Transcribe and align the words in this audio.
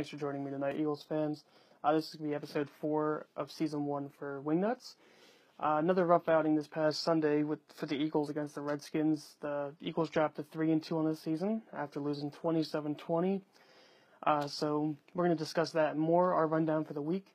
Thanks 0.00 0.08
for 0.08 0.16
joining 0.16 0.42
me 0.42 0.50
tonight, 0.50 0.76
Eagles 0.78 1.04
fans. 1.06 1.44
Uh, 1.84 1.92
this 1.92 2.08
is 2.08 2.14
going 2.14 2.30
to 2.30 2.30
be 2.30 2.34
episode 2.34 2.70
four 2.80 3.26
of 3.36 3.52
season 3.52 3.84
one 3.84 4.08
for 4.18 4.40
Wingnuts. 4.40 4.94
Uh, 5.62 5.76
another 5.78 6.06
rough 6.06 6.26
outing 6.26 6.54
this 6.54 6.66
past 6.66 7.02
Sunday 7.02 7.42
with 7.42 7.58
for 7.74 7.84
the 7.84 7.96
Eagles 7.96 8.30
against 8.30 8.54
the 8.54 8.62
Redskins. 8.62 9.36
The 9.42 9.74
Eagles 9.78 10.08
dropped 10.08 10.36
to 10.36 10.42
three 10.42 10.72
and 10.72 10.82
two 10.82 10.96
on 10.96 11.04
this 11.04 11.20
season 11.20 11.60
after 11.74 12.00
losing 12.00 12.30
27-20. 12.30 13.42
Uh, 14.22 14.46
so 14.46 14.96
we're 15.12 15.26
going 15.26 15.36
to 15.36 15.44
discuss 15.44 15.70
that 15.72 15.98
more. 15.98 16.32
Our 16.32 16.46
rundown 16.46 16.86
for 16.86 16.94
the 16.94 17.02
week 17.02 17.26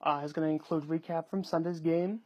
uh, 0.00 0.22
is 0.24 0.32
going 0.32 0.46
to 0.46 0.52
include 0.52 0.84
recap 0.84 1.28
from 1.28 1.42
Sunday's 1.42 1.80
game. 1.80 2.20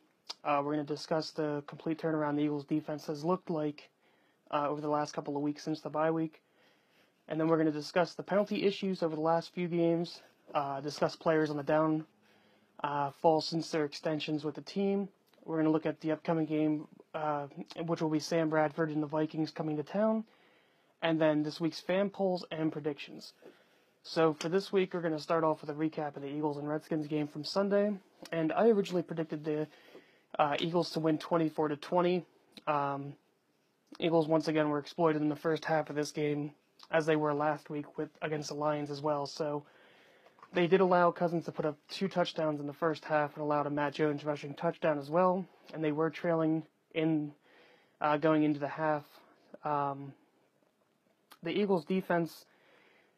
Uh, 0.45 0.61
we're 0.63 0.75
going 0.75 0.87
to 0.87 0.95
discuss 0.95 1.31
the 1.31 1.65
complete 1.67 1.99
turnaround 1.99 2.37
the 2.37 2.43
Eagles' 2.43 2.67
defense 2.67 3.07
has 3.07 3.25
looked 3.25 3.49
like 3.49 3.89
uh, 4.51 4.69
over 4.69 4.83
the 4.83 4.91
last 4.91 5.15
couple 5.15 5.39
of 5.39 5.43
weeks 5.43 5.63
since 5.63 5.81
the 5.81 5.89
bye 5.89 6.11
week. 6.11 6.43
And 7.29 7.41
then 7.41 7.49
we're 7.49 7.57
going 7.57 7.67
to 7.67 7.73
discuss 7.73 8.15
the 8.15 8.23
penalty 8.23 8.65
issues 8.65 9.03
over 9.03 9.17
the 9.17 9.23
last 9.23 9.53
few 9.53 9.69
games, 9.69 10.23
uh, 10.55 10.81
discuss 10.81 11.17
players 11.17 11.51
on 11.51 11.57
the 11.57 11.63
down 11.63 12.07
uh, 12.85 13.11
fall 13.11 13.41
since 13.41 13.71
their 13.71 13.85
extensions 13.85 14.45
with 14.45 14.55
the 14.55 14.61
team. 14.61 15.09
We're 15.45 15.57
going 15.57 15.67
to 15.67 15.73
look 15.73 15.87
at 15.87 16.01
the 16.01 16.13
upcoming 16.13 16.47
game, 16.47 16.89
uh, 17.15 17.47
which 17.85 18.01
will 18.01 18.11
be 18.11 18.21
Sam 18.21 18.49
Bradford 18.49 18.91
and 18.91 19.03
the 19.03 19.07
Vikings 19.07 19.51
coming 19.51 19.77
to 19.77 19.83
town, 19.83 20.25
and 21.03 21.21
then 21.21 21.43
this 21.43 21.61
week's 21.61 21.81
fan 21.81 22.11
polls 22.11 22.45
and 22.51 22.73
predictions. 22.73 23.33
So 24.03 24.35
for 24.35 24.49
this 24.49 24.73
week, 24.73 24.95
we're 24.95 25.01
going 25.01 25.17
to 25.17 25.21
start 25.21 25.43
off 25.43 25.61
with 25.61 25.71
a 25.71 25.75
recap 25.75 26.17
of 26.17 26.23
the 26.23 26.29
Eagles 26.29 26.59
and 26.59 26.69
Redskins 26.69 27.09
game 27.09 27.27
from 27.27 27.43
Sunday. 27.43 27.93
And 28.31 28.53
I 28.53 28.69
originally 28.69 29.03
predicted 29.03 29.45
the 29.45 29.67
uh, 30.39 30.57
Eagles 30.61 30.91
to 30.91 31.01
win 31.01 31.19
24 31.19 31.69
to 31.69 31.77
20. 31.77 32.25
Um, 32.69 33.15
Eagles 33.99 34.29
once 34.29 34.47
again 34.47 34.69
were 34.69 34.79
exploited 34.79 35.23
in 35.23 35.29
the 35.29 35.37
first 35.37 35.65
half 35.65 35.91
of 35.91 35.97
this 35.97 36.13
game 36.13 36.53
as 36.91 37.07
they 37.07 37.17
were 37.17 37.35
last 37.35 37.71
week 37.71 37.99
with 37.99 38.11
against 38.23 38.49
the 38.49 38.55
Lions 38.55 38.91
as 38.91 39.01
well. 39.01 39.27
So 39.27 39.65
they 40.53 40.67
did 40.67 40.81
allow 40.81 41.11
Cousins 41.11 41.45
to 41.47 41.53
put 41.53 41.67
up 41.67 41.77
two 41.89 42.09
touchdowns 42.09 42.61
in 42.61 42.67
the 42.67 42.73
first 42.73 43.05
half 43.05 43.35
and 43.35 43.43
allowed 43.43 43.67
a 43.67 43.71
Matt 43.71 43.95
Jones 43.95 44.25
rushing 44.25 44.55
touchdown 44.55 44.99
as 44.99 45.11
well. 45.11 45.45
And 45.75 45.83
they 45.83 45.93
were 45.93 46.11
trailing 46.11 46.63
in 46.95 47.33
uh, 48.01 48.17
going 48.17 48.43
into 48.43 48.61
the 48.61 48.69
half. 48.69 49.05
Um, 49.65 50.13
the 51.43 51.51
Eagles' 51.51 51.85
defense 51.85 52.47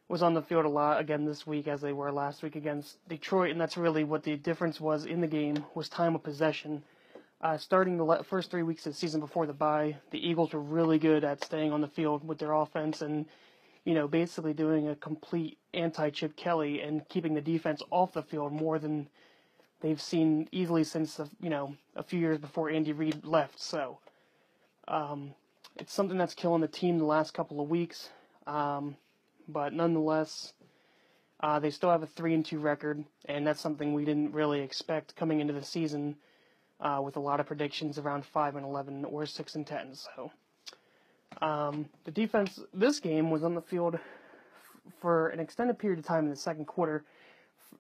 was 0.09 0.23
on 0.23 0.33
the 0.35 0.43
field 0.43 0.65
a 0.65 0.69
lot 0.69 1.01
again 1.01 1.27
this 1.27 1.47
week 1.47 1.69
as 1.69 1.81
they 1.81 1.93
were 1.93 2.11
last 2.11 2.43
week 2.43 2.57
against 2.57 2.97
Detroit, 3.09 3.51
and 3.51 3.61
that's 3.61 3.77
really 3.77 4.05
what 4.05 4.23
the 4.23 4.37
difference 4.37 4.81
was 4.81 5.05
in 5.05 5.21
the 5.21 5.27
game 5.27 5.65
was 5.75 5.89
time 5.89 6.15
of 6.15 6.23
possession. 6.23 6.83
Uh, 7.41 7.57
starting 7.57 7.99
the 7.99 8.25
first 8.25 8.51
three 8.51 8.63
weeks 8.63 8.87
of 8.87 8.93
the 8.93 8.99
season 8.99 9.21
before 9.21 9.47
the 9.47 9.53
bye, 9.53 9.97
the 10.11 10.27
Eagles 10.27 10.53
were 10.53 10.61
really 10.61 10.99
good 10.99 11.25
at 11.25 11.45
staying 11.45 11.73
on 11.73 11.81
the 11.81 11.89
field 11.89 12.27
with 12.27 12.39
their 12.39 12.53
offense 12.53 13.03
and 13.03 13.27
you 13.85 13.95
know, 13.95 14.09
basically 14.09 14.53
doing 14.53 14.89
a 14.89 14.97
complete 14.97 15.59
anti 15.75 16.11
Chip 16.11 16.37
Kelly 16.37 16.81
and 16.81 17.09
keeping 17.09 17.35
the 17.35 17.41
defense 17.41 17.83
off 17.91 18.13
the 18.13 18.23
field 18.23 18.53
more 18.53 18.79
than 18.79 19.09
they've 19.81 20.01
seen 20.01 20.49
easily 20.53 20.85
since 20.85 21.17
the, 21.17 21.29
you 21.41 21.51
know 21.51 21.75
a 21.97 22.03
few 22.03 22.19
years 22.19 22.39
before 22.39 22.71
Andy 22.71 22.93
Reid 22.93 23.25
left. 23.25 23.61
So 23.61 23.99
um, 24.87 25.35
it's 25.77 25.93
something 25.93 26.19
that's 26.19 26.35
killing 26.35 26.61
the 26.61 26.69
team 26.69 26.99
the 26.99 27.05
last 27.05 27.35
couple 27.35 27.61
of 27.61 27.71
weeks, 27.71 28.11
um, 28.47 28.97
but 29.49 29.73
nonetheless. 29.73 30.53
Uh, 31.41 31.61
they 31.61 31.71
still 31.71 31.89
have 31.89 32.03
a 32.03 32.07
three 32.07 32.35
and 32.35 32.45
two 32.45 32.59
record, 32.59 33.05
and 33.27 33.47
that's 33.47 33.61
something 33.61 33.95
we 33.95 34.05
didn't 34.05 34.33
really 34.33 34.59
expect 34.59 35.15
coming 35.15 35.39
into 35.39 35.53
the 35.53 35.63
season, 35.63 36.17
uh, 36.81 37.01
with 37.03 37.17
a 37.17 37.21
lot 37.21 37.39
of 37.39 37.47
predictions 37.47 37.97
around 37.97 38.25
five 38.25 38.57
and 38.57 38.65
eleven 38.65 39.05
or 39.05 39.25
six 39.25 39.55
and 39.55 39.67
ten. 39.67 39.95
So 39.95 40.33
um, 41.43 41.87
the 42.05 42.11
defense 42.11 42.61
this 42.75 43.01
game 43.01 43.31
was 43.31 43.45
on 43.45 43.55
the 43.55 43.61
field 43.63 43.95
f- 43.95 44.01
for 45.01 45.29
an 45.29 45.41
extended 45.41 45.79
period 45.79 45.99
of 45.99 46.05
time 46.05 46.25
in 46.25 46.31
the 46.31 46.37
second 46.37 46.67
quarter. 46.67 47.05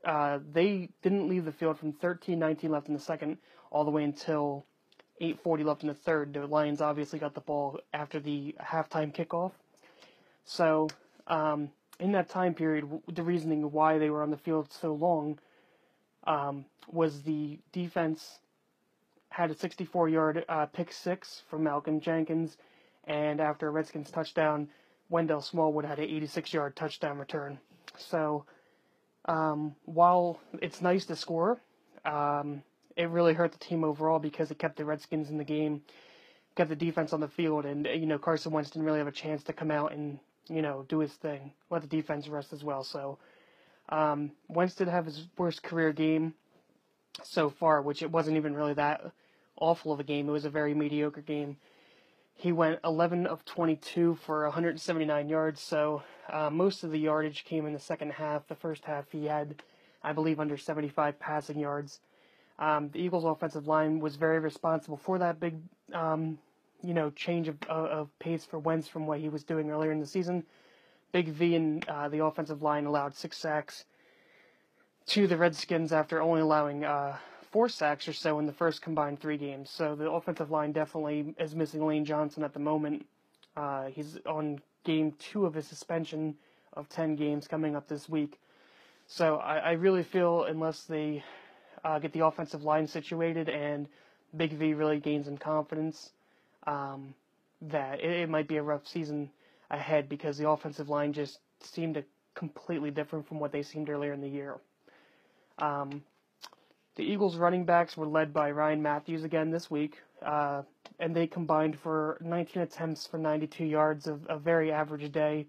Uh, 0.04 0.38
they 0.52 0.88
didn't 1.02 1.28
leave 1.28 1.44
the 1.44 1.52
field 1.52 1.78
from 1.78 1.92
13-19 1.92 2.68
left 2.70 2.88
in 2.88 2.94
the 2.94 3.00
second 3.00 3.38
all 3.70 3.84
the 3.84 3.90
way 3.90 4.04
until 4.04 4.64
8:40 5.20 5.64
left 5.64 5.82
in 5.82 5.88
the 5.88 5.94
third. 5.94 6.32
The 6.32 6.46
Lions 6.46 6.80
obviously 6.80 7.18
got 7.18 7.34
the 7.34 7.40
ball 7.40 7.80
after 7.92 8.20
the 8.20 8.54
halftime 8.62 9.12
kickoff. 9.12 9.52
So 10.44 10.88
um, 11.26 11.70
in 11.98 12.12
that 12.12 12.28
time 12.28 12.54
period, 12.54 12.88
the 13.08 13.22
reasoning 13.22 13.70
why 13.72 13.98
they 13.98 14.10
were 14.10 14.22
on 14.22 14.30
the 14.30 14.36
field 14.36 14.72
so 14.72 14.94
long 14.94 15.38
um, 16.24 16.64
was 16.86 17.22
the 17.22 17.58
defense 17.72 18.38
had 19.30 19.50
a 19.50 19.54
64-yard 19.54 20.44
uh, 20.48 20.66
pick 20.66 20.92
six 20.92 21.42
from 21.48 21.64
Malcolm 21.64 22.00
Jenkins 22.00 22.56
and 23.08 23.40
after 23.40 23.66
a 23.66 23.70
Redskins 23.70 24.10
touchdown, 24.10 24.68
Wendell 25.08 25.40
Smallwood 25.40 25.84
had 25.84 25.98
an 25.98 26.04
86 26.04 26.52
yard 26.52 26.76
touchdown 26.76 27.18
return. 27.18 27.58
So 27.96 28.44
um, 29.24 29.74
while 29.86 30.38
it's 30.60 30.80
nice 30.80 31.06
to 31.06 31.16
score, 31.16 31.60
um, 32.04 32.62
it 32.96 33.08
really 33.08 33.34
hurt 33.34 33.52
the 33.52 33.58
team 33.58 33.82
overall 33.82 34.18
because 34.18 34.50
it 34.50 34.58
kept 34.58 34.76
the 34.76 34.84
Redskins 34.84 35.30
in 35.30 35.38
the 35.38 35.44
game, 35.44 35.82
kept 36.54 36.68
the 36.68 36.76
defense 36.76 37.12
on 37.12 37.20
the 37.20 37.28
field, 37.28 37.64
and 37.64 37.86
you 37.86 38.06
know 38.06 38.18
Carson 38.18 38.52
Wentz 38.52 38.70
didn't 38.70 38.86
really 38.86 38.98
have 38.98 39.08
a 39.08 39.12
chance 39.12 39.42
to 39.44 39.52
come 39.52 39.70
out 39.70 39.92
and 39.92 40.18
you 40.48 40.62
know 40.62 40.84
do 40.88 40.98
his 40.98 41.12
thing, 41.12 41.52
let 41.70 41.82
the 41.82 41.88
defense 41.88 42.28
rest 42.28 42.52
as 42.52 42.62
well. 42.62 42.84
So 42.84 43.18
um, 43.88 44.32
Wentz 44.48 44.74
did 44.74 44.88
have 44.88 45.06
his 45.06 45.26
worst 45.38 45.62
career 45.62 45.92
game 45.92 46.34
so 47.22 47.48
far, 47.48 47.80
which 47.82 48.02
it 48.02 48.10
wasn't 48.10 48.36
even 48.36 48.54
really 48.54 48.74
that 48.74 49.00
awful 49.60 49.92
of 49.92 50.00
a 50.00 50.04
game. 50.04 50.28
It 50.28 50.32
was 50.32 50.44
a 50.44 50.50
very 50.50 50.74
mediocre 50.74 51.20
game. 51.20 51.56
He 52.38 52.52
went 52.52 52.78
11 52.84 53.26
of 53.26 53.44
22 53.44 54.14
for 54.24 54.44
179 54.44 55.28
yards, 55.28 55.60
so 55.60 56.04
uh, 56.30 56.48
most 56.48 56.84
of 56.84 56.92
the 56.92 57.00
yardage 57.00 57.44
came 57.44 57.66
in 57.66 57.72
the 57.72 57.80
second 57.80 58.12
half. 58.12 58.46
The 58.46 58.54
first 58.54 58.84
half, 58.84 59.10
he 59.10 59.24
had, 59.24 59.60
I 60.04 60.12
believe, 60.12 60.38
under 60.38 60.56
75 60.56 61.18
passing 61.18 61.58
yards. 61.58 61.98
Um, 62.60 62.90
the 62.90 63.00
Eagles' 63.00 63.24
offensive 63.24 63.66
line 63.66 63.98
was 63.98 64.14
very 64.14 64.38
responsible 64.38 64.96
for 64.96 65.18
that 65.18 65.40
big, 65.40 65.56
um, 65.92 66.38
you 66.80 66.94
know, 66.94 67.10
change 67.10 67.48
of, 67.48 67.60
of, 67.64 68.16
pace 68.20 68.44
for 68.44 68.60
Wentz 68.60 68.86
from 68.86 69.08
what 69.08 69.18
he 69.18 69.28
was 69.28 69.42
doing 69.42 69.68
earlier 69.68 69.90
in 69.90 69.98
the 69.98 70.06
season. 70.06 70.44
Big 71.10 71.30
V 71.30 71.56
and 71.56 71.88
uh, 71.88 72.08
the 72.08 72.24
offensive 72.24 72.62
line 72.62 72.86
allowed 72.86 73.16
six 73.16 73.36
sacks 73.36 73.84
to 75.06 75.26
the 75.26 75.36
Redskins 75.36 75.92
after 75.92 76.22
only 76.22 76.40
allowing 76.40 76.84
uh, 76.84 77.16
four 77.50 77.68
sacks 77.68 78.06
or 78.08 78.12
so 78.12 78.38
in 78.38 78.46
the 78.46 78.52
first 78.52 78.82
combined 78.82 79.20
three 79.20 79.36
games. 79.36 79.70
So 79.70 79.94
the 79.94 80.10
offensive 80.10 80.50
line 80.50 80.72
definitely 80.72 81.34
is 81.38 81.54
missing 81.54 81.86
Lane 81.86 82.04
Johnson 82.04 82.42
at 82.44 82.52
the 82.52 82.60
moment. 82.60 83.06
Uh, 83.56 83.86
he's 83.86 84.18
on 84.26 84.60
game 84.84 85.12
two 85.18 85.46
of 85.46 85.54
his 85.54 85.66
suspension 85.66 86.36
of 86.74 86.88
10 86.88 87.16
games 87.16 87.48
coming 87.48 87.74
up 87.74 87.88
this 87.88 88.08
week. 88.08 88.38
So 89.06 89.36
I, 89.36 89.56
I 89.58 89.72
really 89.72 90.02
feel 90.02 90.44
unless 90.44 90.84
they 90.84 91.24
uh, 91.84 91.98
get 91.98 92.12
the 92.12 92.24
offensive 92.24 92.64
line 92.64 92.86
situated 92.86 93.48
and 93.48 93.88
Big 94.36 94.52
V 94.52 94.74
really 94.74 95.00
gains 95.00 95.26
some 95.26 95.38
confidence, 95.38 96.10
um, 96.66 97.14
that 97.62 98.00
it, 98.00 98.10
it 98.10 98.28
might 98.28 98.46
be 98.46 98.58
a 98.58 98.62
rough 98.62 98.86
season 98.86 99.30
ahead 99.70 100.08
because 100.08 100.36
the 100.36 100.48
offensive 100.48 100.88
line 100.88 101.12
just 101.12 101.38
seemed 101.60 102.02
completely 102.34 102.90
different 102.90 103.26
from 103.26 103.40
what 103.40 103.50
they 103.50 103.62
seemed 103.62 103.88
earlier 103.88 104.12
in 104.12 104.20
the 104.20 104.28
year. 104.28 104.56
Um, 105.58 106.02
the 106.98 107.04
Eagles 107.04 107.36
running 107.36 107.64
backs 107.64 107.96
were 107.96 108.08
led 108.08 108.34
by 108.34 108.50
Ryan 108.50 108.82
Mathews 108.82 109.22
again 109.22 109.52
this 109.52 109.70
week, 109.70 109.98
uh, 110.20 110.62
and 110.98 111.14
they 111.14 111.28
combined 111.28 111.78
for 111.78 112.18
19 112.20 112.60
attempts 112.60 113.06
for 113.06 113.18
92 113.18 113.64
yards, 113.64 114.08
of 114.08 114.26
a 114.28 114.36
very 114.36 114.72
average 114.72 115.10
day. 115.12 115.46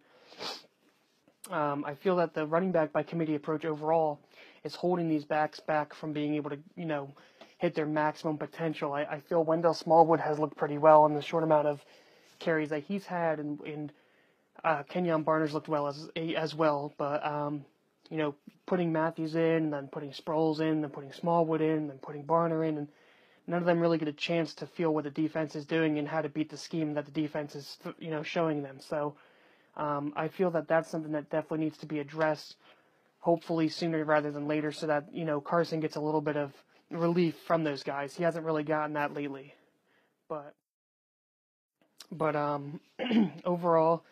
Um, 1.49 1.83
I 1.85 1.95
feel 1.95 2.17
that 2.17 2.35
the 2.35 2.45
running 2.45 2.71
back 2.71 2.93
by 2.93 3.01
committee 3.01 3.33
approach 3.33 3.65
overall 3.65 4.19
is 4.63 4.75
holding 4.75 5.09
these 5.09 5.25
backs 5.25 5.59
back 5.59 5.95
from 5.95 6.13
being 6.13 6.35
able 6.35 6.51
to, 6.51 6.59
you 6.75 6.85
know, 6.85 7.11
hit 7.57 7.73
their 7.73 7.87
maximum 7.87 8.37
potential. 8.37 8.93
I, 8.93 9.01
I 9.05 9.19
feel 9.19 9.43
Wendell 9.43 9.73
Smallwood 9.73 10.19
has 10.19 10.37
looked 10.37 10.55
pretty 10.55 10.77
well 10.77 11.07
in 11.07 11.15
the 11.15 11.21
short 11.21 11.43
amount 11.43 11.67
of 11.67 11.83
carries 12.37 12.69
that 12.69 12.83
he's 12.83 13.07
had, 13.07 13.39
and, 13.39 13.59
and 13.61 13.91
uh, 14.63 14.83
Kenjon 14.83 15.25
Barner's 15.25 15.55
looked 15.55 15.67
well 15.67 15.87
as 15.87 16.09
as 16.15 16.53
well. 16.53 16.93
But 16.99 17.25
um, 17.25 17.65
you 18.09 18.17
know, 18.17 18.35
putting 18.65 18.91
Mathews 18.91 19.35
in, 19.35 19.69
then 19.71 19.87
putting 19.87 20.11
Sproles 20.11 20.59
in, 20.59 20.81
then 20.81 20.89
putting 20.89 21.11
Smallwood 21.11 21.61
in, 21.61 21.87
then 21.87 21.97
putting 21.97 22.23
Barner 22.23 22.67
in, 22.67 22.77
and 22.77 22.87
none 23.47 23.59
of 23.59 23.65
them 23.65 23.79
really 23.79 23.97
get 23.97 24.07
a 24.07 24.13
chance 24.13 24.53
to 24.55 24.67
feel 24.67 24.93
what 24.93 25.03
the 25.03 25.09
defense 25.09 25.55
is 25.55 25.65
doing 25.65 25.99
and 25.99 26.07
how 26.07 26.21
to 26.21 26.29
beat 26.29 26.49
the 26.49 26.57
scheme 26.57 26.93
that 26.93 27.05
the 27.05 27.11
defense 27.11 27.55
is, 27.55 27.77
you 27.99 28.09
know, 28.09 28.23
showing 28.23 28.63
them. 28.63 28.79
So 28.79 29.15
um, 29.75 30.13
I 30.15 30.27
feel 30.27 30.51
that 30.51 30.67
that's 30.67 30.89
something 30.89 31.11
that 31.13 31.29
definitely 31.29 31.65
needs 31.65 31.77
to 31.79 31.85
be 31.85 31.99
addressed, 31.99 32.55
hopefully 33.19 33.69
sooner 33.69 34.03
rather 34.03 34.31
than 34.31 34.47
later, 34.47 34.71
so 34.71 34.87
that 34.87 35.13
you 35.13 35.25
know 35.25 35.39
Carson 35.39 35.79
gets 35.79 35.95
a 35.95 36.01
little 36.01 36.21
bit 36.21 36.35
of 36.35 36.51
relief 36.91 37.35
from 37.45 37.63
those 37.63 37.83
guys. 37.83 38.15
He 38.15 38.23
hasn't 38.23 38.45
really 38.45 38.63
gotten 38.63 38.93
that 38.93 39.13
lately, 39.13 39.53
but 40.27 40.53
but 42.11 42.35
um, 42.35 42.79
overall. 43.45 44.03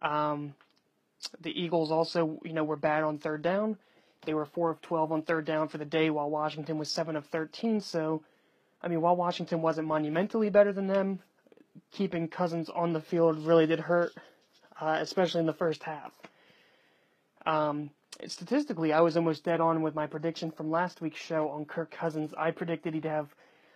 Um, 0.00 0.54
the 1.40 1.60
Eagles 1.60 1.90
also, 1.90 2.40
you 2.44 2.52
know, 2.52 2.64
were 2.64 2.76
bad 2.76 3.02
on 3.04 3.18
third 3.18 3.42
down. 3.42 3.78
They 4.24 4.34
were 4.34 4.46
4 4.46 4.70
of 4.70 4.80
12 4.80 5.12
on 5.12 5.22
third 5.22 5.44
down 5.44 5.68
for 5.68 5.78
the 5.78 5.84
day, 5.84 6.10
while 6.10 6.30
Washington 6.30 6.78
was 6.78 6.90
7 6.90 7.16
of 7.16 7.26
13. 7.26 7.80
So, 7.80 8.22
I 8.82 8.88
mean, 8.88 9.00
while 9.00 9.16
Washington 9.16 9.62
wasn't 9.62 9.88
monumentally 9.88 10.50
better 10.50 10.72
than 10.72 10.86
them, 10.86 11.20
keeping 11.92 12.28
Cousins 12.28 12.68
on 12.68 12.92
the 12.92 13.00
field 13.00 13.38
really 13.46 13.66
did 13.66 13.80
hurt, 13.80 14.12
uh, 14.80 14.98
especially 15.00 15.40
in 15.40 15.46
the 15.46 15.52
first 15.52 15.82
half. 15.82 16.12
Um, 17.46 17.90
statistically, 18.26 18.92
I 18.92 19.00
was 19.00 19.16
almost 19.16 19.44
dead 19.44 19.60
on 19.60 19.82
with 19.82 19.94
my 19.94 20.06
prediction 20.06 20.50
from 20.50 20.70
last 20.70 21.00
week's 21.00 21.20
show 21.20 21.48
on 21.48 21.64
Kirk 21.64 21.90
Cousins. 21.90 22.34
I 22.36 22.50
predicted 22.50 22.94
he'd 22.94 23.04
have 23.04 23.34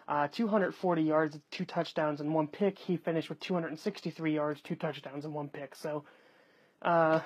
uh, 0.09 0.29
240 0.29 1.03
yards, 1.03 1.38
two 1.50 1.65
touchdowns, 1.65 2.21
and 2.21 2.35
one 2.35 2.49
pick. 2.49 2.79
He 2.79 2.97
finished 2.97 3.29
with 3.29 3.41
263 3.41 4.35
yards, 4.35 4.61
two 4.61 4.75
touchdowns, 4.75 5.25
and 5.25 5.33
one 5.33 5.49
pick. 5.49 5.75
So, 5.75 6.05
uh, 6.82 7.20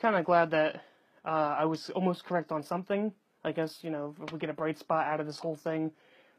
kind 0.00 0.16
of 0.16 0.24
glad 0.24 0.50
that 0.52 0.82
uh, 1.24 1.56
I 1.58 1.64
was 1.64 1.90
almost 1.90 2.24
correct 2.24 2.52
on 2.52 2.62
something. 2.62 3.12
I 3.44 3.52
guess 3.52 3.82
you 3.82 3.90
know 3.90 4.14
if 4.22 4.32
we 4.32 4.38
get 4.38 4.50
a 4.50 4.54
bright 4.54 4.78
spot 4.78 5.06
out 5.06 5.20
of 5.20 5.26
this 5.26 5.38
whole 5.38 5.56
thing. 5.56 5.92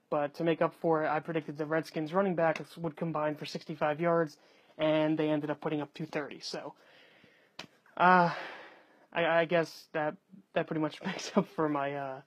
But 0.09 0.33
to 0.35 0.43
make 0.43 0.61
up 0.61 0.73
for 0.81 1.05
it, 1.05 1.09
I 1.09 1.21
predicted 1.21 1.57
the 1.57 1.65
Redskins 1.65 2.13
running 2.13 2.35
backs 2.35 2.77
would 2.77 2.97
combine 2.97 3.35
for 3.35 3.45
65 3.45 4.01
yards, 4.01 4.37
and 4.77 5.17
they 5.17 5.29
ended 5.29 5.49
up 5.49 5.61
putting 5.61 5.79
up 5.81 5.93
230. 5.93 6.41
So, 6.41 6.73
uh, 7.95 8.33
I, 9.13 9.25
I 9.25 9.45
guess 9.45 9.87
that 9.93 10.15
that 10.53 10.67
pretty 10.67 10.81
much 10.81 11.01
makes 11.05 11.31
up 11.35 11.47
for 11.55 11.69
my 11.69 11.95
uh, 11.95 12.21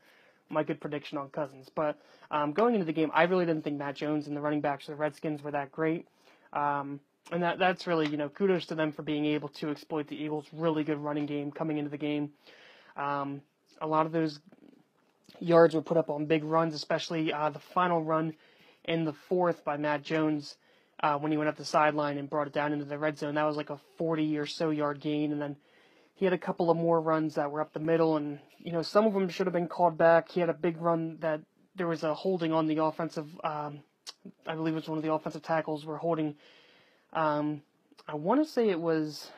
my 0.49 0.63
good 0.63 0.81
prediction 0.81 1.19
on 1.19 1.29
Cousins. 1.29 1.69
But 1.75 1.99
um, 2.31 2.53
going 2.53 2.75
into 2.75 2.87
the 2.87 2.93
game, 2.93 3.11
I 3.13 3.25
really 3.25 3.45
didn't 3.45 3.65
think 3.65 3.79
Matt 3.79 3.97
Jones 3.97 4.27
and 4.29 4.37
the 4.37 4.41
running 4.41 4.63
backs 4.63 4.89
of 4.89 4.93
the 4.93 5.01
Redskins 5.01 5.43
were 5.43 5.51
that 5.51 5.71
great. 5.71 6.07
Um, 6.55 7.01
and 7.33 7.43
that 7.43 7.59
that's 7.59 7.87
really 7.87 8.09
you 8.09 8.17
know 8.17 8.29
kudos 8.29 8.67
to 8.67 8.75
them 8.75 8.93
for 8.93 9.03
being 9.03 9.25
able 9.27 9.49
to 9.49 9.71
exploit 9.71 10.09
the 10.09 10.17
Eagles' 10.17 10.47
really 10.53 10.85
good 10.85 10.99
running 10.99 11.27
game 11.27 11.51
coming 11.51 11.79
into 11.79 11.91
the 11.91 11.99
game. 11.99 12.31
Um, 12.97 13.43
a 13.81 13.87
lot 13.87 14.07
of 14.07 14.13
those 14.13 14.41
yards 15.41 15.75
were 15.75 15.83
put 15.83 15.97
up 15.97 16.11
on 16.11 16.27
big 16.27 16.45
runs, 16.45 16.75
especially 16.75 17.33
uh, 17.33 17.51
the 17.51 17.59
final 17.59 18.03
run 18.03 18.35
in 18.85 19.05
the 19.05 19.13
fourth 19.13 19.65
by 19.65 19.77
Matt 19.77 20.03
Jones 20.03 20.57
uh, 21.01 21.19
when 21.19 21.33
he 21.33 21.39
went 21.39 21.49
up 21.49 21.57
the 21.57 21.65
sideline 21.65 22.19
and 22.19 22.31
brought 22.31 22.47
it 22.47 22.53
down 22.53 22.73
into 22.73 22.85
the 22.85 22.99
red 22.99 23.19
zone. 23.19 23.35
That 23.35 23.45
was 23.45 23.57
like 23.57 23.71
a 23.71 23.81
40 23.99 24.39
or 24.39 24.47
so 24.47 24.71
yard 24.71 25.01
gain, 25.01 25.33
and 25.33 25.41
then 25.41 25.57
he 26.15 26.25
had 26.25 26.35
a 26.35 26.39
couple 26.39 26.71
of 26.71 26.77
more 26.77 27.01
runs 27.01 27.35
that 27.35 27.51
were 27.51 27.61
up 27.61 27.73
the 27.73 27.81
middle, 27.81 28.17
and 28.17 28.39
you 28.59 28.73
know 28.73 28.83
some 28.83 29.07
of 29.07 29.15
them 29.15 29.29
should 29.29 29.47
have 29.47 29.55
been 29.55 29.69
called 29.69 29.99
back. 29.99 30.31
He 30.31 30.41
had 30.41 30.49
a 30.49 30.55
big 30.55 30.81
run 30.81 31.19
that 31.21 31.41
there 31.75 31.89
was 31.89 32.03
a 32.05 32.15
holding 32.15 32.53
on 32.53 32.67
the 32.67 32.83
offensive. 32.83 33.29
Um, 33.43 33.81
I 34.47 34.55
believe 34.55 34.75
it 34.75 34.77
was 34.77 34.89
one 34.89 34.99
of 34.99 35.05
the 35.05 35.13
offensive 35.13 35.43
tackles 35.43 35.85
were 35.85 35.99
holding. 35.99 36.37
Um, 37.15 37.63
I 38.07 38.15
want 38.15 38.45
to 38.45 38.51
say 38.51 38.69
it 38.69 38.81
was. 38.81 39.31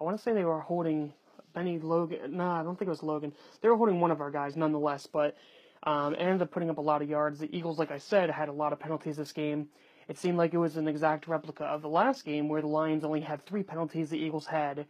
I 0.00 0.04
want 0.04 0.16
to 0.16 0.22
say 0.22 0.32
they 0.32 0.44
were 0.44 0.60
holding 0.60 1.12
Bennie 1.54 1.78
Logan. 1.78 2.36
No, 2.36 2.48
I 2.50 2.62
don't 2.62 2.78
think 2.78 2.88
it 2.88 2.90
was 2.90 3.02
Logan. 3.02 3.32
They 3.60 3.68
were 3.68 3.76
holding 3.76 4.00
one 4.00 4.10
of 4.10 4.20
our 4.20 4.30
guys 4.30 4.56
nonetheless, 4.56 5.06
but 5.06 5.36
um, 5.84 6.14
it 6.14 6.20
ended 6.20 6.42
up 6.42 6.50
putting 6.50 6.68
up 6.68 6.78
a 6.78 6.82
lot 6.82 7.00
of 7.00 7.08
yards. 7.08 7.38
The 7.38 7.56
Eagles, 7.56 7.78
like 7.78 7.90
I 7.90 7.98
said, 7.98 8.28
had 8.28 8.48
a 8.48 8.52
lot 8.52 8.72
of 8.72 8.78
penalties 8.78 9.16
this 9.16 9.32
game. 9.32 9.68
It 10.08 10.18
seemed 10.18 10.36
like 10.36 10.52
it 10.52 10.58
was 10.58 10.76
an 10.76 10.86
exact 10.86 11.26
replica 11.26 11.64
of 11.64 11.82
the 11.82 11.88
last 11.88 12.24
game 12.24 12.48
where 12.48 12.60
the 12.60 12.66
Lions 12.68 13.04
only 13.04 13.20
had 13.20 13.44
three 13.44 13.62
penalties. 13.62 14.10
The 14.10 14.18
Eagles 14.18 14.46
had 14.46 14.86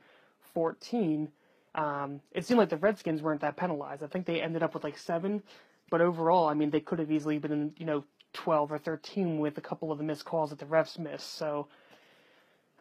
14. 0.54 1.28
Um, 1.74 2.20
it 2.32 2.44
seemed 2.44 2.58
like 2.58 2.70
the 2.70 2.76
Redskins 2.76 3.22
weren't 3.22 3.40
that 3.42 3.56
penalized. 3.56 4.02
I 4.02 4.06
think 4.06 4.26
they 4.26 4.40
ended 4.40 4.62
up 4.62 4.74
with 4.74 4.84
like 4.84 4.98
seven, 4.98 5.42
but 5.90 6.00
overall, 6.00 6.48
I 6.48 6.54
mean, 6.54 6.70
they 6.70 6.80
could 6.80 6.98
have 6.98 7.10
easily 7.10 7.38
been, 7.38 7.74
you 7.76 7.86
know, 7.86 8.04
12 8.36 8.72
or 8.72 8.78
13 8.78 9.38
with 9.38 9.58
a 9.58 9.60
couple 9.60 9.90
of 9.90 9.98
the 9.98 10.04
missed 10.04 10.24
calls 10.24 10.50
that 10.50 10.58
the 10.58 10.66
refs 10.66 10.98
missed. 10.98 11.34
So, 11.34 11.66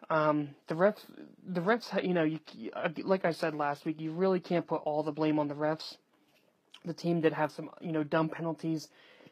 um, 0.08 0.50
the 0.68 0.74
refs, 0.74 1.00
the 1.46 1.60
refs, 1.60 2.02
you 2.06 2.14
know, 2.14 2.22
you, 2.22 2.38
uh, 2.74 2.90
like 3.02 3.24
I 3.24 3.32
said 3.32 3.54
last 3.54 3.84
week, 3.84 4.00
you 4.00 4.12
really 4.12 4.40
can't 4.40 4.66
put 4.66 4.82
all 4.84 5.02
the 5.02 5.12
blame 5.12 5.38
on 5.38 5.48
the 5.48 5.54
refs. 5.54 5.96
The 6.84 6.94
team 6.94 7.20
did 7.20 7.32
have 7.32 7.50
some, 7.50 7.70
you 7.80 7.92
know, 7.92 8.04
dumb 8.04 8.28
penalties. 8.28 8.88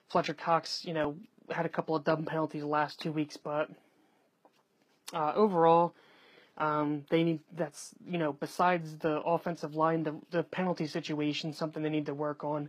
Fletcher 0.09 0.35
Cox, 0.35 0.85
you 0.85 0.93
know, 0.93 1.17
had 1.50 1.67
a 1.67 1.69
couple 1.69 1.94
of 1.94 2.05
dumb 2.05 2.25
penalties 2.25 2.62
the 2.62 2.67
last 2.67 3.00
two 3.00 3.12
weeks, 3.12 3.37
but 3.37 3.71
uh, 5.12 5.32
overall, 5.35 5.94
um, 6.56 7.05
they 7.11 7.25
need 7.25 7.41
that's 7.56 7.94
you 8.06 8.19
know 8.19 8.32
besides 8.32 8.97
the 8.99 9.21
offensive 9.23 9.75
line, 9.75 10.05
the 10.05 10.15
the 10.31 10.43
penalty 10.43 10.87
situation, 10.87 11.53
something 11.53 11.82
they 11.82 11.91
need 11.91 12.06
to 12.06 12.15
work 12.15 12.44
on. 12.44 12.69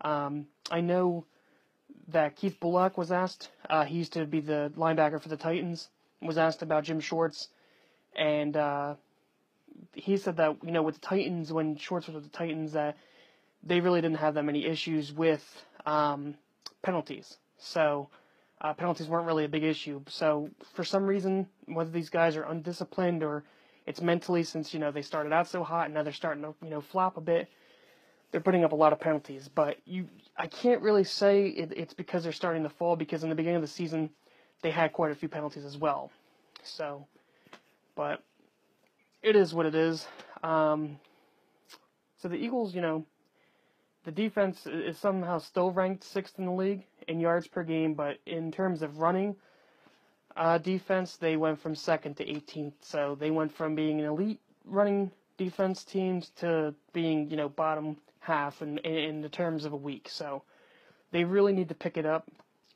Um, 0.00 0.46
I 0.70 0.80
know 0.80 1.26
that 2.12 2.36
Keith 2.36 2.58
Bulluck 2.60 2.96
was 2.96 3.12
asked. 3.12 3.50
Uh, 3.68 3.84
he 3.84 3.98
used 3.98 4.12
to 4.14 4.24
be 4.26 4.40
the 4.40 4.72
linebacker 4.76 5.20
for 5.20 5.28
the 5.28 5.36
Titans. 5.36 5.88
Was 6.22 6.36
asked 6.36 6.60
about 6.60 6.84
Jim 6.84 7.00
Schwartz, 7.00 7.48
and 8.14 8.54
uh, 8.54 8.94
he 9.94 10.16
said 10.18 10.36
that 10.36 10.56
you 10.62 10.70
know 10.70 10.82
with 10.82 10.96
the 10.96 11.00
Titans 11.00 11.52
when 11.52 11.76
Schwartz 11.76 12.06
was 12.06 12.14
with 12.14 12.24
the 12.24 12.36
Titans 12.36 12.72
that 12.72 12.96
they 13.62 13.80
really 13.80 14.00
didn't 14.00 14.18
have 14.18 14.34
that 14.34 14.44
many 14.44 14.66
issues 14.66 15.12
with 15.12 15.64
um, 15.86 16.34
penalties. 16.82 17.38
So 17.58 18.08
uh, 18.60 18.74
penalties 18.74 19.08
weren't 19.08 19.26
really 19.26 19.44
a 19.44 19.48
big 19.48 19.64
issue. 19.64 20.02
So 20.08 20.50
for 20.74 20.84
some 20.84 21.06
reason, 21.06 21.46
whether 21.66 21.90
these 21.90 22.10
guys 22.10 22.36
are 22.36 22.42
undisciplined 22.42 23.22
or 23.22 23.44
it's 23.86 24.00
mentally, 24.00 24.42
since 24.42 24.74
you 24.74 24.80
know 24.80 24.90
they 24.90 25.02
started 25.02 25.32
out 25.32 25.48
so 25.48 25.64
hot 25.64 25.86
and 25.86 25.94
now 25.94 26.02
they're 26.02 26.12
starting 26.12 26.42
to 26.42 26.54
you 26.62 26.70
know 26.70 26.80
flop 26.80 27.16
a 27.16 27.20
bit, 27.20 27.48
they're 28.30 28.40
putting 28.40 28.64
up 28.64 28.72
a 28.72 28.76
lot 28.76 28.92
of 28.92 29.00
penalties. 29.00 29.48
But 29.52 29.78
you, 29.86 30.08
I 30.40 30.46
can't 30.46 30.80
really 30.80 31.04
say 31.04 31.48
it, 31.48 31.70
it's 31.76 31.92
because 31.92 32.22
they're 32.22 32.32
starting 32.32 32.62
to 32.62 32.70
fall 32.70 32.96
because 32.96 33.22
in 33.22 33.28
the 33.28 33.34
beginning 33.34 33.56
of 33.56 33.62
the 33.62 33.68
season 33.68 34.08
they 34.62 34.70
had 34.70 34.90
quite 34.90 35.12
a 35.12 35.14
few 35.14 35.28
penalties 35.28 35.66
as 35.66 35.76
well. 35.76 36.10
So, 36.62 37.06
but 37.94 38.22
it 39.22 39.36
is 39.36 39.52
what 39.52 39.66
it 39.66 39.74
is. 39.74 40.06
Um, 40.42 40.98
so 42.16 42.28
the 42.28 42.36
Eagles, 42.36 42.74
you 42.74 42.80
know, 42.80 43.04
the 44.04 44.12
defense 44.12 44.66
is 44.66 44.96
somehow 44.96 45.40
still 45.40 45.72
ranked 45.72 46.04
sixth 46.04 46.38
in 46.38 46.46
the 46.46 46.52
league 46.52 46.86
in 47.06 47.20
yards 47.20 47.46
per 47.46 47.62
game, 47.62 47.92
but 47.92 48.16
in 48.24 48.50
terms 48.50 48.80
of 48.80 48.96
running 48.96 49.36
uh, 50.38 50.56
defense, 50.56 51.18
they 51.18 51.36
went 51.36 51.60
from 51.60 51.74
second 51.74 52.16
to 52.16 52.24
18th. 52.24 52.72
So 52.80 53.14
they 53.14 53.30
went 53.30 53.52
from 53.52 53.74
being 53.74 54.00
an 54.00 54.06
elite 54.06 54.40
running 54.64 55.10
defense 55.36 55.84
teams 55.84 56.30
to 56.36 56.74
being, 56.94 57.28
you 57.28 57.36
know, 57.36 57.50
bottom 57.50 57.98
half 58.20 58.62
in, 58.62 58.78
in 58.78 59.22
the 59.22 59.28
terms 59.28 59.64
of 59.64 59.72
a 59.72 59.76
week. 59.76 60.08
So 60.08 60.42
they 61.10 61.24
really 61.24 61.52
need 61.52 61.68
to 61.68 61.74
pick 61.74 61.96
it 61.96 62.06
up, 62.06 62.28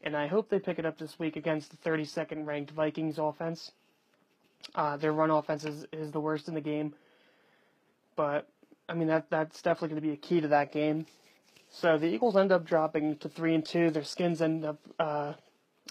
and 0.02 0.16
I 0.16 0.26
hope 0.26 0.48
they 0.48 0.58
pick 0.58 0.78
it 0.78 0.86
up 0.86 0.98
this 0.98 1.18
week 1.18 1.36
against 1.36 1.70
the 1.70 1.88
32nd 1.88 2.46
ranked 2.46 2.72
Vikings 2.72 3.18
offense. 3.18 3.70
Uh, 4.74 4.96
their 4.96 5.12
run 5.12 5.30
offense 5.30 5.64
is, 5.64 5.86
is 5.92 6.10
the 6.10 6.20
worst 6.20 6.48
in 6.48 6.54
the 6.54 6.60
game, 6.60 6.94
but 8.16 8.48
I 8.88 8.94
mean 8.94 9.08
that 9.08 9.28
that's 9.30 9.62
definitely 9.62 9.88
going 9.90 10.02
to 10.02 10.08
be 10.08 10.14
a 10.14 10.16
key 10.16 10.40
to 10.40 10.48
that 10.48 10.72
game. 10.72 11.06
So 11.70 11.98
the 11.98 12.06
Eagles 12.06 12.36
end 12.36 12.52
up 12.52 12.64
dropping 12.64 13.16
to 13.18 13.28
three 13.28 13.54
and 13.54 13.64
two. 13.64 13.90
Their 13.90 14.04
skins 14.04 14.40
end 14.40 14.64
up 14.64 14.78
uh, 14.98 15.34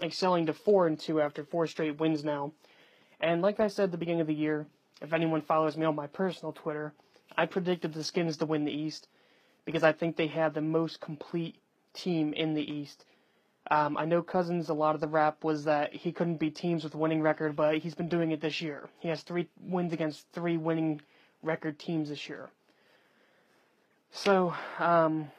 excelling 0.01 0.48
to 0.48 0.54
four 0.54 0.88
and 0.88 1.00
two 1.00 1.22
after 1.22 1.44
four 1.44 1.68
straight 1.68 2.00
wins 2.00 2.24
now. 2.24 2.54
And 3.20 3.42
like 3.42 3.60
I 3.60 3.68
said 3.68 3.86
at 3.86 3.92
the 3.92 3.98
beginning 3.98 4.22
of 4.22 4.27
the 4.27 4.34
year, 4.34 4.66
if 5.01 5.13
anyone 5.13 5.42
follows 5.42 5.77
me 5.77 5.86
on 5.86 5.96
my 5.96 6.08
personal 6.08 6.54
Twitter, 6.54 6.94
I 7.38 7.46
predicted 7.46 7.94
the 7.94 8.04
Skins 8.04 8.38
to 8.38 8.46
win 8.46 8.66
the 8.66 8.72
East 8.72 9.08
because 9.65 9.84
I 9.84 9.91
think 9.91 10.15
they 10.15 10.27
had 10.27 10.53
the 10.53 10.62
most 10.62 11.00
complete 11.00 11.55
team 11.93 12.34
in 12.34 12.53
the 12.53 12.62
East. 12.62 13.05
Um, 13.72 13.98
I 13.98 14.05
know 14.05 14.22
Cousins, 14.22 14.70
a 14.70 14.74
lot 14.74 14.96
of 14.96 15.01
the 15.01 15.08
rap 15.08 15.43
was 15.43 15.63
that 15.65 15.93
he 15.93 16.12
couldn't 16.12 16.38
beat 16.38 16.55
teams 16.55 16.84
with 16.84 16.96
winning 16.96 17.22
record, 17.22 17.55
but 17.55 17.77
he's 17.77 17.96
been 17.96 18.10
doing 18.10 18.32
it 18.32 18.41
this 18.41 18.62
year. 18.62 18.89
He 19.00 19.08
has 19.08 19.22
three 19.22 19.48
wins 19.62 19.93
against 19.93 20.25
three 20.34 20.58
winning 20.58 21.01
record 21.41 21.79
teams 21.79 22.10
this 22.10 22.27
year. 22.27 22.50
So, 24.12 24.53
um, 24.79 25.32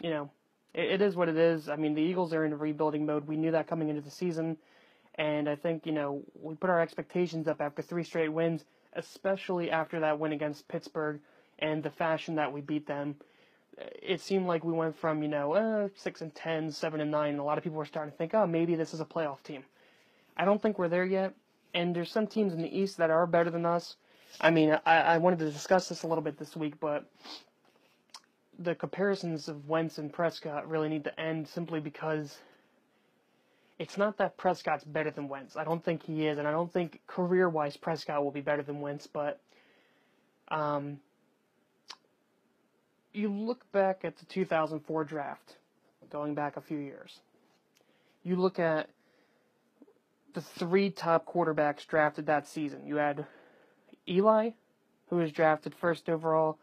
you 0.00 0.10
know, 0.10 0.30
it, 0.72 0.92
it 0.92 1.02
is 1.02 1.16
what 1.16 1.28
it 1.28 1.36
is. 1.36 1.68
I 1.68 1.76
mean, 1.76 1.94
the 1.94 2.02
Eagles 2.02 2.32
are 2.32 2.44
in 2.44 2.52
a 2.52 2.56
rebuilding 2.56 3.06
mode. 3.06 3.26
We 3.26 3.36
knew 3.36 3.50
that 3.50 3.66
coming 3.66 3.88
into 3.88 4.02
the 4.02 4.10
season. 4.10 4.56
And 5.16 5.48
I 5.48 5.56
think, 5.56 5.84
you 5.84 5.92
know, 5.92 6.22
we 6.40 6.54
put 6.54 6.70
our 6.70 6.80
expectations 6.80 7.48
up 7.48 7.60
after 7.60 7.82
three 7.82 8.04
straight 8.04 8.28
wins, 8.28 8.64
especially 8.92 9.70
after 9.70 10.00
that 10.00 10.18
win 10.18 10.32
against 10.32 10.68
Pittsburgh 10.68 11.20
and 11.58 11.82
the 11.82 11.90
fashion 11.90 12.34
that 12.36 12.52
we 12.52 12.60
beat 12.60 12.86
them. 12.86 13.16
It 14.02 14.20
seemed 14.20 14.46
like 14.46 14.64
we 14.64 14.72
went 14.72 14.96
from, 14.96 15.22
you 15.22 15.28
know, 15.28 15.52
uh, 15.52 15.88
6 15.94 16.20
and 16.22 16.34
10, 16.34 16.72
7 16.72 17.00
and 17.00 17.10
9, 17.10 17.30
and 17.30 17.40
a 17.40 17.42
lot 17.42 17.58
of 17.58 17.64
people 17.64 17.78
were 17.78 17.84
starting 17.84 18.10
to 18.10 18.16
think, 18.16 18.34
oh, 18.34 18.46
maybe 18.46 18.74
this 18.74 18.94
is 18.94 19.00
a 19.00 19.04
playoff 19.04 19.42
team. 19.42 19.64
I 20.36 20.44
don't 20.44 20.60
think 20.60 20.78
we're 20.78 20.88
there 20.88 21.04
yet. 21.04 21.34
And 21.74 21.94
there's 21.94 22.10
some 22.10 22.26
teams 22.26 22.54
in 22.54 22.62
the 22.62 22.78
East 22.78 22.96
that 22.96 23.10
are 23.10 23.26
better 23.26 23.50
than 23.50 23.66
us. 23.66 23.96
I 24.40 24.50
mean, 24.50 24.78
I, 24.86 24.96
I 25.00 25.18
wanted 25.18 25.40
to 25.40 25.50
discuss 25.50 25.88
this 25.88 26.02
a 26.02 26.06
little 26.06 26.24
bit 26.24 26.38
this 26.38 26.56
week, 26.56 26.80
but 26.80 27.04
the 28.58 28.74
comparisons 28.74 29.48
of 29.48 29.68
Wentz 29.68 29.98
and 29.98 30.12
Prescott 30.12 30.68
really 30.68 30.88
need 30.88 31.04
to 31.04 31.20
end 31.20 31.46
simply 31.46 31.80
because 31.80 32.38
it's 33.78 33.98
not 33.98 34.16
that 34.18 34.36
Prescott's 34.36 34.84
better 34.84 35.10
than 35.10 35.28
Wentz. 35.28 35.56
I 35.56 35.64
don't 35.64 35.84
think 35.84 36.02
he 36.02 36.26
is, 36.26 36.38
and 36.38 36.48
I 36.48 36.50
don't 36.50 36.72
think 36.72 37.00
career 37.06 37.48
wise 37.48 37.76
Prescott 37.76 38.24
will 38.24 38.30
be 38.30 38.40
better 38.40 38.62
than 38.62 38.80
Wentz, 38.80 39.06
but 39.06 39.40
um, 40.48 40.98
you 43.16 43.32
look 43.32 43.70
back 43.72 44.04
at 44.04 44.18
the 44.18 44.26
2004 44.26 45.04
draft, 45.04 45.56
going 46.10 46.34
back 46.34 46.56
a 46.56 46.60
few 46.60 46.78
years. 46.78 47.20
You 48.22 48.36
look 48.36 48.58
at 48.58 48.88
the 50.34 50.40
three 50.40 50.90
top 50.90 51.26
quarterbacks 51.26 51.86
drafted 51.86 52.26
that 52.26 52.46
season. 52.46 52.86
You 52.86 52.96
had 52.96 53.26
Eli, 54.08 54.50
who 55.08 55.16
was 55.16 55.32
drafted 55.32 55.74
first 55.74 56.08
overall, 56.08 56.58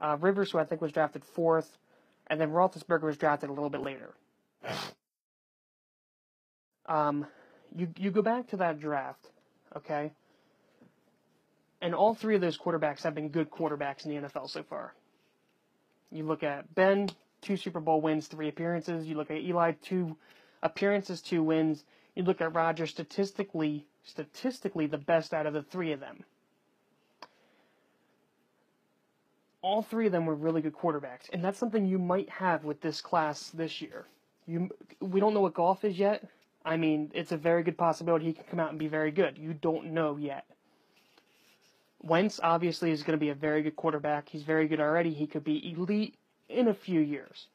uh, 0.00 0.16
Rivers, 0.20 0.50
who 0.50 0.58
I 0.58 0.64
think 0.64 0.80
was 0.80 0.92
drafted 0.92 1.24
fourth, 1.24 1.78
and 2.26 2.40
then 2.40 2.50
Roethlisberger 2.50 3.02
was 3.02 3.16
drafted 3.16 3.50
a 3.50 3.52
little 3.52 3.70
bit 3.70 3.82
later. 3.82 4.14
Um, 6.86 7.26
you 7.74 7.88
you 7.96 8.10
go 8.10 8.20
back 8.22 8.48
to 8.48 8.56
that 8.58 8.80
draft, 8.80 9.30
okay, 9.76 10.12
And 11.80 11.94
all 11.94 12.14
three 12.14 12.34
of 12.34 12.40
those 12.40 12.58
quarterbacks 12.58 13.02
have 13.04 13.14
been 13.14 13.28
good 13.28 13.50
quarterbacks 13.50 14.04
in 14.04 14.10
the 14.10 14.28
NFL 14.28 14.50
so 14.50 14.62
far. 14.62 14.94
You 16.14 16.24
look 16.24 16.44
at 16.44 16.72
Ben, 16.76 17.10
two 17.42 17.56
Super 17.56 17.80
Bowl 17.80 18.00
wins, 18.00 18.28
three 18.28 18.48
appearances. 18.48 19.06
You 19.06 19.16
look 19.16 19.32
at 19.32 19.38
Eli, 19.38 19.72
two 19.82 20.16
appearances, 20.62 21.20
two 21.20 21.42
wins. 21.42 21.84
You 22.14 22.22
look 22.22 22.40
at 22.40 22.54
Roger, 22.54 22.86
statistically, 22.86 23.84
statistically 24.04 24.86
the 24.86 24.96
best 24.98 25.34
out 25.34 25.46
of 25.46 25.54
the 25.54 25.62
three 25.62 25.90
of 25.90 25.98
them. 25.98 26.24
All 29.60 29.82
three 29.82 30.06
of 30.06 30.12
them 30.12 30.24
were 30.24 30.36
really 30.36 30.62
good 30.62 30.74
quarterbacks, 30.74 31.28
and 31.32 31.42
that's 31.42 31.58
something 31.58 31.84
you 31.84 31.98
might 31.98 32.28
have 32.30 32.64
with 32.64 32.80
this 32.80 33.00
class 33.00 33.48
this 33.48 33.82
year. 33.82 34.06
You, 34.46 34.68
we 35.00 35.18
don't 35.18 35.34
know 35.34 35.40
what 35.40 35.54
Goff 35.54 35.84
is 35.84 35.98
yet. 35.98 36.28
I 36.64 36.76
mean, 36.76 37.10
it's 37.12 37.32
a 37.32 37.36
very 37.36 37.62
good 37.62 37.76
possibility 37.76 38.26
he 38.26 38.34
can 38.34 38.44
come 38.44 38.60
out 38.60 38.70
and 38.70 38.78
be 38.78 38.88
very 38.88 39.10
good. 39.10 39.36
You 39.36 39.54
don't 39.54 39.92
know 39.92 40.16
yet. 40.16 40.44
Wentz 42.04 42.38
obviously 42.42 42.90
is 42.90 43.02
going 43.02 43.18
to 43.18 43.24
be 43.24 43.30
a 43.30 43.34
very 43.34 43.62
good 43.62 43.76
quarterback. 43.76 44.28
He's 44.28 44.42
very 44.42 44.68
good 44.68 44.80
already. 44.80 45.10
He 45.10 45.26
could 45.26 45.42
be 45.42 45.72
elite 45.72 46.14
in 46.50 46.68
a 46.68 46.74
few 46.74 47.00
years. 47.00 47.46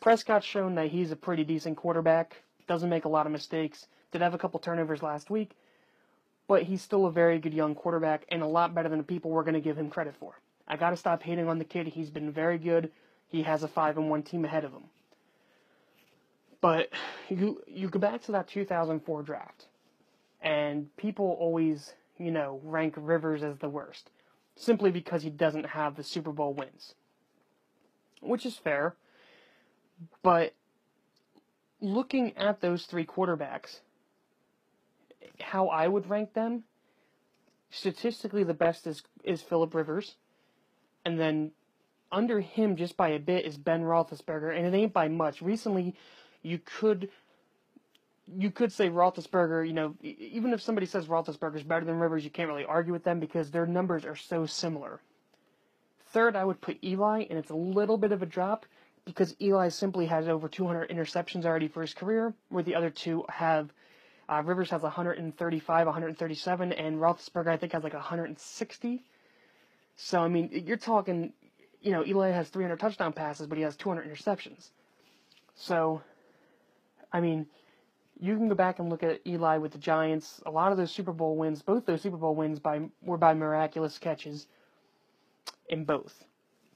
Prescott's 0.00 0.44
shown 0.44 0.74
that 0.74 0.88
he's 0.88 1.12
a 1.12 1.16
pretty 1.16 1.44
decent 1.44 1.76
quarterback. 1.76 2.42
Doesn't 2.66 2.90
make 2.90 3.04
a 3.04 3.08
lot 3.08 3.26
of 3.26 3.32
mistakes. 3.32 3.86
Did 4.10 4.20
have 4.20 4.34
a 4.34 4.38
couple 4.38 4.58
turnovers 4.58 5.02
last 5.02 5.30
week, 5.30 5.52
but 6.48 6.64
he's 6.64 6.82
still 6.82 7.06
a 7.06 7.12
very 7.12 7.38
good 7.38 7.54
young 7.54 7.76
quarterback 7.76 8.24
and 8.30 8.42
a 8.42 8.46
lot 8.46 8.74
better 8.74 8.88
than 8.88 8.98
the 8.98 9.04
people 9.04 9.30
we're 9.30 9.44
going 9.44 9.54
to 9.54 9.60
give 9.60 9.78
him 9.78 9.90
credit 9.90 10.16
for. 10.18 10.34
I 10.66 10.76
got 10.76 10.90
to 10.90 10.96
stop 10.96 11.22
hating 11.22 11.48
on 11.48 11.58
the 11.58 11.64
kid. 11.64 11.86
He's 11.86 12.10
been 12.10 12.32
very 12.32 12.58
good. 12.58 12.90
He 13.28 13.42
has 13.44 13.62
a 13.62 13.68
5 13.68 13.96
and 13.96 14.10
1 14.10 14.22
team 14.24 14.44
ahead 14.44 14.64
of 14.64 14.72
him. 14.72 14.84
But 16.60 16.90
you 17.28 17.62
you 17.66 17.88
go 17.88 17.98
back 17.98 18.22
to 18.22 18.32
that 18.32 18.48
2004 18.48 19.22
draft, 19.22 19.66
and 20.40 20.94
people 20.96 21.36
always 21.40 21.94
you 22.22 22.30
know 22.30 22.60
rank 22.62 22.94
Rivers 22.96 23.42
as 23.42 23.58
the 23.58 23.68
worst, 23.68 24.10
simply 24.56 24.90
because 24.90 25.22
he 25.22 25.30
doesn't 25.30 25.66
have 25.66 25.96
the 25.96 26.04
Super 26.04 26.32
Bowl 26.32 26.54
wins, 26.54 26.94
which 28.20 28.46
is 28.46 28.56
fair. 28.56 28.94
But 30.22 30.54
looking 31.80 32.36
at 32.36 32.60
those 32.60 32.84
three 32.86 33.04
quarterbacks, 33.04 33.80
how 35.40 35.68
I 35.68 35.88
would 35.88 36.08
rank 36.08 36.34
them, 36.34 36.64
statistically 37.70 38.44
the 38.44 38.54
best 38.54 38.86
is 38.86 39.02
is 39.24 39.42
Philip 39.42 39.74
Rivers, 39.74 40.16
and 41.04 41.18
then 41.18 41.52
under 42.12 42.40
him 42.40 42.76
just 42.76 42.96
by 42.96 43.08
a 43.08 43.18
bit 43.18 43.44
is 43.44 43.56
Ben 43.56 43.82
Roethlisberger, 43.82 44.56
and 44.56 44.66
it 44.66 44.76
ain't 44.76 44.92
by 44.92 45.08
much. 45.08 45.40
Recently, 45.42 45.94
you 46.42 46.60
could 46.64 47.08
you 48.38 48.50
could 48.50 48.72
say 48.72 48.88
Roethlisberger, 48.88 49.66
you 49.66 49.72
know, 49.72 49.94
even 50.02 50.52
if 50.52 50.62
somebody 50.62 50.86
says 50.86 51.06
Roethlisberger 51.06 51.56
is 51.56 51.62
better 51.62 51.84
than 51.84 51.98
Rivers, 51.98 52.24
you 52.24 52.30
can't 52.30 52.48
really 52.48 52.64
argue 52.64 52.92
with 52.92 53.04
them 53.04 53.20
because 53.20 53.50
their 53.50 53.66
numbers 53.66 54.04
are 54.04 54.16
so 54.16 54.46
similar. 54.46 55.00
Third, 56.12 56.36
I 56.36 56.44
would 56.44 56.60
put 56.60 56.82
Eli, 56.84 57.24
and 57.28 57.38
it's 57.38 57.50
a 57.50 57.56
little 57.56 57.96
bit 57.96 58.12
of 58.12 58.22
a 58.22 58.26
drop 58.26 58.66
because 59.04 59.34
Eli 59.40 59.68
simply 59.68 60.06
has 60.06 60.28
over 60.28 60.48
200 60.48 60.90
interceptions 60.90 61.44
already 61.44 61.68
for 61.68 61.80
his 61.80 61.94
career, 61.94 62.34
where 62.48 62.62
the 62.62 62.74
other 62.74 62.90
two 62.90 63.24
have. 63.28 63.72
Uh, 64.28 64.40
Rivers 64.44 64.70
has 64.70 64.82
135, 64.82 65.86
137, 65.86 66.72
and 66.72 66.96
Roethlisberger 66.98 67.48
I 67.48 67.56
think 67.56 67.72
has 67.72 67.82
like 67.82 67.92
160. 67.92 69.02
So 69.96 70.20
I 70.20 70.28
mean, 70.28 70.48
you're 70.52 70.76
talking, 70.76 71.32
you 71.80 71.90
know, 71.90 72.04
Eli 72.06 72.30
has 72.30 72.48
300 72.48 72.78
touchdown 72.78 73.12
passes, 73.12 73.46
but 73.46 73.58
he 73.58 73.64
has 73.64 73.76
200 73.76 74.08
interceptions. 74.08 74.70
So 75.54 76.02
I 77.12 77.20
mean, 77.20 77.46
you 78.22 78.36
can 78.36 78.48
go 78.48 78.54
back 78.54 78.78
and 78.78 78.88
look 78.88 79.02
at 79.02 79.20
Eli 79.26 79.56
with 79.56 79.72
the 79.72 79.78
Giants. 79.78 80.40
A 80.46 80.50
lot 80.50 80.70
of 80.70 80.78
those 80.78 80.92
Super 80.92 81.12
Bowl 81.12 81.36
wins, 81.36 81.60
both 81.60 81.86
those 81.86 82.02
Super 82.02 82.16
Bowl 82.16 82.36
wins, 82.36 82.60
by 82.60 82.82
were 83.02 83.18
by 83.18 83.34
miraculous 83.34 83.98
catches 83.98 84.46
in 85.68 85.84
both. 85.84 86.24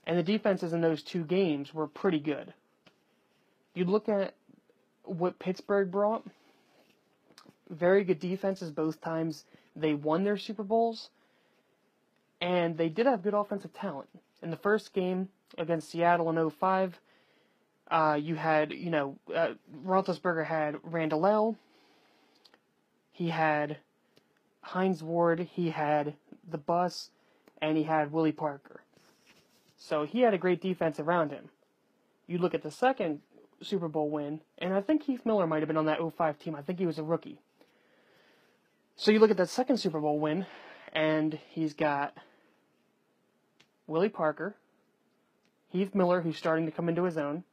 And 0.08 0.18
the 0.18 0.24
defenses 0.24 0.72
in 0.72 0.80
those 0.80 1.04
two 1.04 1.22
games 1.22 1.72
were 1.72 1.86
pretty 1.86 2.18
good. 2.18 2.52
You 3.74 3.84
look 3.84 4.08
at 4.08 4.34
what 5.04 5.38
Pittsburgh 5.38 5.88
brought. 5.88 6.26
Very 7.70 8.02
good 8.02 8.18
defenses 8.18 8.72
both 8.72 9.00
times 9.00 9.44
they 9.76 9.94
won 9.94 10.24
their 10.24 10.38
Super 10.38 10.64
Bowls. 10.64 11.10
And 12.40 12.76
they 12.76 12.88
did 12.88 13.06
have 13.06 13.22
good 13.22 13.34
offensive 13.34 13.72
talent. 13.72 14.08
In 14.42 14.50
the 14.50 14.56
first 14.56 14.92
game 14.92 15.28
against 15.56 15.90
Seattle 15.90 16.28
in 16.28 16.50
05, 16.50 16.98
uh, 17.90 18.18
you 18.20 18.34
had, 18.34 18.72
you 18.72 18.90
know, 18.90 19.16
uh, 19.34 19.54
Roethlisberger 19.84 20.46
had 20.46 20.76
Randle 20.82 21.26
El 21.26 21.56
He 23.12 23.28
had 23.28 23.78
Hines 24.60 25.02
Ward. 25.02 25.48
He 25.52 25.70
had 25.70 26.14
the 26.48 26.58
bus, 26.58 27.10
and 27.62 27.76
he 27.76 27.84
had 27.84 28.12
Willie 28.12 28.32
Parker. 28.32 28.82
So 29.76 30.04
he 30.04 30.22
had 30.22 30.34
a 30.34 30.38
great 30.38 30.60
defense 30.60 30.98
around 30.98 31.30
him. 31.30 31.50
You 32.26 32.38
look 32.38 32.54
at 32.54 32.62
the 32.62 32.70
second 32.70 33.20
Super 33.62 33.88
Bowl 33.88 34.10
win, 34.10 34.40
and 34.58 34.74
I 34.74 34.80
think 34.80 35.04
Heath 35.04 35.24
Miller 35.24 35.46
might 35.46 35.60
have 35.60 35.68
been 35.68 35.76
on 35.76 35.86
that 35.86 36.00
05 36.00 36.38
team. 36.38 36.54
I 36.54 36.62
think 36.62 36.78
he 36.78 36.86
was 36.86 36.98
a 36.98 37.04
rookie. 37.04 37.38
So 38.96 39.10
you 39.10 39.18
look 39.18 39.30
at 39.30 39.36
that 39.36 39.48
second 39.48 39.76
Super 39.76 40.00
Bowl 40.00 40.18
win, 40.18 40.46
and 40.92 41.38
he's 41.50 41.74
got 41.74 42.16
Willie 43.86 44.08
Parker, 44.08 44.56
Heath 45.68 45.94
Miller, 45.94 46.22
who's 46.22 46.36
starting 46.36 46.66
to 46.66 46.72
come 46.72 46.88
into 46.88 47.04
his 47.04 47.16
own, 47.16 47.44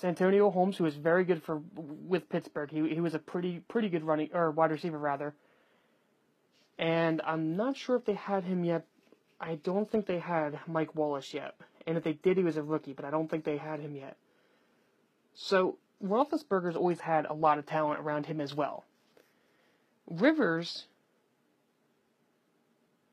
Santonio 0.00 0.50
Holmes, 0.50 0.78
who 0.78 0.84
was 0.84 0.96
very 0.96 1.24
good 1.24 1.42
for 1.42 1.60
with 1.76 2.30
Pittsburgh. 2.30 2.70
He 2.70 2.88
he 2.88 3.00
was 3.00 3.12
a 3.14 3.18
pretty 3.18 3.60
pretty 3.60 3.90
good 3.90 4.02
running 4.02 4.30
or 4.32 4.50
wide 4.50 4.70
receiver 4.70 4.96
rather. 4.96 5.34
And 6.78 7.20
I'm 7.26 7.54
not 7.56 7.76
sure 7.76 7.96
if 7.96 8.06
they 8.06 8.14
had 8.14 8.44
him 8.44 8.64
yet. 8.64 8.86
I 9.38 9.56
don't 9.56 9.90
think 9.90 10.06
they 10.06 10.18
had 10.18 10.58
Mike 10.66 10.94
Wallace 10.94 11.34
yet. 11.34 11.54
And 11.86 11.98
if 11.98 12.04
they 12.04 12.14
did, 12.14 12.38
he 12.38 12.42
was 12.42 12.56
a 12.56 12.62
rookie, 12.62 12.94
but 12.94 13.04
I 13.04 13.10
don't 13.10 13.30
think 13.30 13.44
they 13.44 13.58
had 13.58 13.80
him 13.80 13.94
yet. 13.94 14.16
So 15.34 15.76
Roethlisberger's 16.02 16.76
always 16.76 17.00
had 17.00 17.26
a 17.26 17.34
lot 17.34 17.58
of 17.58 17.66
talent 17.66 18.00
around 18.00 18.24
him 18.24 18.40
as 18.40 18.54
well. 18.54 18.84
Rivers 20.08 20.86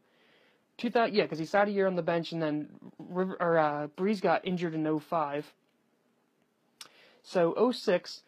2000, 0.78 1.14
yeah, 1.14 1.22
because 1.24 1.38
he 1.38 1.44
sat 1.44 1.68
a 1.68 1.70
year 1.70 1.86
on 1.86 1.96
the 1.96 2.02
bench 2.02 2.32
and 2.32 2.42
then 2.42 2.68
River, 2.98 3.36
or, 3.40 3.58
uh, 3.58 3.88
Brees 3.96 4.20
got 4.20 4.46
injured 4.46 4.74
in 4.74 5.00
05. 5.00 5.52
So 7.22 7.72
06 7.72 8.22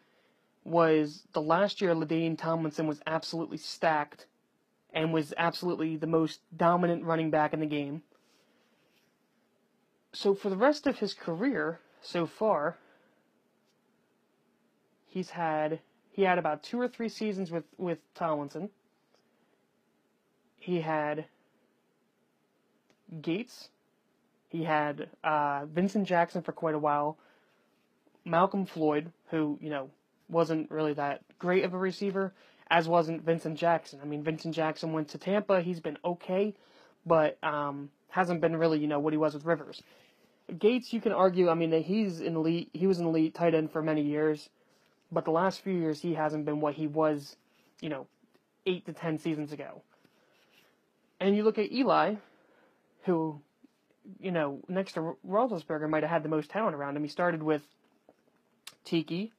was 0.63 1.23
the 1.33 1.41
last 1.41 1.81
year 1.81 1.93
LaDainian 1.93 2.37
Tomlinson 2.37 2.87
was 2.87 3.01
absolutely 3.05 3.57
stacked 3.57 4.25
and 4.93 5.13
was 5.13 5.33
absolutely 5.37 5.95
the 5.95 6.07
most 6.07 6.41
dominant 6.55 7.03
running 7.03 7.29
back 7.29 7.53
in 7.53 7.59
the 7.59 7.65
game. 7.65 8.03
So 10.11 10.33
for 10.33 10.49
the 10.49 10.57
rest 10.57 10.87
of 10.87 10.99
his 10.99 11.13
career 11.13 11.79
so 12.01 12.25
far, 12.25 12.77
he's 15.05 15.31
had 15.31 15.79
he 16.19 16.25
had 16.25 16.37
about 16.37 16.63
two 16.63 16.81
or 16.81 16.89
three 16.89 17.07
seasons 17.07 17.49
with, 17.49 17.63
with 17.77 17.97
Tomlinson. 18.13 18.69
He 20.57 20.81
had 20.81 21.23
Gates. 23.21 23.69
He 24.49 24.65
had 24.65 25.07
uh, 25.23 25.65
Vincent 25.67 26.05
Jackson 26.05 26.41
for 26.41 26.51
quite 26.51 26.75
a 26.75 26.79
while. 26.79 27.17
Malcom 28.27 28.67
Floyd, 28.67 29.13
who, 29.29 29.57
you 29.61 29.69
know, 29.69 29.91
wasn't 30.27 30.69
really 30.69 30.91
that 30.91 31.21
great 31.39 31.63
of 31.63 31.73
a 31.73 31.77
receiver, 31.77 32.33
as 32.69 32.85
wasn't 32.85 33.23
Vincent 33.23 33.57
Jackson. 33.57 34.01
I 34.03 34.05
mean, 34.05 34.21
Vincent 34.21 34.53
Jackson 34.53 34.91
went 34.91 35.07
to 35.11 35.17
Tampa. 35.17 35.61
He's 35.61 35.79
been 35.79 35.97
okay, 36.03 36.53
but 37.05 37.41
um, 37.41 37.91
hasn't 38.09 38.41
been 38.41 38.57
really, 38.57 38.79
you 38.79 38.87
know, 38.87 38.99
what 38.99 39.13
he 39.13 39.17
was 39.17 39.35
with 39.35 39.45
Rivers. 39.45 39.81
Gates, 40.57 40.91
you 40.91 40.99
can 40.99 41.13
argue. 41.13 41.47
I 41.47 41.53
mean, 41.53 41.71
he's 41.81 42.19
an 42.19 42.35
elite. 42.35 42.71
He 42.73 42.87
was 42.87 42.99
an 42.99 43.05
elite 43.05 43.35
tight 43.35 43.55
end 43.55 43.71
for 43.71 43.81
many 43.81 44.01
years. 44.01 44.49
But 45.11 45.25
the 45.25 45.31
last 45.31 45.61
few 45.61 45.73
years, 45.73 46.01
he 46.01 46.13
hasn't 46.13 46.45
been 46.45 46.61
what 46.61 46.75
he 46.75 46.87
was, 46.87 47.35
you 47.81 47.89
know, 47.89 48.07
eight 48.65 48.85
to 48.85 48.93
ten 48.93 49.17
seasons 49.17 49.51
ago. 49.51 49.81
And 51.19 51.35
you 51.35 51.43
look 51.43 51.57
at 51.57 51.71
Eli, 51.71 52.15
who, 53.05 53.41
you 54.19 54.31
know, 54.31 54.59
next 54.67 54.93
to 54.93 55.17
Roethlisberger, 55.27 55.89
might 55.89 56.03
have 56.03 56.11
had 56.11 56.23
the 56.23 56.29
most 56.29 56.49
talent 56.49 56.75
around 56.75 56.95
him. 56.95 57.03
He 57.03 57.09
started 57.09 57.41
with 57.41 57.63
Tiki, 58.85 59.33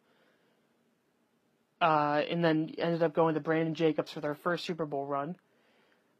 uh, 1.81 2.23
and 2.29 2.45
then 2.45 2.75
ended 2.77 3.03
up 3.03 3.15
going 3.15 3.35
to 3.35 3.41
Brandon 3.41 3.75
Jacobs 3.75 4.11
for 4.11 4.21
their 4.21 4.35
first 4.35 4.65
Super 4.65 4.87
Bowl 4.87 5.07
run. 5.07 5.37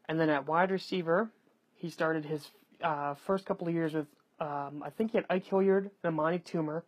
And 0.07 0.19
then 0.19 0.29
at 0.29 0.47
wide 0.47 0.71
receiver, 0.71 1.29
he 1.75 1.89
started 1.89 2.25
his 2.25 2.49
uh, 2.81 3.15
first 3.27 3.45
couple 3.45 3.67
of 3.67 3.73
years 3.73 3.93
with, 3.93 4.07
um, 4.39 4.81
I 4.83 4.89
think 4.89 5.11
he 5.11 5.17
had 5.17 5.25
Ike 5.29 5.45
Hilliard 5.45 5.91
and 6.03 6.13
Amani 6.13 6.39
Toomer. 6.39 6.83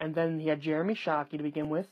And 0.00 0.14
then 0.14 0.38
he 0.38 0.48
had 0.48 0.60
Jeremy 0.60 0.94
Shockey 0.94 1.38
to 1.38 1.42
begin 1.42 1.68
with. 1.68 1.86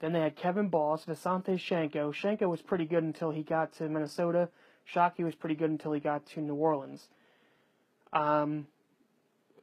Then 0.00 0.12
they 0.12 0.20
had 0.20 0.36
Kevin 0.36 0.68
Boss, 0.68 1.04
Visanthe 1.04 1.58
Shiancoe. 1.58 2.14
Shiancoe 2.14 2.48
was 2.48 2.62
pretty 2.62 2.84
good 2.84 3.02
until 3.02 3.30
he 3.30 3.42
got 3.42 3.72
to 3.74 3.88
Minnesota. 3.88 4.48
Shockey 4.92 5.24
was 5.24 5.34
pretty 5.34 5.54
good 5.54 5.70
until 5.70 5.92
he 5.92 6.00
got 6.00 6.24
to 6.26 6.40
New 6.40 6.54
Orleans. 6.54 7.08
Um, 8.12 8.66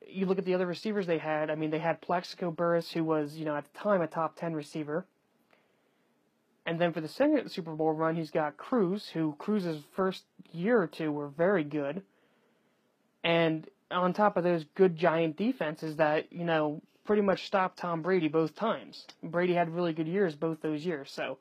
you 0.07 0.25
look 0.25 0.37
at 0.37 0.45
the 0.45 0.53
other 0.53 0.67
receivers 0.67 1.07
they 1.07 1.17
had. 1.17 1.49
I 1.49 1.55
mean, 1.55 1.71
they 1.71 1.79
had 1.79 2.01
Plaxico 2.01 2.51
Burress, 2.51 2.91
who 2.91 3.03
was, 3.03 3.35
you 3.35 3.45
know, 3.45 3.55
at 3.55 3.65
the 3.71 3.79
time 3.79 4.01
a 4.01 4.07
top 4.07 4.35
10 4.35 4.53
receiver. 4.53 5.05
And 6.65 6.79
then 6.79 6.93
for 6.93 7.01
the 7.01 7.07
second 7.07 7.49
Super 7.49 7.73
Bowl 7.73 7.93
run, 7.93 8.15
he's 8.15 8.31
got 8.31 8.57
Cruz, 8.57 9.09
who 9.13 9.35
Cruz's 9.37 9.83
first 9.95 10.23
year 10.51 10.81
or 10.81 10.87
two 10.87 11.11
were 11.11 11.27
very 11.27 11.63
good. 11.63 12.01
And 13.23 13.67
on 13.91 14.13
top 14.13 14.35
of 14.37 14.43
those 14.43 14.65
good 14.75 14.95
giant 14.95 15.37
defenses 15.37 15.97
that, 15.97 16.31
you 16.33 16.43
know, 16.43 16.81
pretty 17.05 17.21
much 17.21 17.45
stopped 17.45 17.77
Tom 17.77 18.01
Brady 18.01 18.27
both 18.27 18.55
times. 18.55 19.05
Brady 19.23 19.53
had 19.53 19.69
really 19.69 19.93
good 19.93 20.07
years 20.07 20.35
both 20.35 20.61
those 20.61 20.85
years. 20.85 21.11
So 21.11 21.37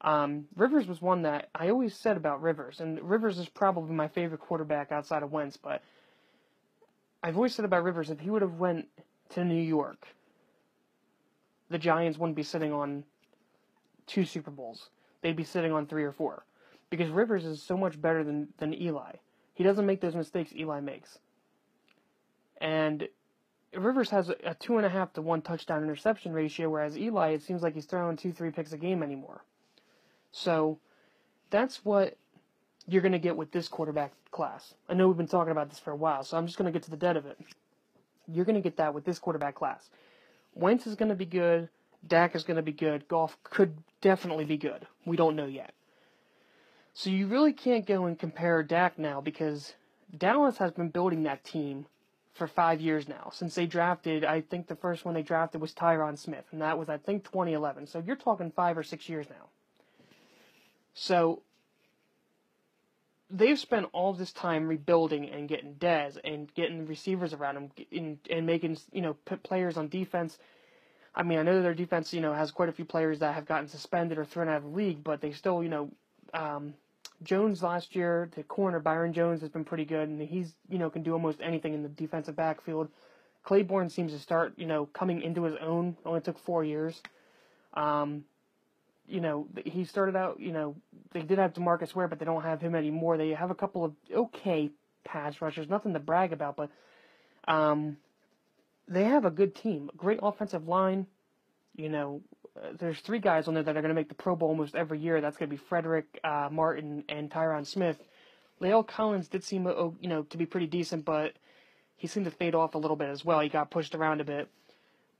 um, 0.00 0.46
Rivers 0.56 0.86
was 0.86 1.02
one 1.02 1.22
that 1.22 1.48
I 1.54 1.68
always 1.68 1.94
said 1.94 2.16
about 2.16 2.42
Rivers, 2.42 2.80
and 2.80 3.00
Rivers 3.02 3.38
is 3.38 3.48
probably 3.48 3.94
my 3.94 4.08
favorite 4.08 4.40
quarterback 4.40 4.92
outside 4.92 5.22
of 5.22 5.32
Wentz. 5.32 5.56
But 5.56 5.82
I've 7.22 7.36
always 7.36 7.54
said 7.54 7.64
about 7.64 7.84
Rivers 7.84 8.10
if 8.10 8.20
he 8.20 8.30
would 8.30 8.42
have 8.42 8.58
went 8.58 8.86
to 9.30 9.44
New 9.44 9.60
York, 9.60 10.06
the 11.70 11.78
Giants 11.78 12.18
wouldn't 12.18 12.36
be 12.36 12.42
sitting 12.42 12.72
on 12.72 13.04
two 14.06 14.24
Super 14.24 14.50
Bowls. 14.50 14.90
They'd 15.22 15.36
be 15.36 15.44
sitting 15.44 15.72
on 15.72 15.86
three 15.86 16.04
or 16.04 16.12
four, 16.12 16.44
because 16.90 17.10
Rivers 17.10 17.44
is 17.44 17.62
so 17.62 17.76
much 17.76 18.00
better 18.00 18.22
than 18.22 18.48
than 18.58 18.74
Eli. 18.74 19.12
He 19.54 19.64
doesn't 19.64 19.86
make 19.86 20.00
those 20.00 20.14
mistakes 20.14 20.52
Eli 20.54 20.80
makes. 20.80 21.18
And 22.60 23.08
Rivers 23.76 24.10
has 24.10 24.30
a 24.30 24.54
two 24.54 24.76
and 24.76 24.86
a 24.86 24.88
half 24.88 25.12
to 25.14 25.22
one 25.22 25.42
touchdown 25.42 25.82
interception 25.82 26.32
ratio, 26.32 26.68
whereas 26.68 26.98
Eli, 26.98 27.30
it 27.30 27.42
seems 27.42 27.62
like 27.62 27.74
he's 27.74 27.86
throwing 27.86 28.16
two, 28.16 28.32
three 28.32 28.50
picks 28.50 28.72
a 28.72 28.78
game 28.78 29.02
anymore. 29.02 29.42
So 30.32 30.78
that's 31.50 31.84
what 31.84 32.16
you're 32.86 33.02
going 33.02 33.12
to 33.12 33.18
get 33.18 33.36
with 33.36 33.52
this 33.52 33.68
quarterback 33.68 34.12
class. 34.30 34.74
I 34.88 34.94
know 34.94 35.08
we've 35.08 35.16
been 35.16 35.26
talking 35.26 35.52
about 35.52 35.70
this 35.70 35.78
for 35.78 35.90
a 35.90 35.96
while, 35.96 36.24
so 36.24 36.36
I'm 36.36 36.46
just 36.46 36.58
going 36.58 36.70
to 36.70 36.76
get 36.76 36.82
to 36.84 36.90
the 36.90 36.96
dead 36.96 37.16
of 37.16 37.26
it. 37.26 37.38
You're 38.26 38.44
going 38.44 38.56
to 38.56 38.60
get 38.60 38.76
that 38.76 38.94
with 38.94 39.04
this 39.04 39.18
quarterback 39.18 39.54
class. 39.54 39.90
Wentz 40.54 40.86
is 40.86 40.94
going 40.94 41.08
to 41.08 41.14
be 41.14 41.26
good. 41.26 41.68
Dak 42.06 42.34
is 42.34 42.44
going 42.44 42.56
to 42.56 42.62
be 42.62 42.72
good. 42.72 43.08
Goff 43.08 43.36
could 43.44 43.76
definitely 44.00 44.44
be 44.44 44.56
good. 44.56 44.86
We 45.06 45.16
don't 45.16 45.36
know 45.36 45.46
yet. 45.46 45.72
So 46.92 47.10
you 47.10 47.26
really 47.26 47.52
can't 47.52 47.86
go 47.86 48.04
and 48.04 48.18
compare 48.18 48.62
Dak 48.62 48.98
now 48.98 49.20
because 49.20 49.74
Dallas 50.16 50.58
has 50.58 50.70
been 50.72 50.90
building 50.90 51.24
that 51.24 51.44
team 51.44 51.86
for 52.34 52.48
five 52.48 52.80
years 52.80 53.08
now. 53.08 53.30
Since 53.32 53.54
they 53.54 53.66
drafted, 53.66 54.24
I 54.24 54.40
think 54.40 54.66
the 54.66 54.76
first 54.76 55.04
one 55.04 55.14
they 55.14 55.22
drafted 55.22 55.60
was 55.60 55.72
Tyron 55.72 56.18
Smith, 56.18 56.44
and 56.50 56.60
that 56.60 56.78
was, 56.78 56.88
I 56.88 56.98
think, 56.98 57.24
2011. 57.24 57.86
So 57.86 58.02
you're 58.04 58.16
talking 58.16 58.50
five 58.50 58.76
or 58.76 58.82
six 58.82 59.08
years 59.08 59.26
now. 59.30 59.48
So 60.94 61.42
they've 63.30 63.58
spent 63.58 63.86
all 63.92 64.12
this 64.12 64.32
time 64.32 64.66
rebuilding 64.66 65.28
and 65.30 65.48
getting 65.48 65.74
Dez 65.74 66.18
and 66.24 66.52
getting 66.54 66.86
receivers 66.86 67.32
around 67.32 67.56
him 67.90 68.18
and, 68.28 68.46
making, 68.46 68.78
you 68.92 69.00
know, 69.00 69.14
players 69.44 69.76
on 69.76 69.88
defense. 69.88 70.38
I 71.14 71.22
mean, 71.22 71.38
I 71.38 71.42
know 71.42 71.62
their 71.62 71.74
defense, 71.74 72.12
you 72.12 72.20
know, 72.20 72.32
has 72.32 72.50
quite 72.50 72.68
a 72.68 72.72
few 72.72 72.84
players 72.84 73.20
that 73.20 73.34
have 73.34 73.46
gotten 73.46 73.68
suspended 73.68 74.18
or 74.18 74.24
thrown 74.24 74.48
out 74.48 74.58
of 74.58 74.62
the 74.64 74.68
league, 74.70 75.04
but 75.04 75.20
they 75.20 75.30
still, 75.30 75.62
you 75.62 75.68
know, 75.68 75.90
um, 76.32 76.74
Jones 77.22 77.62
last 77.62 77.94
year, 77.94 78.30
the 78.34 78.42
corner 78.42 78.80
Byron 78.80 79.12
Jones 79.12 79.40
has 79.40 79.50
been 79.50 79.64
pretty 79.64 79.84
good, 79.84 80.08
and 80.08 80.20
he's 80.20 80.54
you 80.68 80.78
know 80.78 80.90
can 80.90 81.02
do 81.02 81.12
almost 81.12 81.38
anything 81.42 81.74
in 81.74 81.82
the 81.82 81.88
defensive 81.88 82.36
backfield. 82.36 82.88
Claiborne 83.42 83.90
seems 83.90 84.12
to 84.12 84.18
start 84.18 84.54
you 84.56 84.66
know 84.66 84.86
coming 84.86 85.22
into 85.22 85.44
his 85.44 85.54
own. 85.60 85.96
Only 86.04 86.20
took 86.20 86.38
four 86.38 86.64
years. 86.64 87.00
Um, 87.74 88.24
you 89.06 89.20
know 89.20 89.46
he 89.64 89.84
started 89.84 90.16
out. 90.16 90.40
You 90.40 90.52
know 90.52 90.76
they 91.12 91.22
did 91.22 91.38
have 91.38 91.52
Demarcus 91.52 91.94
Ware, 91.94 92.08
but 92.08 92.18
they 92.18 92.24
don't 92.24 92.42
have 92.42 92.60
him 92.60 92.74
anymore. 92.74 93.16
They 93.16 93.30
have 93.30 93.50
a 93.50 93.54
couple 93.54 93.84
of 93.84 93.92
okay 94.12 94.70
pass 95.04 95.40
rushers, 95.40 95.68
nothing 95.68 95.92
to 95.92 96.00
brag 96.00 96.32
about, 96.32 96.56
but 96.56 96.70
um, 97.46 97.98
they 98.88 99.04
have 99.04 99.24
a 99.24 99.30
good 99.30 99.54
team, 99.54 99.90
great 99.96 100.18
offensive 100.22 100.66
line. 100.68 101.06
You 101.76 101.88
know, 101.88 102.22
there's 102.78 103.00
three 103.00 103.18
guys 103.18 103.48
on 103.48 103.54
there 103.54 103.62
that 103.62 103.76
are 103.76 103.80
going 103.80 103.88
to 103.90 103.94
make 103.94 104.08
the 104.08 104.14
Pro 104.14 104.36
Bowl 104.36 104.48
almost 104.48 104.74
every 104.74 104.98
year. 104.98 105.20
That's 105.20 105.36
going 105.36 105.48
to 105.48 105.56
be 105.56 105.62
Frederick 105.68 106.20
uh, 106.22 106.48
Martin 106.50 107.04
and 107.08 107.30
Tyron 107.30 107.66
Smith. 107.66 107.98
La'el 108.60 108.86
Collins 108.86 109.28
did 109.28 109.42
seem, 109.42 109.66
oh, 109.66 109.94
you 110.00 110.08
know, 110.08 110.22
to 110.24 110.36
be 110.36 110.46
pretty 110.46 110.66
decent, 110.66 111.04
but 111.04 111.32
he 111.96 112.06
seemed 112.06 112.26
to 112.26 112.30
fade 112.30 112.54
off 112.54 112.74
a 112.74 112.78
little 112.78 112.96
bit 112.96 113.08
as 113.08 113.24
well. 113.24 113.40
He 113.40 113.48
got 113.48 113.70
pushed 113.70 113.94
around 113.94 114.20
a 114.20 114.24
bit, 114.24 114.48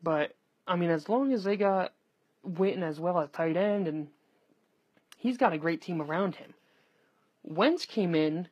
but 0.03 0.35
I 0.67 0.77
mean, 0.77 0.91
as 0.91 1.09
long 1.09 1.33
as 1.33 1.45
they 1.45 1.57
got 1.57 1.93
Witten 2.49 2.83
as 2.83 3.01
well 3.01 3.21
at 3.21 3.33
tight 3.33 3.57
end, 3.57 3.89
and 3.89 4.09
he's 5.19 5.37
got 5.37 5.53
a 5.53 5.59
great 5.59 5.81
team 5.81 6.01
around 6.01 6.37
him. 6.37 6.55
Wentz 7.43 7.85
came 7.87 8.15
in 8.15 8.49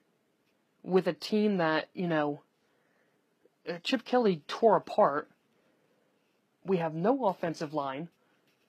with 0.82 1.06
a 1.06 1.12
team 1.12 1.58
that 1.58 1.88
you 1.94 2.08
know 2.08 2.40
uh, 3.68 3.78
Chip 3.82 4.04
Kelly 4.04 4.42
tore 4.48 4.76
apart. 4.76 5.28
We 6.64 6.78
have 6.78 6.94
no 6.94 7.26
offensive 7.26 7.74
line. 7.74 8.08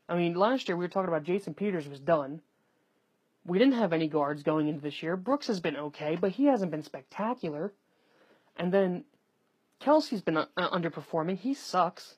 I 0.08 0.16
mean, 0.16 0.36
last 0.36 0.68
year 0.68 0.76
we 0.76 0.84
were 0.84 0.89
talking 0.89 1.08
about 1.08 1.24
Jason 1.24 1.54
Peters 1.54 1.88
was 1.88 2.00
done. 2.00 2.42
We 3.46 3.60
didn't 3.60 3.76
have 3.76 3.94
any 3.94 4.08
guards 4.08 4.44
going 4.44 4.68
into 4.68 4.82
this 4.82 5.04
year. 5.04 5.18
Brooks 5.18 5.48
has 5.48 5.60
been 5.60 5.76
okay, 5.76 6.18
but 6.20 6.32
he 6.32 6.46
hasn't 6.46 6.72
been 6.72 6.84
spectacular. 6.84 7.74
And 8.58 8.72
then 8.72 9.04
Kelce's 9.82 10.22
been 10.22 10.38
uh, 10.38 10.46
underperforming. 10.58 11.38
He 11.38 11.54
sucks. 11.54 12.16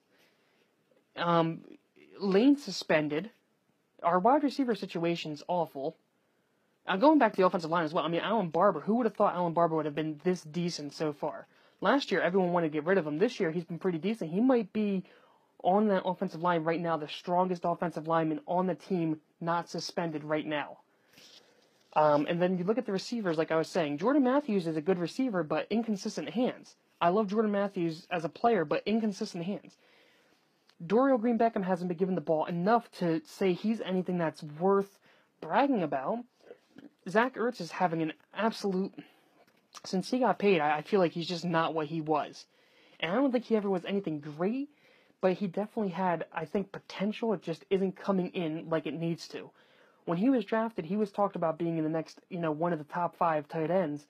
Um, 1.15 1.61
Lane 2.19 2.57
suspended. 2.57 3.31
Our 4.03 4.19
wide 4.19 4.43
receiver 4.43 4.75
situation's 4.75 5.43
awful. 5.47 5.95
Now, 6.87 6.97
going 6.97 7.17
back 7.17 7.33
to 7.33 7.37
the 7.37 7.45
offensive 7.45 7.71
line 7.71 7.85
as 7.85 7.93
well, 7.93 8.05
I 8.05 8.07
mean, 8.07 8.21
Allen 8.21 8.49
Barbre, 8.49 8.81
who 8.81 8.95
would 8.95 9.07
have 9.07 9.15
thought 9.15 9.33
Allen 9.33 9.53
Barbre 9.53 9.75
would 9.75 9.85
have 9.85 9.95
been 9.95 10.19
this 10.23 10.41
decent 10.41 10.93
so 10.93 11.13
far? 11.13 11.47
Last 11.81 12.11
year, 12.11 12.21
everyone 12.21 12.51
wanted 12.51 12.67
to 12.67 12.73
get 12.73 12.85
rid 12.85 12.97
of 12.97 13.07
him. 13.07 13.17
This 13.17 13.39
year, 13.39 13.51
he's 13.51 13.65
been 13.65 13.79
pretty 13.79 13.97
decent. 13.97 14.31
He 14.31 14.39
might 14.39 14.71
be 14.71 15.03
on 15.63 15.87
that 15.87 16.03
offensive 16.05 16.41
line 16.41 16.63
right 16.63 16.79
now, 16.79 16.97
the 16.97 17.07
strongest 17.07 17.63
offensive 17.65 18.07
lineman 18.07 18.39
on 18.47 18.67
the 18.67 18.75
team, 18.75 19.19
not 19.41 19.69
suspended 19.69 20.23
right 20.23 20.45
now. 20.45 20.77
Um, 21.95 22.25
and 22.29 22.41
then 22.41 22.57
you 22.57 22.65
look 22.65 22.77
at 22.77 22.85
the 22.85 22.91
receivers, 22.91 23.37
like 23.37 23.51
I 23.51 23.55
was 23.55 23.69
saying, 23.69 23.99
Jordan 23.99 24.23
Matthews 24.23 24.67
is 24.67 24.75
a 24.75 24.81
good 24.81 24.99
receiver, 24.99 25.43
but 25.43 25.67
inconsistent 25.69 26.29
hands. 26.29 26.75
I 26.99 27.09
love 27.09 27.27
Jordan 27.27 27.51
Matthews 27.51 28.05
as 28.11 28.25
a 28.25 28.29
player, 28.29 28.65
but 28.65 28.83
inconsistent 28.85 29.45
hands. 29.45 29.77
Dorial 30.85 31.19
Green 31.19 31.37
Beckham 31.37 31.63
hasn't 31.63 31.87
been 31.87 31.97
given 31.97 32.15
the 32.15 32.21
ball 32.21 32.45
enough 32.45 32.91
to 32.99 33.21
say 33.25 33.53
he's 33.53 33.79
anything 33.81 34.17
that's 34.17 34.43
worth 34.43 34.99
bragging 35.39 35.83
about. 35.83 36.19
Zach 37.07 37.35
Ertz 37.35 37.61
is 37.61 37.71
having 37.71 38.01
an 38.01 38.13
absolute. 38.33 38.93
Since 39.85 40.09
he 40.09 40.19
got 40.19 40.39
paid, 40.39 40.59
I, 40.59 40.77
I 40.77 40.81
feel 40.81 40.99
like 40.99 41.11
he's 41.11 41.27
just 41.27 41.45
not 41.45 41.73
what 41.73 41.87
he 41.87 42.01
was. 42.01 42.45
And 42.99 43.11
I 43.11 43.15
don't 43.15 43.31
think 43.31 43.45
he 43.45 43.55
ever 43.55 43.69
was 43.69 43.85
anything 43.85 44.19
great, 44.19 44.69
but 45.21 45.33
he 45.33 45.47
definitely 45.47 45.91
had, 45.91 46.25
I 46.31 46.45
think, 46.45 46.71
potential. 46.71 47.33
It 47.33 47.41
just 47.41 47.65
isn't 47.69 47.95
coming 47.95 48.29
in 48.29 48.69
like 48.69 48.85
it 48.85 48.93
needs 48.93 49.27
to. 49.29 49.49
When 50.05 50.17
he 50.17 50.29
was 50.29 50.45
drafted, 50.45 50.85
he 50.85 50.97
was 50.97 51.11
talked 51.11 51.35
about 51.35 51.57
being 51.57 51.77
in 51.77 51.83
the 51.83 51.89
next, 51.89 52.19
you 52.29 52.39
know, 52.39 52.51
one 52.51 52.73
of 52.73 52.79
the 52.79 52.85
top 52.85 53.15
five 53.15 53.47
tight 53.47 53.71
ends, 53.71 54.05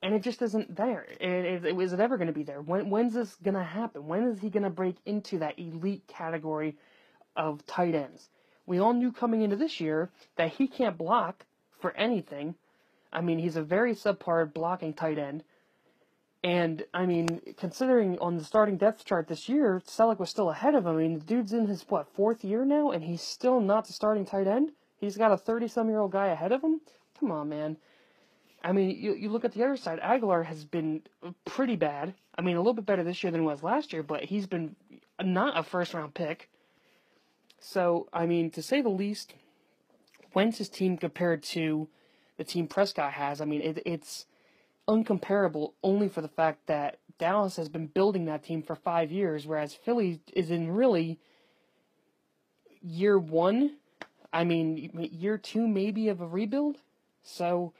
and 0.00 0.14
it 0.14 0.22
just 0.22 0.42
isn't 0.42 0.76
there. 0.76 1.06
It, 1.18 1.64
it, 1.64 1.80
is 1.80 1.92
it 1.92 2.00
ever 2.00 2.16
going 2.16 2.28
to 2.28 2.32
be 2.32 2.44
there? 2.44 2.60
When, 2.60 2.90
when's 2.90 3.14
this 3.14 3.34
going 3.42 3.54
to 3.54 3.64
happen? 3.64 4.06
When 4.06 4.24
is 4.24 4.38
he 4.38 4.50
going 4.50 4.62
to 4.62 4.70
break 4.70 4.96
into 5.06 5.38
that 5.38 5.58
elite 5.58 6.06
category 6.06 6.76
of 7.34 7.66
tight 7.66 7.94
ends? 7.94 8.28
We 8.66 8.78
all 8.78 8.92
knew 8.92 9.12
coming 9.12 9.42
into 9.42 9.56
this 9.56 9.80
year 9.80 10.10
that 10.36 10.52
he 10.52 10.68
can't 10.68 10.96
block 10.96 11.44
for 11.80 11.92
anything. 11.92 12.54
I 13.12 13.20
mean, 13.20 13.38
he's 13.38 13.56
a 13.56 13.62
very 13.62 13.94
subpar 13.94 14.52
blocking 14.52 14.94
tight 14.94 15.18
end. 15.18 15.42
And 16.44 16.84
I 16.92 17.06
mean, 17.06 17.40
considering 17.56 18.18
on 18.18 18.36
the 18.36 18.44
starting 18.44 18.76
depth 18.76 19.06
chart 19.06 19.28
this 19.28 19.48
year, 19.48 19.80
Celek 19.86 20.18
was 20.18 20.28
still 20.28 20.50
ahead 20.50 20.74
of 20.74 20.84
him. 20.84 20.94
I 20.94 20.98
mean, 20.98 21.18
the 21.18 21.24
dude's 21.24 21.54
in 21.54 21.66
his 21.66 21.86
what 21.88 22.06
fourth 22.14 22.44
year 22.44 22.66
now, 22.66 22.90
and 22.90 23.02
he's 23.02 23.22
still 23.22 23.60
not 23.60 23.86
the 23.86 23.94
starting 23.94 24.26
tight 24.26 24.46
end. 24.46 24.72
He's 24.98 25.16
got 25.16 25.32
a 25.32 25.38
thirty-some-year-old 25.38 26.12
guy 26.12 26.26
ahead 26.26 26.52
of 26.52 26.62
him. 26.62 26.82
Come 27.18 27.30
on, 27.32 27.48
man. 27.48 27.78
I 28.62 28.72
mean, 28.72 28.90
you 28.90 29.14
you 29.14 29.30
look 29.30 29.46
at 29.46 29.52
the 29.52 29.64
other 29.64 29.78
side. 29.78 30.00
Agholor 30.00 30.44
has 30.44 30.66
been 30.66 31.00
pretty 31.46 31.76
bad. 31.76 32.12
I 32.36 32.42
mean, 32.42 32.56
a 32.56 32.60
little 32.60 32.74
bit 32.74 32.84
better 32.84 33.04
this 33.04 33.24
year 33.24 33.30
than 33.30 33.40
he 33.40 33.46
was 33.46 33.62
last 33.62 33.94
year, 33.94 34.02
but 34.02 34.24
he's 34.24 34.46
been 34.46 34.76
not 35.22 35.58
a 35.58 35.62
first-round 35.62 36.12
pick. 36.12 36.50
So, 37.58 38.08
I 38.12 38.26
mean, 38.26 38.50
to 38.50 38.62
say 38.62 38.82
the 38.82 38.90
least, 38.90 39.32
Wentz's 40.34 40.68
team 40.68 40.98
compared 40.98 41.42
to 41.44 41.88
the 42.36 42.44
team 42.44 42.66
Prescott 42.66 43.12
has, 43.12 43.40
I 43.40 43.46
mean, 43.46 43.62
it, 43.62 43.82
it's 43.86 44.26
uncomparable 44.88 45.72
only 45.82 46.08
for 46.08 46.20
the 46.20 46.28
fact 46.28 46.66
that 46.66 46.98
Dallas 47.18 47.56
has 47.56 47.68
been 47.68 47.86
building 47.86 48.24
that 48.26 48.42
team 48.42 48.62
for 48.62 48.74
five 48.74 49.12
years, 49.12 49.46
whereas 49.46 49.74
Philly 49.74 50.20
is 50.32 50.50
in 50.50 50.72
really 50.72 51.18
year 52.82 53.18
one. 53.18 53.76
I 54.32 54.44
mean, 54.44 54.90
year 55.12 55.38
two 55.38 55.66
maybe 55.66 56.08
of 56.08 56.20
a 56.20 56.26
rebuild. 56.26 56.78
So, 57.22 57.72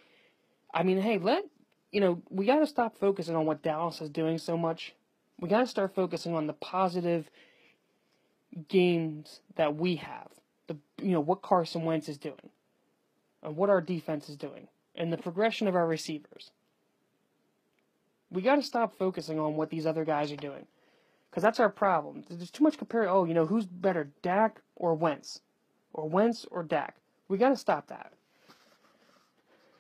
I 0.73 0.83
mean, 0.83 1.01
hey, 1.01 1.19
let 1.19 1.45
you 1.91 2.01
know 2.01 2.23
we 2.31 2.47
got 2.47 2.61
to 2.61 2.67
stop 2.67 2.97
focusing 2.97 3.37
on 3.37 3.47
what 3.47 3.63
Dallas 3.63 4.01
is 4.01 4.09
doing 4.09 4.39
so 4.39 4.57
much. 4.57 4.95
We 5.41 5.49
got 5.49 5.61
to 5.61 5.67
start 5.67 5.95
focusing 5.95 6.35
on 6.35 6.47
the 6.47 6.53
positive 6.53 7.29
games 8.69 9.41
that 9.57 9.77
we 9.77 9.97
have. 9.97 10.29
The 10.69 10.77
you 11.03 11.11
know 11.11 11.21
what 11.21 11.43
Carson 11.43 11.85
Wentz 11.85 12.09
is 12.09 12.19
doing, 12.19 12.51
and 13.43 13.57
what 13.57 13.69
our 13.69 13.81
defense 13.81 14.29
is 14.29 14.37
doing, 14.37 14.69
and 14.95 15.13
the 15.13 15.19
progression 15.19 15.67
of 15.67 15.75
our 15.75 15.87
receivers 15.87 16.53
we 18.31 18.43
got 18.43 18.57
to 18.57 18.63
stop 18.63 18.97
focusing 18.99 19.39
on 19.39 19.57
what 19.57 19.71
these 19.71 19.87
other 19.87 20.05
guys 20.05 20.33
are 20.33 20.37
doing. 20.37 20.67
Because 21.31 21.43
that's 21.43 21.61
our 21.61 21.69
problem. 21.69 22.25
There's 22.29 22.51
too 22.51 22.63
much 22.63 22.79
compare. 22.79 23.09
Oh, 23.09 23.25
you 23.25 23.35
know, 23.35 23.47
who's 23.47 23.67
better, 23.67 24.11
Dak 24.23 24.61
or 24.77 24.95
Wentz? 24.95 25.41
Or 25.93 26.09
Wentz 26.09 26.47
or 26.51 26.63
Dak? 26.63 26.97
We 27.29 27.39
got 27.39 27.49
to 27.49 27.57
stop 27.57 27.89
that. 27.89 28.13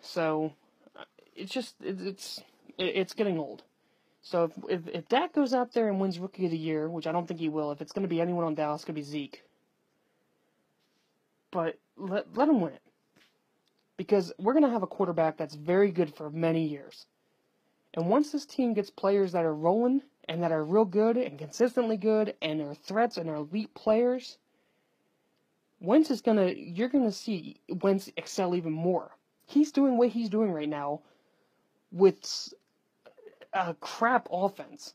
So, 0.00 0.52
uh, 0.96 1.04
it's 1.36 1.52
just, 1.52 1.76
it's, 1.80 2.42
it's 2.76 3.14
getting 3.14 3.38
old. 3.38 3.62
So 4.20 4.44
if, 4.44 4.52
if, 4.68 4.88
if 4.88 5.08
Dak 5.08 5.32
goes 5.32 5.54
out 5.54 5.72
there 5.74 5.88
and 5.88 6.00
wins 6.00 6.18
Rookie 6.18 6.46
of 6.46 6.50
the 6.50 6.58
Year, 6.58 6.88
which 6.88 7.06
I 7.06 7.12
don't 7.12 7.28
think 7.28 7.40
he 7.40 7.48
will, 7.48 7.70
if 7.70 7.80
it's 7.80 7.92
going 7.92 8.02
to 8.02 8.08
be 8.08 8.20
anyone 8.20 8.44
on 8.44 8.54
Dallas, 8.54 8.80
it's 8.80 8.84
going 8.84 8.94
to 8.94 9.00
be 9.00 9.06
Zeke. 9.06 9.42
But 11.50 11.78
let, 11.96 12.36
let 12.36 12.48
him 12.48 12.60
win 12.60 12.72
it. 12.72 12.82
Because 13.96 14.32
we're 14.38 14.54
going 14.54 14.64
to 14.64 14.70
have 14.70 14.82
a 14.82 14.88
quarterback 14.88 15.36
that's 15.36 15.54
very 15.54 15.92
good 15.92 16.14
for 16.16 16.30
many 16.30 16.66
years. 16.66 17.06
And 17.94 18.08
once 18.08 18.32
this 18.32 18.44
team 18.44 18.74
gets 18.74 18.90
players 18.90 19.32
that 19.32 19.44
are 19.44 19.54
rolling 19.54 20.02
and 20.28 20.42
that 20.42 20.52
are 20.52 20.64
real 20.64 20.84
good 20.84 21.16
and 21.16 21.38
consistently 21.38 21.96
good 21.96 22.34
and 22.42 22.60
are 22.60 22.74
threats 22.74 23.16
and 23.16 23.30
are 23.30 23.36
elite 23.36 23.72
players, 23.74 24.38
Wentz 25.80 26.10
is 26.10 26.20
gonna 26.20 26.50
you're 26.50 26.88
gonna 26.88 27.12
see 27.12 27.60
Wentz 27.68 28.10
excel 28.16 28.54
even 28.54 28.72
more. 28.72 29.16
He's 29.46 29.70
doing 29.70 29.96
what 29.96 30.08
he's 30.08 30.28
doing 30.28 30.50
right 30.50 30.68
now 30.68 31.02
with 31.92 32.52
a 33.52 33.74
crap 33.74 34.28
offense. 34.32 34.94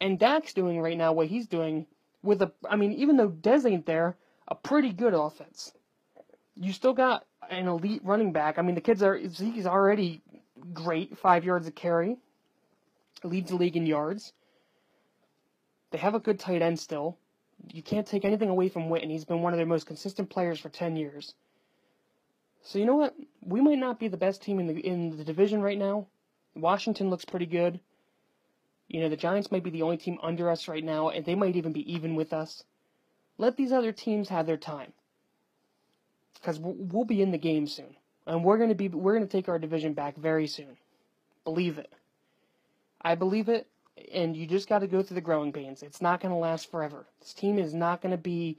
And 0.00 0.18
Dak's 0.18 0.52
doing 0.52 0.80
right 0.80 0.98
now 0.98 1.12
what 1.12 1.28
he's 1.28 1.46
doing 1.46 1.86
with 2.22 2.42
a 2.42 2.50
I 2.68 2.74
mean, 2.74 2.92
even 2.94 3.16
though 3.16 3.30
Dez 3.30 3.70
ain't 3.70 3.86
there, 3.86 4.16
a 4.48 4.56
pretty 4.56 4.92
good 4.92 5.14
offense. 5.14 5.72
You 6.56 6.72
still 6.72 6.92
got 6.92 7.24
an 7.50 7.68
elite 7.68 8.00
running 8.04 8.32
back. 8.32 8.58
I 8.58 8.62
mean 8.62 8.74
the 8.74 8.80
kids 8.80 9.02
are 9.02 9.14
he's 9.16 9.66
already 9.66 10.22
great, 10.72 11.18
five 11.18 11.44
yards 11.44 11.66
a 11.66 11.70
carry. 11.70 12.16
Leads 13.22 13.50
the 13.50 13.56
league 13.56 13.76
in 13.76 13.86
yards. 13.86 14.32
They 15.90 15.98
have 15.98 16.14
a 16.14 16.20
good 16.20 16.38
tight 16.38 16.62
end 16.62 16.78
still. 16.78 17.18
You 17.72 17.82
can't 17.82 18.06
take 18.06 18.24
anything 18.24 18.50
away 18.50 18.68
from 18.68 18.88
Witten. 18.88 19.10
He's 19.10 19.24
been 19.24 19.42
one 19.42 19.52
of 19.52 19.58
their 19.58 19.66
most 19.66 19.86
consistent 19.86 20.28
players 20.28 20.60
for 20.60 20.68
ten 20.68 20.96
years. 20.96 21.34
So 22.62 22.78
you 22.78 22.86
know 22.86 22.96
what? 22.96 23.14
We 23.42 23.60
might 23.60 23.78
not 23.78 24.00
be 24.00 24.08
the 24.08 24.16
best 24.16 24.42
team 24.42 24.58
in 24.58 24.66
the 24.66 24.74
in 24.74 25.16
the 25.16 25.24
division 25.24 25.62
right 25.62 25.78
now. 25.78 26.06
Washington 26.54 27.10
looks 27.10 27.24
pretty 27.24 27.46
good. 27.46 27.80
You 28.88 29.00
know, 29.00 29.08
the 29.08 29.16
Giants 29.16 29.50
might 29.50 29.64
be 29.64 29.70
the 29.70 29.82
only 29.82 29.96
team 29.96 30.18
under 30.22 30.50
us 30.50 30.68
right 30.68 30.84
now, 30.84 31.08
and 31.08 31.24
they 31.24 31.34
might 31.34 31.56
even 31.56 31.72
be 31.72 31.90
even 31.92 32.14
with 32.14 32.32
us. 32.32 32.64
Let 33.38 33.56
these 33.56 33.72
other 33.72 33.92
teams 33.92 34.28
have 34.28 34.46
their 34.46 34.56
time. 34.56 34.92
Because 36.34 36.58
we'll 36.60 37.04
be 37.04 37.22
in 37.22 37.30
the 37.30 37.38
game 37.38 37.66
soon. 37.66 37.96
And 38.26 38.42
we're 38.44 38.56
going 38.56 38.70
to 38.70 38.74
be 38.74 38.88
we're 38.88 39.14
going 39.14 39.26
to 39.26 39.30
take 39.30 39.48
our 39.48 39.58
division 39.58 39.92
back 39.92 40.16
very 40.16 40.46
soon. 40.46 40.76
Believe 41.44 41.78
it. 41.78 41.92
I 43.02 43.14
believe 43.14 43.50
it, 43.50 43.66
and 44.12 44.34
you 44.34 44.46
just 44.46 44.68
got 44.68 44.78
to 44.78 44.86
go 44.86 45.02
through 45.02 45.16
the 45.16 45.20
growing 45.20 45.52
pains. 45.52 45.82
It's 45.82 46.00
not 46.00 46.20
going 46.20 46.32
to 46.32 46.38
last 46.38 46.70
forever. 46.70 47.06
This 47.20 47.34
team 47.34 47.58
is 47.58 47.74
not 47.74 48.00
going 48.00 48.12
to 48.12 48.18
be, 48.18 48.56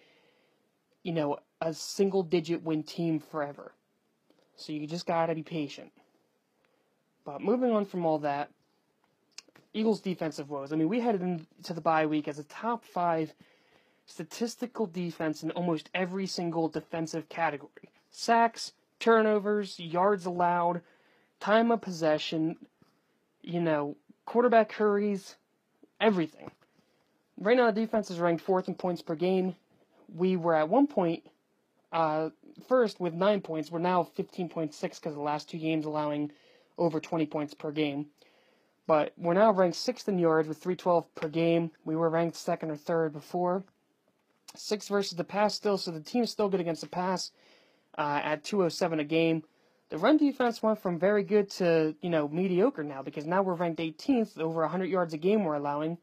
you 1.01 1.12
know, 1.12 1.39
a 1.62 1.73
single 1.73 2.21
digit 2.21 2.63
win 2.63 2.84
team 2.84 3.19
forever. 3.19 3.71
So 4.56 4.71
you 4.71 4.86
just 4.86 5.08
got 5.08 5.25
to 5.28 5.36
be 5.36 5.43
patient. 5.43 5.91
But 7.25 7.41
moving 7.41 7.71
on 7.71 7.86
from 7.86 8.06
all 8.06 8.19
that, 8.19 8.51
Eagles 9.73 9.99
defensive 9.99 10.49
woes. 10.49 10.71
I 10.71 10.75
mean, 10.75 10.88
we 10.88 11.01
headed 11.01 11.21
into 11.21 11.73
the 11.73 11.82
bye 11.82 12.06
week 12.06 12.28
as 12.28 12.39
a 12.39 12.43
top 12.43 12.86
five 12.86 13.34
statistical 14.06 14.86
defense 14.86 15.43
in 15.43 15.51
almost 15.51 15.89
every 15.93 16.28
single 16.28 16.69
defensive 16.69 17.28
category 17.28 17.89
sacks, 18.12 18.71
turnovers, 19.06 19.80
yards 19.80 20.26
allowed, 20.26 20.82
time 21.39 21.70
of 21.70 21.80
possession, 21.80 22.58
you 23.44 23.62
know, 23.62 23.96
quarterback 24.26 24.72
hurries, 24.72 25.36
everything. 26.02 26.50
Right 27.39 27.56
now, 27.56 27.70
the 27.70 27.82
defense 27.82 28.10
is 28.10 28.20
ranked 28.20 28.44
fourth 28.44 28.68
in 28.68 28.74
points 28.74 29.04
per 29.04 29.13
game. 29.13 29.56
We 30.15 30.36
were 30.38 30.56
at 30.56 30.70
one 30.70 30.88
point 30.88 31.22
uh, 31.91 32.30
first 32.68 33.00
with 33.00 33.13
nine 33.13 33.41
points. 33.41 33.70
We're 33.72 33.78
now 33.78 34.10
15.6 34.18 34.72
because 34.82 35.13
the 35.13 35.20
last 35.20 35.50
two 35.50 35.60
games 35.60 35.86
allowing 35.86 36.32
over 36.80 37.00
20 37.00 37.28
points 37.28 37.54
per 37.54 37.72
game. 37.72 38.08
But 38.88 39.13
we're 39.18 39.36
now 39.36 39.52
ranked 39.52 39.78
sixth 39.78 40.10
in 40.10 40.18
yards 40.18 40.48
with 40.48 40.58
312 40.58 41.13
per 41.13 41.28
game. 41.28 41.70
We 41.86 41.96
were 41.96 42.10
ranked 42.10 42.38
second 42.38 42.72
or 42.72 42.76
third 42.76 43.13
before. 43.13 43.65
Six 44.56 44.88
versus 44.88 45.15
the 45.15 45.24
pass 45.24 45.54
still, 45.54 45.78
so 45.78 45.91
the 45.91 46.00
team's 46.00 46.32
still 46.32 46.50
good 46.50 46.60
against 46.60 46.82
the 46.82 46.88
pass 46.88 47.32
uh, 47.98 48.22
at 48.24 48.44
207 48.44 49.00
a 49.00 49.04
game. 49.04 49.44
The 49.90 49.98
run 49.98 50.18
defense 50.18 50.64
went 50.64 50.80
from 50.80 51.00
very 51.00 51.24
good 51.24 51.50
to, 51.52 51.96
you 52.02 52.10
know, 52.10 52.28
mediocre 52.28 52.84
now 52.84 53.02
because 53.02 53.26
now 53.26 53.42
we're 53.44 53.54
ranked 53.54 53.80
18th, 53.80 54.40
over 54.40 54.62
100 54.62 54.86
yards 54.86 55.14
a 55.14 55.18
game 55.18 55.44
we're 55.44 55.56
allowing. 55.56 55.98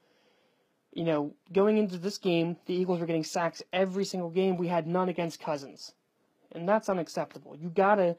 You 0.93 1.05
know, 1.05 1.35
going 1.53 1.79
into 1.79 1.99
this 1.99 2.19
game, 2.19 2.57
the 2.67 2.75
Eagles 2.75 3.01
were 3.01 3.07
getting 3.07 3.25
sacks 3.25 3.63
every 3.73 4.05
single 4.05 4.31
game. 4.31 4.57
We 4.57 4.69
had 4.69 4.87
none 4.87 5.09
against 5.09 5.41
Cousins. 5.41 5.93
And 6.53 6.69
that's 6.69 6.89
unacceptable. 6.89 7.57
You 7.57 7.71
gotta 7.71 8.17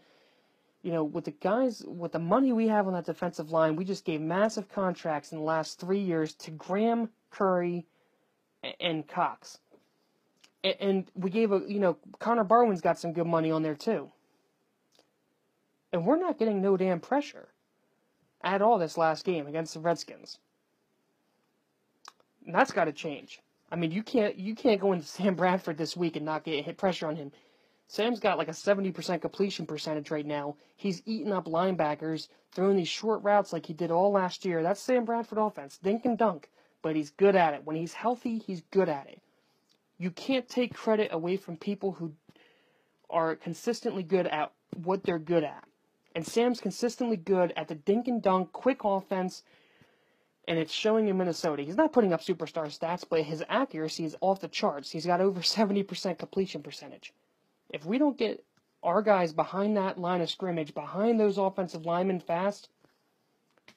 you 0.83 0.91
know, 0.91 1.05
with 1.05 1.23
the 1.23 1.31
guys, 1.31 1.81
with 1.87 2.11
the 2.11 2.19
money 2.19 2.51
we 2.51 2.67
have 2.67 2.87
on 2.87 2.93
that 2.93 3.05
defensive 3.05 3.51
line, 3.51 3.77
we 3.77 3.85
just 3.85 4.03
gave 4.03 4.19
massive 4.19 4.67
contracts 4.67 5.31
in 5.31 5.37
the 5.37 5.43
last 5.43 5.79
three 5.79 5.99
years 5.99 6.33
to 6.35 6.51
Graham, 6.51 7.09
Curry, 7.31 7.85
and 8.81 9.07
Cox. 9.07 9.59
And 10.63 11.09
we 11.13 11.29
gave 11.29 11.51
a, 11.51 11.61
you 11.67 11.79
know, 11.79 11.97
Connor 12.19 12.45
Barwin's 12.45 12.81
got 12.81 12.97
some 12.97 13.11
good 13.11 13.27
money 13.27 13.51
on 13.51 13.63
there 13.63 13.75
too. 13.75 14.11
And 15.91 16.05
we're 16.05 16.19
not 16.19 16.39
getting 16.39 16.61
no 16.61 16.77
damn 16.77 16.99
pressure 16.99 17.49
at 18.43 18.61
all 18.61 18.77
this 18.77 18.97
last 18.97 19.25
game 19.25 19.47
against 19.47 19.73
the 19.73 19.79
Redskins. 19.79 20.39
And 22.45 22.55
that's 22.55 22.71
got 22.71 22.85
to 22.85 22.93
change. 22.93 23.41
I 23.71 23.75
mean, 23.75 23.91
you 23.91 24.03
can't 24.03 24.37
you 24.37 24.55
can't 24.55 24.79
go 24.79 24.93
into 24.93 25.05
Sam 25.07 25.35
Bradford 25.35 25.77
this 25.77 25.97
week 25.97 26.15
and 26.15 26.25
not 26.25 26.43
get 26.43 26.63
hit 26.63 26.77
pressure 26.77 27.07
on 27.07 27.15
him. 27.15 27.31
Sam's 27.87 28.19
got 28.19 28.37
like 28.37 28.47
a 28.47 28.51
70% 28.51 29.21
completion 29.21 29.65
percentage 29.65 30.09
right 30.09 30.25
now. 30.25 30.55
He's 30.75 31.03
eating 31.05 31.33
up 31.33 31.45
linebackers, 31.45 32.27
throwing 32.51 32.77
these 32.77 32.87
short 32.87 33.21
routes 33.23 33.53
like 33.53 33.65
he 33.65 33.73
did 33.73 33.91
all 33.91 34.11
last 34.11 34.45
year. 34.45 34.63
That's 34.63 34.81
Sam 34.81 35.05
Bradford 35.05 35.37
offense. 35.37 35.77
Dink 35.77 36.05
and 36.05 36.17
dunk. 36.17 36.49
But 36.81 36.95
he's 36.95 37.11
good 37.11 37.35
at 37.35 37.53
it. 37.53 37.65
When 37.65 37.75
he's 37.75 37.93
healthy, 37.93 38.39
he's 38.39 38.61
good 38.71 38.89
at 38.89 39.07
it. 39.09 39.21
You 40.03 40.11
can't 40.11 40.49
take 40.49 40.73
credit 40.73 41.13
away 41.13 41.37
from 41.37 41.55
people 41.55 41.93
who 41.93 42.11
are 43.09 43.37
consistently 43.37 44.03
good 44.03 44.27
at 44.27 44.51
what 44.75 45.05
they're 45.05 45.17
good 45.17 45.45
at. 45.45 45.63
And 46.13 46.27
Sam's 46.27 46.59
consistently 46.59 47.15
good 47.15 47.53
at 47.55 47.69
the 47.69 47.75
dink 47.75 48.09
and 48.09 48.21
dunk, 48.21 48.51
quick 48.51 48.81
offense, 48.83 49.43
and 50.45 50.59
it's 50.59 50.73
showing 50.73 51.07
in 51.07 51.17
Minnesota. 51.17 51.63
He's 51.63 51.77
not 51.77 51.93
putting 51.93 52.11
up 52.11 52.19
superstar 52.19 52.65
stats, 52.65 53.05
but 53.09 53.21
his 53.21 53.45
accuracy 53.47 54.03
is 54.03 54.17
off 54.19 54.41
the 54.41 54.49
charts. 54.49 54.91
He's 54.91 55.05
got 55.05 55.21
over 55.21 55.39
70% 55.41 56.19
completion 56.19 56.61
percentage. 56.61 57.13
If 57.69 57.85
we 57.85 57.97
don't 57.97 58.17
get 58.17 58.43
our 58.83 59.01
guys 59.01 59.31
behind 59.31 59.77
that 59.77 59.97
line 59.97 60.19
of 60.19 60.29
scrimmage, 60.29 60.73
behind 60.73 61.17
those 61.17 61.37
offensive 61.37 61.85
linemen 61.85 62.19
fast, 62.19 62.67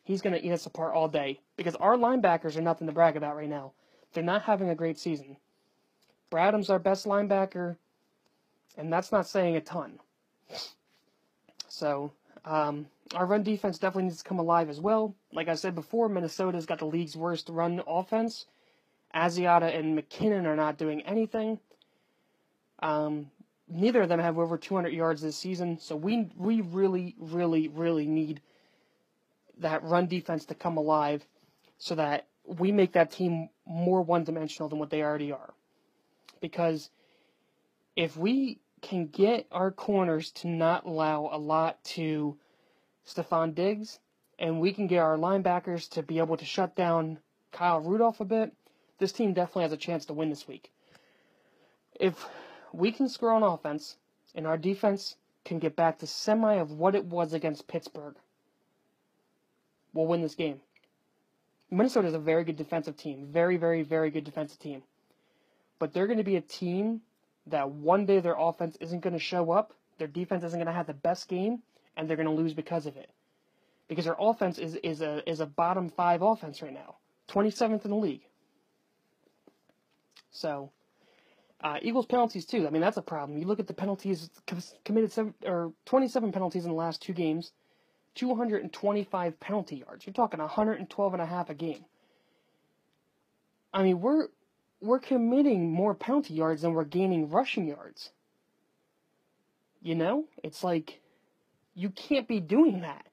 he's 0.03 0.23
going 0.23 0.35
to 0.35 0.45
eat 0.45 0.51
us 0.51 0.67
apart 0.67 0.93
all 0.93 1.07
day. 1.07 1.39
Because 1.57 1.77
our 1.77 1.97
linebackers 1.97 2.57
are 2.57 2.63
nothing 2.63 2.89
to 2.89 2.93
brag 2.93 3.17
about 3.17 3.37
right 3.37 3.49
now. 3.49 3.75
They're 4.13 4.25
not 4.25 4.43
having 4.43 4.71
a 4.71 4.75
great 4.75 4.99
season. 4.99 5.37
Bradham's 6.31 6.71
our 6.71 6.79
best 6.79 7.07
linebacker, 7.07 7.77
and 8.77 8.93
that's 8.93 9.13
not 9.13 9.27
saying 9.27 9.57
a 9.57 9.61
ton. 9.61 10.01
So, 11.69 12.13
um, 12.45 12.87
our 13.15 13.27
run 13.27 13.43
defense 13.43 13.79
definitely 13.79 14.05
needs 14.05 14.23
to 14.23 14.29
come 14.29 14.39
alive 14.39 14.69
as 14.69 14.81
well. 14.81 15.15
Like 15.33 15.49
I 15.49 15.55
said 15.55 15.75
before, 15.75 16.09
Minnesota's 16.09 16.67
got 16.67 16.79
the 16.79 16.87
league's 16.87 17.17
worst 17.17 17.49
run 17.49 17.83
offense. 17.87 18.47
Asiata 19.15 19.77
and 19.77 19.99
McKinnon 19.99 20.47
are 20.47 20.57
not 20.57 20.79
doing 20.79 21.03
anything. 21.03 21.59
Um, 22.81 23.31
neither 23.69 24.03
of 24.03 24.09
them 24.09 24.21
have 24.21 24.39
over 24.39 24.59
200 24.59 24.93
yards 24.93 25.23
this 25.23 25.37
season. 25.37 25.79
So 25.79 25.97
we 25.97 26.29
we 26.37 26.61
really 26.61 27.15
really 27.19 27.69
really 27.69 28.07
need 28.07 28.41
that 29.59 29.83
run 29.83 30.07
defense 30.07 30.45
to 30.47 30.55
come 30.55 30.77
alive, 30.77 31.27
so 31.79 31.95
that 31.95 32.27
we 32.45 32.73
make 32.73 32.93
that 32.93 33.11
team 33.11 33.49
more 33.65 34.03
one 34.03 34.25
dimensional 34.25 34.69
than 34.69 34.79
what 34.79 34.91
they 34.91 35.03
already 35.03 35.33
are. 35.33 35.55
Because 36.47 36.91
if 37.97 38.17
we 38.17 38.61
can 38.81 39.09
get 39.09 39.49
our 39.51 39.73
corners 39.73 40.31
to 40.31 40.47
not 40.47 40.85
allow 40.85 41.29
a 41.33 41.39
lot 41.39 41.83
to 41.97 42.39
Stefon 43.05 43.53
Diggs, 43.53 43.99
and 44.39 44.61
we 44.61 44.73
can 44.73 44.87
get 44.87 45.01
our 45.01 45.17
linebackers 45.17 45.89
to 45.91 46.05
be 46.05 46.19
able 46.19 46.37
to 46.37 46.45
shut 46.45 46.77
down 46.77 47.19
Kyle 47.51 47.81
Rudolph 47.81 48.21
a 48.21 48.25
bit, 48.25 48.53
this 48.99 49.11
team 49.11 49.33
definitely 49.33 49.65
has 49.65 49.73
a 49.73 49.77
chance 49.77 50.07
to 50.07 50.13
win 50.13 50.31
this 50.31 50.47
week. 50.47 50.71
If 51.99 52.25
we 52.73 52.93
can 52.93 53.09
score 53.09 53.33
on 53.33 53.43
offense, 53.43 53.97
and 54.33 54.47
our 54.47 54.57
defense 54.57 55.17
can 55.45 55.59
get 55.59 55.75
back 55.75 55.99
to 55.99 56.07
semi 56.07 56.55
of 56.55 56.71
what 56.71 56.95
it 56.95 57.07
was 57.07 57.33
against 57.33 57.67
Pittsburgh, 57.67 58.15
we'll 59.93 60.07
win 60.07 60.23
this 60.23 60.37
game. 60.37 60.61
Minnesota 61.73 62.07
is 62.07 62.15
a 62.15 62.21
very 62.21 62.45
good 62.45 62.57
defensive 62.57 62.97
team. 62.97 63.27
Very, 63.33 63.57
very, 63.57 63.83
very 63.83 64.11
good 64.13 64.23
defensive 64.23 64.61
team. 64.61 64.85
But 65.79 65.93
they're 65.93 66.07
going 66.07 66.19
to 66.19 66.25
be 66.25 66.37
a 66.37 66.41
team 66.41 67.03
that 67.47 67.71
one 67.71 68.07
day 68.07 68.21
their 68.21 68.37
offense 68.39 68.77
isn't 68.81 69.01
going 69.01 69.13
to 69.13 69.19
show 69.19 69.51
up, 69.51 69.73
their 69.99 70.09
defense 70.09 70.45
isn't 70.45 70.59
going 70.59 70.67
to 70.67 70.73
have 70.73 70.87
the 70.87 70.95
best 70.95 71.29
game, 71.29 71.63
and 71.97 72.09
they're 72.09 72.17
going 72.17 72.29
to 72.29 72.35
lose 72.35 72.55
because 72.55 72.87
of 72.87 72.97
it. 72.97 73.11
Because 73.89 74.05
their 74.05 74.17
offense 74.19 74.59
is, 74.59 74.75
is 74.77 75.01
a 75.01 75.29
is 75.31 75.41
a 75.41 75.47
bottom 75.47 75.89
five 75.89 76.23
offense 76.23 76.61
right 76.61 76.73
now, 76.73 76.97
27th 77.29 77.85
in 77.85 77.91
the 77.91 77.97
league. 77.97 78.23
So, 80.33 80.71
uh, 81.61 81.79
Eagles 81.81 82.07
penalties 82.07 82.45
too. 82.47 82.67
I 82.67 82.71
mean, 82.71 82.83
that's 82.83 82.97
a 82.97 83.03
problem. 83.03 83.39
You 83.39 83.47
look 83.47 83.61
at 83.61 83.69
the 83.69 83.75
penalties 83.75 84.29
committed 84.85 85.13
seven, 85.13 85.35
or 85.45 85.73
27 85.87 86.33
penalties 86.33 86.65
in 86.65 86.71
the 86.71 86.77
last 86.77 87.01
two 87.01 87.13
games, 87.13 87.53
225 88.17 89.41
penalty 89.41 89.77
yards. 89.77 90.05
You're 90.05 90.15
talking 90.15 90.41
112 90.41 91.13
and 91.13 91.23
a 91.23 91.27
half 91.27 91.49
a 91.49 91.55
game. 91.55 91.85
I 93.73 93.83
mean, 93.83 94.01
we're 94.01 94.29
we're 94.81 94.99
committing 94.99 95.71
more 95.71 95.95
penalty 95.95 96.35
yards 96.35 96.63
than 96.63 96.73
we're 96.73 96.85
gaining 96.85 97.31
rushing 97.31 97.67
yards. 97.67 98.11
You 99.81 99.95
know, 99.95 100.25
it's 100.43 100.65
like 100.65 101.01
you 101.75 101.91
can't 101.91 102.29
be 102.29 102.41
doing 102.41 102.81
that. 102.81 103.07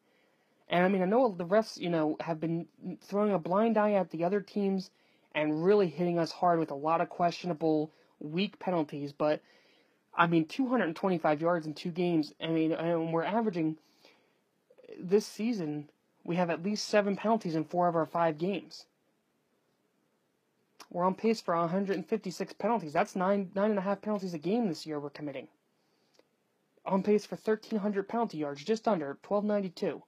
And 0.69 0.83
I 0.83 0.89
mean, 0.89 1.01
I 1.01 1.05
know 1.05 1.29
the 1.29 1.45
refs, 1.45 1.77
you 1.77 1.89
know, 1.89 2.17
have 2.19 2.39
been 2.39 2.67
throwing 3.01 3.33
a 3.33 3.39
blind 3.39 3.77
eye 3.77 3.93
at 3.93 4.09
the 4.09 4.23
other 4.23 4.41
teams 4.41 4.89
and 5.35 5.63
really 5.63 5.87
hitting 5.87 6.17
us 6.17 6.31
hard 6.31 6.59
with 6.59 6.71
a 6.71 6.75
lot 6.75 7.01
of 7.01 7.09
questionable, 7.09 7.91
weak 8.19 8.59
penalties. 8.59 9.13
But 9.13 9.41
I 10.15 10.27
mean, 10.27 10.45
225 10.45 11.41
yards 11.41 11.65
in 11.65 11.73
two 11.73 11.91
games. 11.91 12.33
I 12.41 12.47
mean, 12.47 12.71
and 12.71 13.13
we're 13.13 13.23
averaging 13.23 13.77
this 14.99 15.25
season. 15.25 15.89
We 16.23 16.37
have 16.37 16.49
at 16.49 16.63
least 16.63 16.87
seven 16.87 17.15
penalties 17.15 17.55
in 17.55 17.65
four 17.65 17.87
of 17.87 17.95
our 17.95 18.05
five 18.05 18.37
games. 18.37 18.85
We're 20.93 21.05
on 21.05 21.15
pace 21.15 21.41
for 21.41 21.55
156 21.55 22.53
penalties. 22.53 22.93
That's 22.93 23.15
nine 23.15 23.49
nine 23.55 23.71
and 23.71 23.79
a 23.79 23.81
half 23.81 24.03
penalties 24.03 24.35
a 24.35 24.37
game 24.37 24.67
this 24.67 24.85
year 24.85 24.99
we're 24.99 25.09
committing. 25.09 25.47
On 26.85 27.01
pace 27.01 27.25
for 27.25 27.35
1,300 27.35 28.07
penalty 28.07 28.37
yards, 28.37 28.63
just 28.63 28.87
under 28.87 29.17
1,292. 29.27 30.03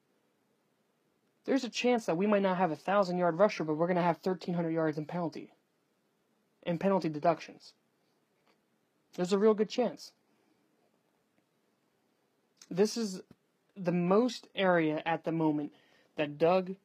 There's 1.46 1.64
a 1.64 1.70
chance 1.70 2.06
that 2.06 2.18
we 2.18 2.28
might 2.28 2.44
not 2.44 2.58
have 2.58 2.70
a 2.70 2.76
thousand 2.76 3.18
yard 3.18 3.40
rusher, 3.40 3.64
but 3.64 3.76
we're 3.76 3.88
going 3.88 3.96
to 3.96 4.04
have 4.04 4.20
1,300 4.22 4.70
yards 4.70 4.98
in 4.98 5.06
penalty, 5.06 5.54
in 6.64 6.78
penalty 6.78 7.10
deductions. 7.10 7.74
There's 9.16 9.34
a 9.34 9.40
real 9.40 9.54
good 9.56 9.70
chance. 9.70 10.12
This 12.70 12.96
is 12.96 13.22
the 13.76 13.92
most 13.92 14.48
area 14.54 15.02
at 15.06 15.24
the 15.24 15.32
moment 15.32 15.72
that 16.16 16.38
Doug 16.38 16.76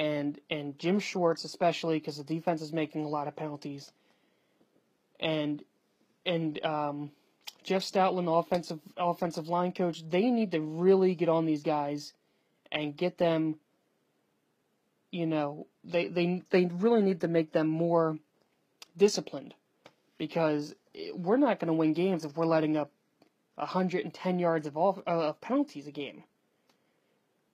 and 0.00 0.40
and 0.48 0.78
Jim 0.78 0.98
Schwartz 0.98 1.44
especially 1.44 1.98
because 1.98 2.16
the 2.16 2.24
defense 2.24 2.62
is 2.62 2.72
making 2.72 3.04
a 3.04 3.08
lot 3.08 3.28
of 3.28 3.36
penalties, 3.36 3.92
and 5.20 5.62
and 6.24 6.64
um, 6.64 7.10
Jeff 7.62 7.82
Stoutland, 7.82 8.26
offensive 8.26 8.80
offensive 8.96 9.48
line 9.48 9.72
coach, 9.72 10.02
they 10.08 10.30
need 10.30 10.52
to 10.52 10.60
really 10.60 11.14
get 11.14 11.28
on 11.28 11.44
these 11.44 11.62
guys 11.62 12.14
and 12.72 12.96
get 12.96 13.18
them. 13.18 13.56
You 15.12 15.26
know, 15.26 15.66
they 15.84 16.08
they 16.08 16.42
they 16.48 16.64
really 16.64 17.02
need 17.02 17.20
to 17.20 17.28
make 17.28 17.52
them 17.52 17.68
more 17.68 18.18
disciplined 18.96 19.52
because 20.16 20.74
we're 21.14 21.36
not 21.36 21.60
going 21.60 21.66
to 21.66 21.74
win 21.74 21.92
games 21.92 22.24
if 22.24 22.36
we're 22.36 22.46
letting 22.46 22.76
up 22.76 22.90
110 23.56 24.38
yards 24.38 24.66
of 24.66 24.76
all, 24.78 25.02
uh, 25.06 25.28
of 25.28 25.40
penalties 25.42 25.86
a 25.86 25.90
game. 25.92 26.24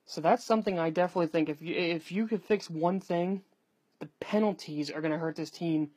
So 0.06 0.20
that's 0.20 0.44
something 0.44 0.78
I 0.78 0.90
definitely 0.90 1.26
think 1.26 1.48
if 1.48 1.60
you 1.60 1.74
if 1.74 2.12
you 2.12 2.28
could 2.28 2.42
fix 2.42 2.70
one 2.70 3.00
thing, 3.00 3.42
the 3.98 4.06
penalties 4.20 4.90
are 4.90 5.00
going 5.00 5.12
to 5.12 5.18
hurt 5.18 5.36
this 5.36 5.50
team 5.50 5.90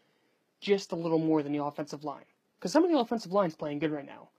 just 0.60 0.92
a 0.92 0.96
little 0.96 1.20
more 1.20 1.44
than 1.44 1.54
the 1.54 1.64
offensive 1.64 2.04
line. 2.04 2.26
Because 2.58 2.72
some 2.72 2.84
of 2.84 2.92
the 2.92 2.98
offensive 2.98 3.32
line's 3.32 3.56
playing 3.56 3.80
good 3.80 3.92
right 3.92 4.06
now. 4.06 4.30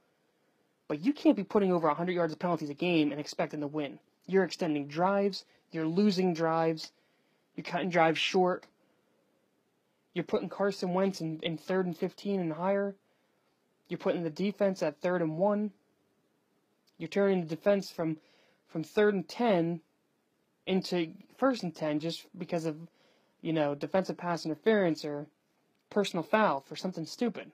But 0.88 1.00
you 1.00 1.12
can't 1.12 1.36
be 1.36 1.44
putting 1.44 1.72
over 1.72 1.86
100 1.86 2.12
yards 2.12 2.32
of 2.32 2.38
penalties 2.38 2.68
a 2.68 2.74
game 2.74 3.12
and 3.12 3.20
expecting 3.20 3.60
to 3.60 3.68
win. 3.68 4.00
You're 4.26 4.44
extending 4.44 4.88
drives, 4.88 5.44
you're 5.70 5.86
losing 5.86 6.34
drives, 6.34 6.92
you're 7.54 7.64
cutting 7.64 7.90
drives 7.90 8.18
short. 8.18 8.66
You're 10.14 10.24
putting 10.24 10.48
Carson 10.48 10.92
Wentz 10.92 11.20
in, 11.20 11.38
in 11.42 11.56
third 11.56 11.86
and 11.86 11.96
15 11.96 12.40
and 12.40 12.52
higher. 12.52 12.96
You're 13.88 13.98
putting 13.98 14.24
the 14.24 14.30
defense 14.30 14.82
at 14.82 15.00
third 15.00 15.22
and 15.22 15.38
one. 15.38 15.70
You're 16.98 17.08
turning 17.08 17.42
the 17.42 17.46
defense 17.46 17.90
from 17.90 18.16
from 18.70 18.84
third 18.84 19.14
and 19.14 19.28
10 19.28 19.80
into 20.66 21.12
first 21.36 21.62
and 21.62 21.74
10 21.74 22.00
just 22.00 22.26
because 22.38 22.64
of, 22.64 22.76
you 23.42 23.52
know, 23.52 23.74
defensive 23.74 24.16
pass 24.16 24.44
interference 24.44 25.04
or 25.04 25.26
personal 25.90 26.22
foul 26.22 26.60
for 26.60 26.76
something 26.76 27.04
stupid. 27.04 27.50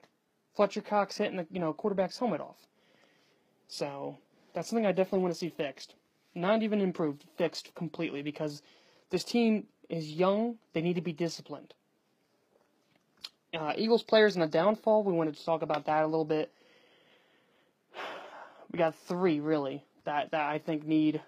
Fletcher 0.55 0.81
Cox 0.81 1.17
hitting 1.17 1.37
the, 1.37 1.47
you 1.51 1.59
know, 1.59 1.73
quarterback's 1.73 2.19
helmet 2.19 2.41
off. 2.41 2.67
So, 3.67 4.17
that's 4.53 4.69
something 4.69 4.85
I 4.85 4.91
definitely 4.91 5.19
want 5.19 5.33
to 5.33 5.39
see 5.39 5.49
fixed. 5.49 5.95
Not 6.33 6.61
even 6.63 6.81
improved, 6.81 7.23
fixed 7.37 7.73
completely 7.75 8.21
because 8.21 8.61
this 9.09 9.23
team 9.23 9.65
is 9.89 10.11
young. 10.11 10.57
They 10.73 10.81
need 10.81 10.95
to 10.95 11.01
be 11.01 11.13
disciplined. 11.13 11.73
Uh, 13.53 13.73
Eagles 13.75 14.03
players 14.03 14.35
in 14.35 14.41
a 14.41 14.47
downfall. 14.47 15.03
We 15.03 15.13
wanted 15.13 15.35
to 15.35 15.45
talk 15.45 15.61
about 15.63 15.85
that 15.85 16.03
a 16.03 16.07
little 16.07 16.25
bit. 16.25 16.51
We 18.69 18.77
got 18.77 18.95
three, 18.95 19.39
really 19.39 19.86
that 20.07 20.31
that 20.31 20.49
I 20.49 20.57
think 20.57 20.85
need 20.85 21.21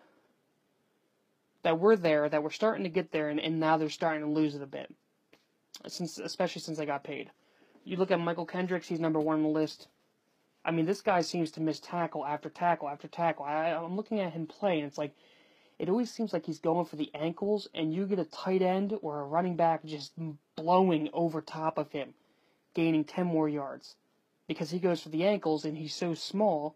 that 1.63 1.79
we're 1.79 1.97
there, 1.97 2.29
that 2.29 2.41
we're 2.41 2.49
starting 2.49 2.85
to 2.85 2.89
get 2.89 3.11
there, 3.11 3.29
and, 3.29 3.39
and 3.39 3.59
now 3.59 3.77
they're 3.77 3.89
starting 3.89 4.23
to 4.23 4.31
lose 4.31 4.55
it 4.55 4.61
a 4.61 4.67
bit. 4.67 4.93
Since 5.87 6.17
especially 6.17 6.61
since 6.61 6.77
they 6.77 6.85
got 6.85 7.03
paid. 7.03 7.29
You 7.83 7.97
look 7.97 8.11
at 8.11 8.19
Mychal 8.19 8.47
Kendricks, 8.47 8.87
he's 8.87 8.99
number 8.99 9.19
one 9.19 9.37
on 9.37 9.43
the 9.43 9.49
list. 9.49 9.87
I 10.63 10.71
mean, 10.71 10.85
this 10.85 11.01
guy 11.01 11.21
seems 11.21 11.51
to 11.51 11.61
miss 11.61 11.79
tackle 11.79 12.25
after 12.25 12.49
tackle 12.49 12.89
after 12.89 13.07
tackle. 13.07 13.45
I, 13.45 13.71
I'm 13.71 13.95
looking 13.95 14.19
at 14.19 14.33
him 14.33 14.47
play, 14.47 14.79
and 14.79 14.87
it's 14.87 14.97
like 14.97 15.13
it 15.77 15.89
always 15.89 16.11
seems 16.11 16.31
like 16.31 16.45
he's 16.45 16.59
going 16.59 16.85
for 16.85 16.95
the 16.95 17.11
ankles, 17.13 17.67
and 17.73 17.93
you 17.93 18.05
get 18.05 18.19
a 18.19 18.25
tight 18.25 18.61
end 18.61 18.97
or 19.01 19.19
a 19.19 19.25
running 19.25 19.55
back 19.57 19.83
just 19.83 20.13
blowing 20.55 21.09
over 21.11 21.41
top 21.41 21.77
of 21.77 21.91
him, 21.91 22.13
gaining 22.73 23.03
10 23.03 23.25
more 23.25 23.49
yards. 23.49 23.95
Because 24.47 24.71
he 24.71 24.79
goes 24.79 25.01
for 25.01 25.09
the 25.09 25.25
ankles, 25.25 25.65
and 25.65 25.77
he's 25.77 25.95
so 25.95 26.13
small 26.13 26.75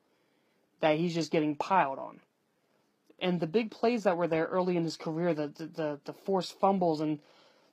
that 0.84 0.98
he's 0.98 1.13
just 1.13 1.32
getting 1.32 1.56
piled 1.56 1.98
on. 1.98 2.19
And 3.17 3.39
the 3.39 3.48
big 3.48 3.72
plays 3.72 4.04
that 4.04 4.17
were 4.17 4.28
there 4.28 4.48
early 4.48 4.76
in 4.76 4.84
his 4.84 4.98
career, 4.98 5.34
the 5.34 5.48
the 5.48 5.65
the, 5.65 6.00
the 6.04 6.12
forced 6.12 6.60
fumbles 6.60 7.00
and 7.00 7.19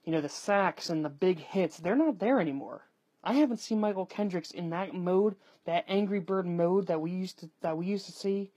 you 0.04 0.12
know 0.12 0.20
the 0.20 0.28
sacks 0.28 0.88
and 0.88 1.04
the 1.04 1.08
big 1.08 1.40
hits, 1.40 1.76
they're 1.76 1.96
not 1.96 2.20
there 2.20 2.40
anymore. 2.40 2.82
I 3.24 3.32
haven't 3.32 3.56
seen 3.56 3.80
Mychal 3.80 4.08
Kendricks 4.08 4.52
in 4.52 4.70
that 4.70 4.94
mode, 4.94 5.34
that 5.64 5.86
angry 5.88 6.20
bird 6.20 6.46
mode 6.46 6.86
that 6.86 7.00
we 7.00 7.10
used 7.10 7.40
to 7.40 7.50
that 7.62 7.76
we 7.76 7.86
used 7.86 8.06
to 8.06 8.12
see 8.12 8.52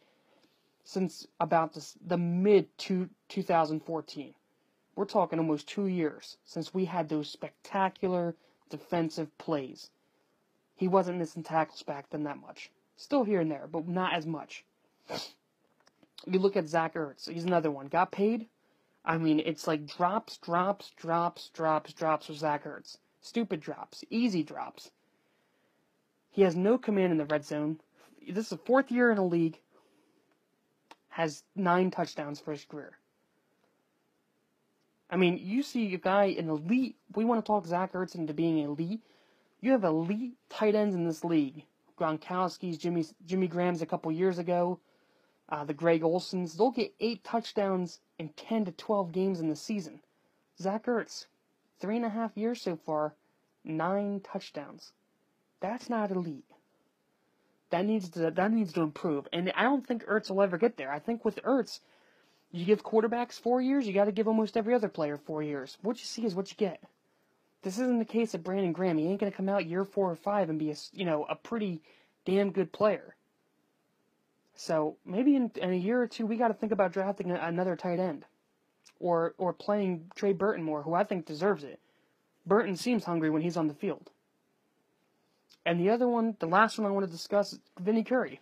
since 0.84 1.26
about 1.39 1.74
this, 1.74 1.98
the 2.06 2.20
mid 2.20 2.78
to 2.78 3.10
2014. 3.30 4.36
We're 4.96 5.06
talking 5.06 5.39
almost 5.39 5.68
two 5.68 5.88
years 5.88 6.38
since 6.46 6.76
we 6.76 6.86
had 6.86 7.10
those 7.10 7.28
spectacular 7.28 8.36
defensive 8.70 9.36
plays. 9.39 9.89
He 10.76 10.88
wasn't 10.88 11.18
missing 11.18 11.42
tackles 11.42 11.82
back 11.82 12.12
then 12.12 12.22
that 12.26 12.38
much. 12.38 12.70
Still 12.95 13.23
here 13.23 13.41
and 13.41 13.51
there, 13.51 13.67
but 13.71 13.88
not 13.88 14.13
as 14.13 14.25
much. 14.25 14.63
You 16.25 16.39
look 16.39 16.56
at 16.56 16.67
Zach 16.67 16.93
Ertz. 16.93 17.29
He's 17.29 17.43
another 17.43 17.71
one. 17.71 17.88
Got 17.88 18.12
paid. 18.12 18.47
I 19.03 19.17
mean, 19.17 19.41
it's 19.45 19.67
like 19.67 19.86
drops, 19.86 20.38
drops, 20.38 20.91
drops, 20.95 21.49
drops, 21.49 21.93
drops 21.93 22.29
with 22.29 22.38
Zach 22.38 22.63
Ertz. 22.63 22.97
Stupid 23.21 23.60
drops. 23.60 24.03
Easy 24.10 24.43
drops. 24.43 24.91
He 26.32 26.43
has 26.43 26.56
no 26.56 26.77
command 26.77 27.12
in 27.12 27.17
the 27.17 27.25
red 27.25 27.45
zone. 27.45 27.79
This 28.25 28.45
is 28.45 28.49
the 28.51 28.58
fourth 28.58 28.91
year 28.91 29.12
in 29.12 29.17
a 29.17 29.25
league. 29.25 29.60
Has 31.10 31.43
nine 31.56 31.91
touchdowns 31.91 32.39
for 32.39 32.51
his 32.51 32.65
career. 32.65 32.97
I 35.10 35.17
mean, 35.17 35.38
you 35.38 35.62
see 35.62 35.93
a 35.93 35.97
guy 35.97 36.25
in 36.25 36.49
elite. 36.49 36.95
We 37.13 37.25
want 37.25 37.43
to 37.43 37.47
talk 37.47 37.67
Zach 37.67 37.93
Ertz 37.93 38.15
into 38.15 38.34
being 38.34 38.58
elite. 38.60 39.01
You 39.62 39.71
have 39.71 39.84
elite 39.84 40.38
tight 40.49 40.75
ends 40.75 40.95
in 40.95 41.06
this 41.06 41.23
league 41.23 41.65
Gronkowski's, 41.97 42.77
Jimmy 42.77 43.06
Jimmy 43.25 43.47
Graham's 43.47 43.82
a 43.82 43.86
couple 43.86 44.12
years 44.12 44.39
ago, 44.39 44.79
uh, 45.49 45.63
the 45.63 45.73
Greg 45.73 46.01
Olsens. 46.01 46.58
They'll 46.58 46.71
get 46.71 46.93
eight 46.99 47.23
touchdowns 47.23 47.99
in 48.19 48.29
10 48.29 48.65
to 48.65 48.71
12 48.71 49.12
games 49.12 49.39
in 49.39 49.49
the 49.49 49.56
season. 49.56 50.01
Zach 50.60 50.86
Ertz, 50.86 51.27
three 51.79 51.95
and 51.95 52.06
a 52.06 52.10
half 52.10 52.38
years 52.38 52.62
so 52.62 52.75
far, 52.75 53.15
nine 53.63 54.21
touchdowns. 54.21 54.93
That's 55.60 55.89
not 55.89 56.12
elite. 56.12 56.45
That 57.69 57.86
needs 57.86 58.10
to 58.10 58.32
that 58.32 58.51
needs 58.51 58.73
to 58.73 58.82
improve, 58.82 59.27
and 59.34 59.51
I 59.56 59.63
don't 59.63 59.86
think 59.88 60.06
Ertz 60.06 60.29
will 60.29 60.43
ever 60.43 60.58
get 60.58 60.77
there. 60.77 60.91
I 60.91 60.99
think 60.99 61.25
with 61.25 61.41
Ertz, 61.43 61.79
you 62.51 62.65
give 62.65 62.84
quarterbacks 62.84 63.39
four 63.39 63.62
years, 63.62 63.88
you 63.88 63.93
got 63.93 64.06
to 64.06 64.12
give 64.12 64.27
almost 64.27 64.56
every 64.56 64.75
other 64.75 64.89
player 64.89 65.17
four 65.17 65.41
years. 65.41 65.77
What 65.82 65.97
you 65.97 66.06
see 66.06 66.23
is 66.23 66.36
what 66.36 66.51
you 66.51 66.58
get. 66.58 66.84
This 67.63 67.80
isn't 67.80 67.99
the 67.99 68.06
case 68.06 68.34
of 68.34 68.43
Brandon 68.43 68.73
Graham. 68.73 68.97
He 68.97 69.08
ain't 69.08 69.21
gonna 69.21 69.32
come 69.32 69.49
out 69.49 69.65
year 69.65 69.86
four 69.86 70.12
or 70.12 70.15
five 70.15 70.49
and 70.49 70.60
be 70.60 70.69
a 70.71 70.76
you 70.91 71.06
know 71.06 71.26
a 71.30 71.36
pretty 71.36 71.82
damn 72.26 72.52
good 72.52 72.71
player. 72.73 73.15
So 74.54 74.97
maybe 75.06 75.36
in, 75.36 75.49
in 75.56 75.71
a 75.71 75.76
year 75.76 76.02
or 76.02 76.08
two 76.08 76.26
we 76.26 76.38
got 76.38 76.49
to 76.49 76.54
think 76.54 76.71
about 76.71 76.91
drafting 76.91 77.32
another 77.32 77.76
tight 77.76 77.99
end, 77.99 78.26
or 78.99 79.34
or 79.38 79.54
playing 79.54 80.12
Trey 80.13 80.34
Burton 80.34 80.63
more, 80.63 80.84
who 80.84 80.93
I 80.93 81.06
think 81.06 81.26
deserves 81.26 81.63
it. 81.63 81.80
Burton 82.45 82.76
seems 82.76 83.06
hungry 83.06 83.30
when 83.30 83.41
he's 83.41 83.58
on 83.58 83.69
the 83.69 83.73
field. 83.73 84.12
And 85.65 85.80
the 85.80 85.89
other 85.89 86.10
one, 86.10 86.36
the 86.39 86.45
last 86.45 86.78
one 86.78 86.86
I 86.86 86.91
want 86.91 87.06
to 87.06 87.12
discuss, 87.12 87.54
is 87.54 87.60
Vinny 87.80 88.04
Curry. 88.04 88.41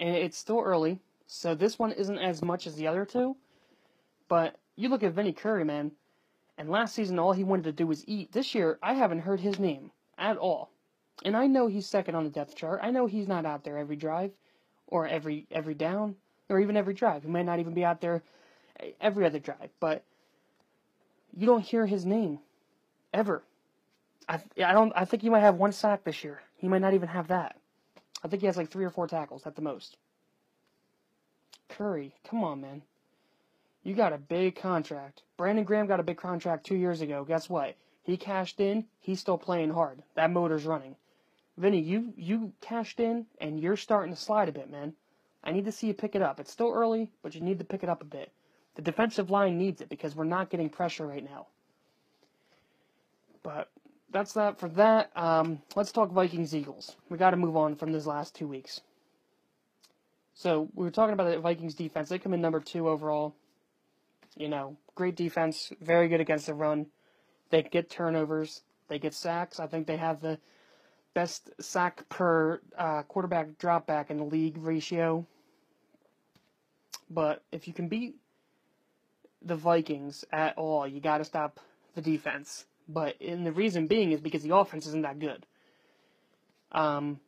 And 0.00 0.16
it's 0.16 0.36
still 0.36 0.58
early, 0.58 0.98
so 1.28 1.54
this 1.54 1.78
one 1.78 1.92
isn't 1.92 2.18
as 2.18 2.42
much 2.42 2.66
as 2.66 2.74
the 2.74 2.88
other 2.88 3.04
two. 3.04 3.36
But 4.26 4.56
you 4.74 4.88
look 4.88 5.04
at 5.04 5.12
Vinny 5.12 5.32
Curry, 5.32 5.64
man 5.64 5.92
And 6.58 6.68
last 6.70 6.94
season, 6.94 7.18
all 7.18 7.32
he 7.32 7.44
wanted 7.44 7.64
to 7.64 7.72
do 7.72 7.86
was 7.86 8.04
eat. 8.06 8.32
This 8.32 8.54
year, 8.54 8.78
I 8.82 8.94
haven't 8.94 9.20
heard 9.20 9.40
his 9.40 9.58
name 9.58 9.90
at 10.18 10.36
all. 10.36 10.70
And 11.24 11.36
I 11.36 11.46
know 11.46 11.66
he's 11.66 11.86
second 11.86 12.14
on 12.14 12.24
the 12.24 12.30
depth 12.30 12.56
chart. 12.56 12.80
I 12.82 12.90
know 12.90 13.06
he's 13.06 13.28
not 13.28 13.46
out 13.46 13.64
there 13.64 13.78
every 13.78 13.96
drive, 13.96 14.32
or 14.86 15.06
every 15.06 15.46
every 15.50 15.74
down, 15.74 16.16
or 16.48 16.60
even 16.60 16.76
every 16.76 16.94
drive. 16.94 17.22
He 17.22 17.28
might 17.28 17.46
not 17.46 17.58
even 17.58 17.74
be 17.74 17.84
out 17.84 18.00
there 18.00 18.22
every 19.00 19.24
other 19.24 19.38
drive. 19.38 19.70
But 19.80 20.04
you 21.36 21.46
don't 21.46 21.62
hear 21.62 21.86
his 21.86 22.04
name 22.04 22.40
ever. 23.12 23.42
I 24.28 24.40
I 24.64 24.72
don't. 24.72 24.92
I 24.94 25.04
think 25.04 25.22
he 25.22 25.30
might 25.30 25.40
have 25.40 25.56
one 25.56 25.72
sack 25.72 26.04
this 26.04 26.22
year. 26.24 26.42
He 26.56 26.68
might 26.68 26.82
not 26.82 26.94
even 26.94 27.08
have 27.08 27.28
that. 27.28 27.56
I 28.22 28.28
think 28.28 28.40
he 28.40 28.46
has 28.46 28.56
like 28.56 28.70
three 28.70 28.84
or 28.84 28.90
four 28.90 29.06
tackles 29.06 29.46
at 29.46 29.56
the 29.56 29.62
most. 29.62 29.96
Curry, 31.68 32.14
come 32.24 32.44
on, 32.44 32.60
man. 32.60 32.82
You 33.82 33.94
got 33.94 34.12
a 34.12 34.18
big 34.18 34.56
contract. 34.56 35.22
Brandon 35.36 35.64
Graham 35.64 35.86
got 35.86 36.00
a 36.00 36.04
big 36.04 36.18
contract 36.18 36.64
two 36.64 36.76
years 36.76 37.00
ago. 37.00 37.24
Guess 37.24 37.48
what? 37.48 37.76
He 38.02 38.16
cashed 38.16 38.60
in. 38.60 38.86
He's 39.00 39.20
still 39.20 39.38
playing 39.38 39.70
hard. 39.70 40.02
That 40.14 40.30
motor's 40.30 40.64
running. 40.64 40.96
Vinny, 41.56 41.80
you 41.80 42.12
you 42.16 42.52
cashed 42.60 43.00
in 43.00 43.26
and 43.40 43.60
you're 43.60 43.76
starting 43.76 44.14
to 44.14 44.20
slide 44.20 44.48
a 44.48 44.52
bit, 44.52 44.70
man. 44.70 44.94
I 45.44 45.52
need 45.52 45.64
to 45.64 45.72
see 45.72 45.88
you 45.88 45.94
pick 45.94 46.14
it 46.14 46.22
up. 46.22 46.38
It's 46.40 46.52
still 46.52 46.72
early, 46.72 47.10
but 47.22 47.34
you 47.34 47.40
need 47.40 47.58
to 47.58 47.64
pick 47.64 47.82
it 47.82 47.88
up 47.88 48.02
a 48.02 48.06
bit. 48.06 48.32
The 48.74 48.82
defensive 48.82 49.30
line 49.30 49.58
needs 49.58 49.80
it 49.80 49.88
because 49.88 50.14
we're 50.14 50.24
not 50.24 50.50
getting 50.50 50.70
pressure 50.70 51.06
right 51.06 51.24
now. 51.24 51.48
But 53.42 53.68
that's 54.10 54.32
that 54.34 54.58
for 54.58 54.68
that. 54.70 55.10
Um, 55.16 55.60
let's 55.74 55.92
talk 55.92 56.10
Vikings 56.12 56.54
Eagles. 56.54 56.96
We 57.08 57.18
got 57.18 57.30
to 57.30 57.36
move 57.36 57.56
on 57.56 57.74
from 57.74 57.92
these 57.92 58.06
last 58.06 58.34
two 58.34 58.46
weeks. 58.46 58.80
So 60.34 60.68
we 60.74 60.84
were 60.84 60.90
talking 60.90 61.12
about 61.12 61.30
the 61.30 61.38
Vikings 61.38 61.74
defense. 61.74 62.08
They 62.08 62.18
come 62.18 62.32
in 62.34 62.40
number 62.40 62.60
two 62.60 62.88
overall. 62.88 63.34
You 64.36 64.48
know, 64.48 64.76
great 64.94 65.16
defense, 65.16 65.72
very 65.80 66.08
good 66.08 66.20
against 66.20 66.46
the 66.46 66.54
run. 66.54 66.86
They 67.50 67.62
get 67.62 67.90
turnovers, 67.90 68.62
they 68.88 68.98
get 68.98 69.14
sacks. 69.14 69.60
I 69.60 69.66
think 69.66 69.86
they 69.86 69.98
have 69.98 70.20
the 70.20 70.38
best 71.14 71.50
sack 71.60 72.08
per 72.08 72.60
uh, 72.76 73.02
quarterback 73.02 73.58
drop 73.58 73.86
back 73.86 74.10
in 74.10 74.16
the 74.16 74.24
league 74.24 74.56
ratio. 74.58 75.26
But 77.10 77.42
if 77.52 77.68
you 77.68 77.74
can 77.74 77.88
beat 77.88 78.16
the 79.42 79.56
Vikings 79.56 80.24
at 80.32 80.56
all, 80.56 80.86
you 80.86 81.00
got 81.00 81.18
to 81.18 81.24
stop 81.24 81.60
the 81.94 82.00
defense. 82.00 82.64
But 82.88 83.20
and 83.20 83.46
the 83.46 83.52
reason 83.52 83.86
being 83.86 84.12
is 84.12 84.20
because 84.20 84.42
the 84.42 84.54
offense 84.54 84.86
isn't 84.86 85.02
that 85.02 85.18
good. 85.18 85.46
Um, 86.72 87.20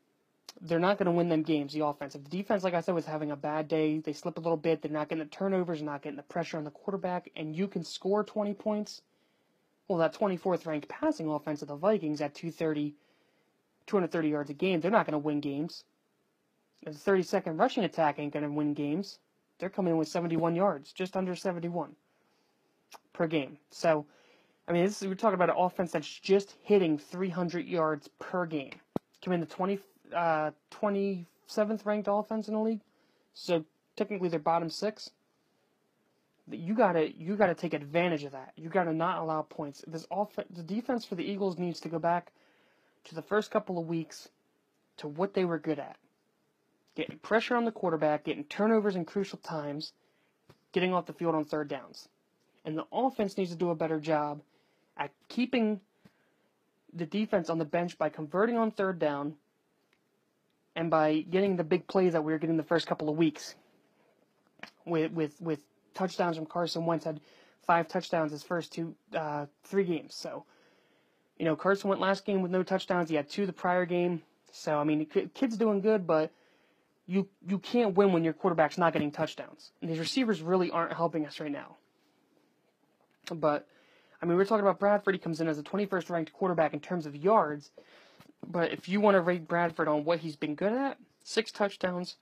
they're 0.60 0.78
not 0.78 0.98
going 0.98 1.06
to 1.06 1.12
win 1.12 1.28
them 1.28 1.42
games. 1.42 1.72
The 1.72 1.84
offense, 1.84 2.14
if 2.14 2.24
the 2.24 2.30
defense, 2.30 2.64
like 2.64 2.74
I 2.74 2.80
said, 2.80 2.94
was 2.94 3.06
having 3.06 3.30
a 3.30 3.36
bad 3.36 3.68
day, 3.68 3.98
they 3.98 4.12
slip 4.12 4.38
a 4.38 4.40
little 4.40 4.56
bit. 4.56 4.82
They're 4.82 4.90
not 4.90 5.08
getting 5.08 5.24
the 5.24 5.30
turnovers, 5.30 5.82
not 5.82 6.02
getting 6.02 6.16
the 6.16 6.22
pressure 6.22 6.56
on 6.56 6.64
the 6.64 6.70
quarterback, 6.70 7.30
and 7.36 7.54
you 7.54 7.68
can 7.68 7.84
score 7.84 8.24
20 8.24 8.54
points. 8.54 9.02
Well, 9.88 9.98
that 9.98 10.14
24th 10.14 10.66
ranked 10.66 10.88
passing 10.88 11.28
offense 11.28 11.60
of 11.62 11.68
the 11.68 11.76
Vikings 11.76 12.20
at 12.20 12.34
230, 12.34 12.94
230 13.86 14.28
yards 14.28 14.50
a 14.50 14.54
game, 14.54 14.80
they're 14.80 14.90
not 14.90 15.06
going 15.06 15.12
to 15.12 15.18
win 15.18 15.40
games. 15.40 15.84
The 16.84 16.90
32nd 16.90 17.58
rushing 17.58 17.84
attack 17.84 18.18
ain't 18.18 18.32
going 18.32 18.44
to 18.44 18.50
win 18.50 18.74
games. 18.74 19.18
They're 19.58 19.70
coming 19.70 19.92
in 19.92 19.98
with 19.98 20.08
71 20.08 20.54
yards, 20.54 20.92
just 20.92 21.16
under 21.16 21.34
71 21.34 21.94
per 23.12 23.26
game. 23.26 23.58
So 23.70 24.06
I 24.66 24.72
mean, 24.72 24.84
this 24.84 25.02
is, 25.02 25.08
we're 25.08 25.14
talking 25.14 25.34
about 25.34 25.50
an 25.50 25.56
offense 25.58 25.92
that's 25.92 26.08
just 26.08 26.54
hitting 26.62 26.96
300 26.96 27.66
yards 27.66 28.08
per 28.18 28.46
game. 28.46 28.80
Come 29.22 29.34
in 29.34 29.40
the 29.40 29.46
20, 29.46 29.78
uh, 30.12 30.50
27th 30.70 31.84
ranked 31.84 32.08
offense 32.10 32.48
in 32.48 32.54
the 32.54 32.60
league, 32.60 32.80
so 33.34 33.64
technically 33.96 34.28
they're 34.28 34.38
bottom 34.38 34.70
six. 34.70 35.10
You 36.50 36.74
gotta 36.74 37.10
you 37.10 37.36
gotta 37.36 37.54
take 37.54 37.72
advantage 37.72 38.24
of 38.24 38.32
that. 38.32 38.52
You 38.56 38.68
gotta 38.68 38.92
not 38.92 39.18
allow 39.18 39.42
points. 39.42 39.82
This 39.86 40.06
off 40.10 40.36
the 40.36 40.62
defense 40.62 41.04
for 41.04 41.14
the 41.14 41.24
Eagles 41.24 41.58
needs 41.58 41.80
to 41.80 41.88
go 41.88 41.98
back 41.98 42.32
to 43.04 43.14
the 43.14 43.22
first 43.22 43.50
couple 43.50 43.78
of 43.78 43.86
weeks 43.86 44.28
to 44.98 45.08
what 45.08 45.34
they 45.34 45.44
were 45.44 45.58
good 45.58 45.78
at. 45.78 45.96
Getting 46.96 47.18
pressure 47.18 47.56
on 47.56 47.64
the 47.64 47.72
quarterback, 47.72 48.24
getting 48.24 48.44
turnovers 48.44 48.94
in 48.94 49.04
crucial 49.04 49.38
times, 49.38 49.92
getting 50.72 50.92
off 50.92 51.06
the 51.06 51.12
field 51.12 51.34
on 51.34 51.44
third 51.44 51.68
downs. 51.68 52.08
And 52.64 52.76
the 52.78 52.86
offense 52.92 53.36
needs 53.36 53.50
to 53.50 53.56
do 53.56 53.70
a 53.70 53.74
better 53.74 53.98
job 53.98 54.40
at 54.96 55.10
keeping 55.28 55.80
the 56.92 57.06
defense 57.06 57.50
on 57.50 57.58
the 57.58 57.64
bench 57.64 57.98
by 57.98 58.08
converting 58.08 58.56
on 58.56 58.70
third 58.70 58.98
down 58.98 59.34
and 60.76 60.90
by 60.90 61.20
getting 61.30 61.56
the 61.56 61.64
big 61.64 61.86
plays 61.86 62.12
that 62.12 62.22
we 62.22 62.32
were 62.32 62.38
getting 62.38 62.56
the 62.56 62.62
first 62.62 62.86
couple 62.86 63.08
of 63.08 63.16
weeks 63.16 63.54
with 64.84 65.12
with 65.12 65.40
with 65.40 65.60
touchdowns 65.94 66.36
from 66.36 66.46
Carson 66.46 66.86
Wentz 66.86 67.04
had 67.04 67.20
five 67.66 67.88
touchdowns 67.88 68.32
his 68.32 68.42
first 68.42 68.72
two 68.72 68.94
uh, 69.16 69.46
three 69.64 69.84
games. 69.84 70.14
So, 70.14 70.44
you 71.38 71.44
know, 71.44 71.56
Carson 71.56 71.88
went 71.88 72.00
last 72.00 72.24
game 72.24 72.42
with 72.42 72.50
no 72.50 72.62
touchdowns. 72.62 73.08
He 73.08 73.16
had 73.16 73.28
two 73.28 73.46
the 73.46 73.52
prior 73.52 73.86
game. 73.86 74.22
So 74.52 74.78
I 74.78 74.84
mean, 74.84 75.06
kid's 75.06 75.56
doing 75.56 75.80
good, 75.80 76.06
but 76.06 76.30
you 77.06 77.28
you 77.46 77.58
can't 77.58 77.94
win 77.94 78.12
when 78.12 78.24
your 78.24 78.32
quarterback's 78.32 78.78
not 78.78 78.92
getting 78.92 79.10
touchdowns. 79.10 79.72
And 79.80 79.90
these 79.90 79.98
receivers 79.98 80.42
really 80.42 80.70
aren't 80.70 80.92
helping 80.92 81.26
us 81.26 81.40
right 81.40 81.50
now. 81.50 81.76
But 83.32 83.66
I 84.20 84.26
mean, 84.26 84.36
we're 84.36 84.44
talking 84.44 84.64
about 84.64 84.78
Bradford. 84.78 85.14
He 85.14 85.18
comes 85.18 85.40
in 85.40 85.48
as 85.48 85.58
a 85.58 85.62
21st 85.62 86.10
ranked 86.10 86.32
quarterback 86.32 86.72
in 86.72 86.80
terms 86.80 87.06
of 87.06 87.16
yards. 87.16 87.70
But 88.46 88.72
if 88.72 88.88
you 88.88 89.00
want 89.00 89.14
to 89.14 89.20
rate 89.20 89.48
Bradford 89.48 89.88
on 89.88 90.04
what 90.04 90.20
he's 90.20 90.36
been 90.36 90.54
good 90.54 90.72
at, 90.72 90.98
six 91.22 91.50
touchdowns, 91.50 92.16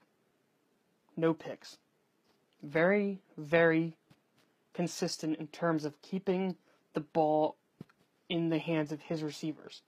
no 1.15 1.33
picks. 1.33 1.77
Very, 2.61 3.19
very 3.37 3.93
consistent 4.73 5.37
in 5.37 5.47
terms 5.47 5.85
of 5.85 6.01
keeping 6.01 6.55
the 6.93 7.01
ball 7.01 7.55
in 8.29 8.49
the 8.49 8.57
hands 8.57 8.91
of 8.91 9.01
his 9.01 9.21
receivers. 9.21 9.81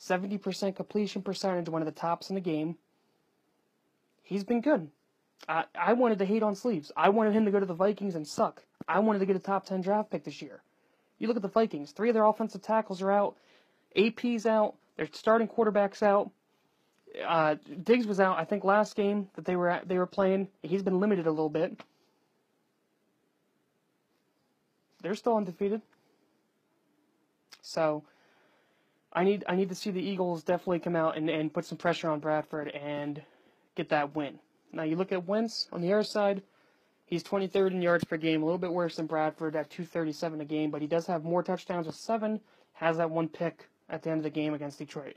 70% 0.00 0.76
completion 0.76 1.22
percentage, 1.22 1.68
one 1.68 1.82
of 1.82 1.86
the 1.86 1.92
tops 1.92 2.28
in 2.28 2.34
the 2.34 2.40
game. 2.40 2.76
He's 4.22 4.44
been 4.44 4.60
good. 4.60 4.90
I, 5.48 5.64
I 5.78 5.92
wanted 5.92 6.18
to 6.18 6.24
hate 6.24 6.42
on 6.42 6.54
sleeves. 6.54 6.92
I 6.96 7.08
wanted 7.08 7.32
him 7.32 7.44
to 7.44 7.50
go 7.50 7.60
to 7.60 7.66
the 7.66 7.74
Vikings 7.74 8.14
and 8.14 8.26
suck. 8.26 8.62
I 8.88 8.98
wanted 8.98 9.20
to 9.20 9.26
get 9.26 9.36
a 9.36 9.40
top 9.40 9.64
10 9.66 9.80
draft 9.80 10.10
pick 10.10 10.24
this 10.24 10.42
year. 10.42 10.60
You 11.18 11.28
look 11.28 11.36
at 11.36 11.42
the 11.42 11.48
Vikings. 11.48 11.92
Three 11.92 12.10
of 12.10 12.14
their 12.14 12.24
offensive 12.24 12.62
tackles 12.62 13.00
are 13.00 13.10
out. 13.10 13.36
AP's 13.96 14.44
out. 14.44 14.74
Their 14.96 15.08
starting 15.12 15.48
quarterback's 15.48 16.02
out. 16.02 16.30
Uh, 17.26 17.56
Diggs 17.84 18.06
was 18.06 18.20
out. 18.20 18.38
I 18.38 18.44
think 18.44 18.64
last 18.64 18.96
game 18.96 19.28
that 19.34 19.44
they 19.44 19.56
were 19.56 19.68
at, 19.68 19.88
they 19.88 19.98
were 19.98 20.06
playing. 20.06 20.48
He's 20.62 20.82
been 20.82 21.00
limited 21.00 21.26
a 21.26 21.30
little 21.30 21.48
bit. 21.48 21.80
They're 25.02 25.14
still 25.14 25.36
undefeated. 25.36 25.82
So 27.62 28.02
I 29.12 29.24
need 29.24 29.44
I 29.48 29.56
need 29.56 29.68
to 29.68 29.74
see 29.74 29.90
the 29.90 30.02
Eagles 30.02 30.42
definitely 30.42 30.80
come 30.80 30.96
out 30.96 31.16
and, 31.16 31.28
and 31.30 31.52
put 31.52 31.64
some 31.64 31.78
pressure 31.78 32.10
on 32.10 32.20
Bradford 32.20 32.68
and 32.68 33.22
get 33.74 33.88
that 33.90 34.14
win. 34.14 34.38
Now 34.72 34.82
you 34.82 34.96
look 34.96 35.12
at 35.12 35.26
Wentz 35.26 35.68
on 35.72 35.80
the 35.80 35.92
other 35.92 36.02
side. 36.02 36.42
He's 37.06 37.22
23rd 37.22 37.70
in 37.70 37.82
yards 37.82 38.04
per 38.04 38.16
game, 38.16 38.42
a 38.42 38.44
little 38.44 38.58
bit 38.58 38.72
worse 38.72 38.96
than 38.96 39.06
Bradford 39.06 39.54
at 39.54 39.70
237 39.70 40.40
a 40.40 40.44
game, 40.44 40.70
but 40.70 40.82
he 40.82 40.88
does 40.88 41.06
have 41.06 41.22
more 41.22 41.42
touchdowns 41.42 41.86
with 41.86 41.94
seven. 41.94 42.40
Has 42.72 42.96
that 42.96 43.10
one 43.10 43.28
pick 43.28 43.68
at 43.88 44.02
the 44.02 44.10
end 44.10 44.18
of 44.18 44.24
the 44.24 44.30
game 44.30 44.54
against 44.54 44.78
Detroit. 44.78 45.16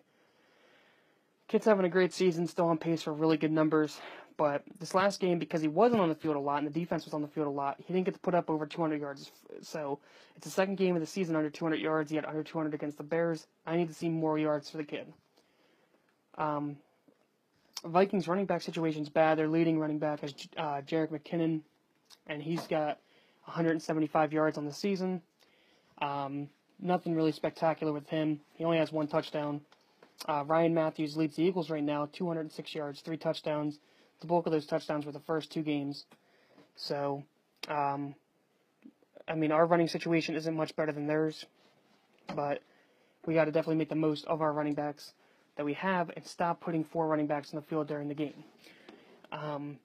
Kid's 1.48 1.66
having 1.66 1.86
a 1.86 1.90
great 1.90 2.14
season, 2.14 2.46
still 2.46 2.68
on 2.68 2.78
pace 2.78 3.02
for 3.02 3.14
really 3.14 3.38
good 3.38 3.52
numbers. 3.52 4.00
But 4.38 4.64
this 4.80 4.94
last 4.94 5.20
game, 5.20 5.38
because 5.38 5.62
he 5.62 5.68
wasn't 5.68 6.00
on 6.00 6.08
the 6.08 6.16
field 6.16 6.38
a 6.38 6.40
lot 6.40 6.60
and 6.60 6.68
the 6.68 6.80
defense 6.80 7.04
was 7.04 7.14
on 7.14 7.22
the 7.22 7.28
field 7.28 7.48
a 7.48 7.50
lot, 7.50 7.76
he 7.80 7.92
didn't 7.92 8.06
get 8.06 8.14
to 8.14 8.20
put 8.20 8.36
up 8.36 8.50
over 8.50 8.66
200 8.66 9.02
yards. 9.02 9.32
So 9.62 10.00
it's 10.38 10.46
the 10.46 10.52
second 10.52 10.76
game 10.76 10.96
of 10.96 11.02
the 11.02 11.08
season 11.08 11.36
under 11.36 11.50
200 11.50 11.80
yards. 11.80 12.10
He 12.10 12.16
had 12.16 12.26
under 12.26 12.44
200 12.44 12.74
against 12.74 12.98
the 12.98 13.04
Bears. 13.04 13.48
I 13.66 13.76
need 13.76 13.90
to 13.90 13.94
see 13.94 14.08
more 14.08 14.38
yards 14.38 14.70
for 14.70 14.78
the 14.78 14.86
kid. 14.86 15.12
Um, 16.38 16.78
Vikings 17.84 18.28
running 18.28 18.46
back 18.46 18.62
situation 18.62 19.02
is 19.02 19.10
bad. 19.10 19.38
Their 19.38 19.50
leading 19.50 19.78
running 19.80 20.00
back 20.00 20.24
is 20.24 20.34
uh, 20.56 20.82
Jerick 20.88 21.10
McKinnon 21.10 21.62
and 22.28 22.42
he's 22.42 22.66
got 22.68 23.00
175 23.46 24.32
yards 24.32 24.58
on 24.58 24.66
the 24.66 24.74
season. 24.74 25.22
Um, 26.02 26.50
nothing 26.82 27.16
really 27.16 27.32
spectacular 27.32 27.94
with 27.94 28.08
him. 28.08 28.40
He 28.56 28.64
only 28.64 28.78
has 28.78 28.92
one 28.92 29.08
touchdown. 29.08 29.62
Uh, 30.28 30.44
Ryan 30.46 30.74
Mathews 30.74 31.16
leads 31.16 31.36
the 31.36 31.44
Eagles 31.44 31.70
right 31.70 31.84
now, 31.84 32.10
206 32.12 32.76
yards, 32.76 33.02
three 33.02 33.18
touchdowns. 33.18 33.80
The 34.22 34.28
bulk 34.28 34.46
of 34.46 34.52
those 34.52 34.66
touchdowns 34.66 35.06
were 35.06 35.12
the 35.12 35.20
first 35.22 35.52
two 35.52 35.62
games. 35.62 36.06
So, 36.76 37.24
um, 37.68 38.16
I 39.28 39.36
mean, 39.36 39.52
our 39.52 39.66
running 39.66 39.88
situation 39.88 40.36
isn't 40.36 40.56
much 40.56 40.76
better 40.76 40.92
than 40.92 41.08
theirs, 41.08 41.46
but 42.36 42.62
we 43.26 43.34
got 43.34 43.46
to 43.46 43.52
definitely 43.52 43.76
make 43.76 43.90
the 43.90 43.96
most 43.96 44.26
of 44.26 44.42
our 44.42 44.52
running 44.52 44.74
backs 44.74 45.14
that 45.56 45.66
we 45.66 45.74
have 45.74 46.10
and 46.16 46.26
stop 46.26 46.62
putting 46.62 46.84
four 46.84 47.08
running 47.08 47.28
backs 47.28 47.52
in 47.52 47.58
the 47.58 47.62
field 47.62 47.88
during 47.88 48.08
the 48.08 48.14
game. 48.14 48.44
Um, 49.32 49.78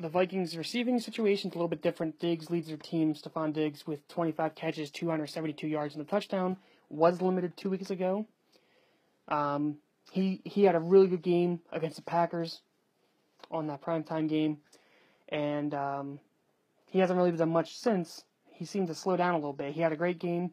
the 0.00 0.08
Vikings' 0.08 0.56
receiving 0.56 0.98
situation 1.00 1.50
is 1.50 1.54
a 1.54 1.58
little 1.58 1.68
bit 1.68 1.82
different. 1.82 2.18
Diggs 2.18 2.50
leads 2.50 2.68
their 2.68 2.76
team. 2.76 3.14
Stefon 3.14 3.52
Diggs 3.52 3.86
with 3.86 4.06
25 4.08 4.54
catches, 4.54 4.90
272 4.90 5.66
yards, 5.66 5.94
and 5.94 6.02
a 6.02 6.08
touchdown. 6.08 6.56
Was 6.88 7.22
limited 7.22 7.56
two 7.56 7.70
weeks 7.70 7.90
ago. 7.90 8.26
Um, 9.28 9.78
he 10.10 10.42
he 10.44 10.64
had 10.64 10.74
a 10.74 10.80
really 10.80 11.06
good 11.06 11.22
game 11.22 11.60
against 11.70 11.96
the 11.96 12.02
Packers 12.02 12.60
on 13.50 13.66
that 13.68 13.82
primetime 13.82 14.28
game, 14.28 14.58
and 15.28 15.74
um, 15.74 16.20
he 16.86 16.98
hasn't 16.98 17.16
really 17.16 17.32
done 17.32 17.50
much 17.50 17.76
since. 17.76 18.24
He 18.50 18.64
seemed 18.64 18.88
to 18.88 18.94
slow 18.94 19.16
down 19.16 19.34
a 19.34 19.38
little 19.38 19.52
bit. 19.52 19.72
He 19.72 19.80
had 19.80 19.92
a 19.92 19.96
great 19.96 20.18
game 20.18 20.52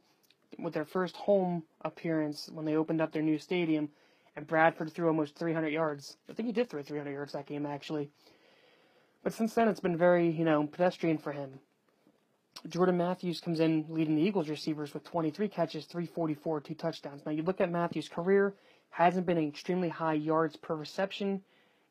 with 0.58 0.74
their 0.74 0.86
first 0.86 1.16
home 1.16 1.64
appearance 1.82 2.50
when 2.54 2.66
they 2.66 2.76
opened 2.76 3.02
up 3.02 3.12
their 3.12 3.22
new 3.22 3.38
stadium, 3.38 3.90
and 4.36 4.48
Bradford 4.48 4.94
threw 4.94 5.08
almost 5.08 5.36
300 5.36 5.70
yards. 5.70 6.18
I 6.30 6.34
think 6.34 6.48
he 6.48 6.54
did 6.54 6.70
throw 6.70 6.82
300 6.82 7.12
yards 7.12 7.34
that 7.34 7.46
game 7.46 7.66
actually. 7.66 8.10
But 9.24 9.34
since 9.34 9.54
then, 9.54 9.68
it's 9.68 9.80
been 9.80 9.98
very 9.98 10.30
you 10.30 10.46
know 10.46 10.66
pedestrian 10.68 11.18
for 11.18 11.32
him. 11.32 11.60
Jordan 12.68 12.98
Matthews 12.98 13.40
comes 13.40 13.60
in 13.60 13.86
leading 13.90 14.16
the 14.16 14.22
Eagles 14.22 14.50
receivers 14.50 14.94
with 14.94 15.04
23 15.06 15.48
catches, 15.48 15.86
344, 15.86 16.62
two 16.62 16.74
touchdowns. 16.74 17.26
Now 17.26 17.32
you 17.32 17.44
look 17.44 17.62
at 17.62 17.72
Matthews' 17.72 18.10
career, 18.10 18.54
hasn't 18.90 19.26
been 19.26 19.38
an 19.38 19.48
extremely 19.48 19.90
high 19.90 20.14
yards 20.14 20.58
per 20.58 20.76
reception 20.76 21.42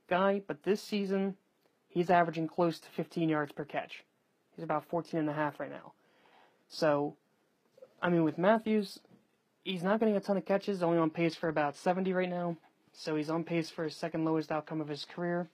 guy, 0.08 0.42
but 0.46 0.62
this 0.62 0.82
season 0.82 1.36
he's 1.88 2.10
averaging 2.10 2.48
close 2.48 2.78
to 2.80 2.88
15 2.90 3.28
yards 3.28 3.52
per 3.52 3.64
catch. 3.64 4.04
He's 4.54 4.64
about 4.64 4.84
14 4.86 5.20
and 5.20 5.30
a 5.30 5.32
half 5.32 5.60
right 5.60 5.70
now. 5.70 5.92
So, 6.68 7.16
I 8.02 8.10
mean, 8.10 8.24
with 8.24 8.38
Matthews, 8.38 8.98
he's 9.64 9.82
not 9.82 10.00
getting 10.00 10.16
a 10.16 10.20
ton 10.20 10.36
of 10.36 10.44
catches, 10.44 10.82
only 10.82 10.98
on 10.98 11.10
pace 11.10 11.34
for 11.34 11.48
about 11.48 11.76
70 11.76 12.12
right 12.12 12.28
now. 12.28 12.56
So 12.92 13.16
he's 13.16 13.30
on 13.30 13.44
pace 13.44 13.70
for 13.70 13.84
his 13.84 13.96
second 13.96 14.24
lowest 14.24 14.50
outcome 14.50 14.80
of 14.80 14.88
his 14.88 15.04
career. 15.04 15.48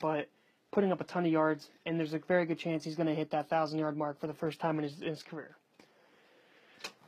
But 0.00 0.28
putting 0.72 0.90
up 0.90 1.00
a 1.00 1.04
ton 1.04 1.24
of 1.24 1.30
yards, 1.30 1.68
and 1.86 2.00
there's 2.00 2.14
a 2.14 2.18
very 2.18 2.46
good 2.46 2.58
chance 2.58 2.82
he's 2.82 2.96
going 2.96 3.06
to 3.06 3.14
hit 3.14 3.30
that 3.30 3.50
1,000 3.50 3.78
yard 3.78 3.96
mark 3.96 4.18
for 4.18 4.26
the 4.26 4.34
first 4.34 4.58
time 4.58 4.78
in 4.78 4.84
his, 4.84 5.00
in 5.00 5.08
his 5.08 5.22
career. 5.22 5.54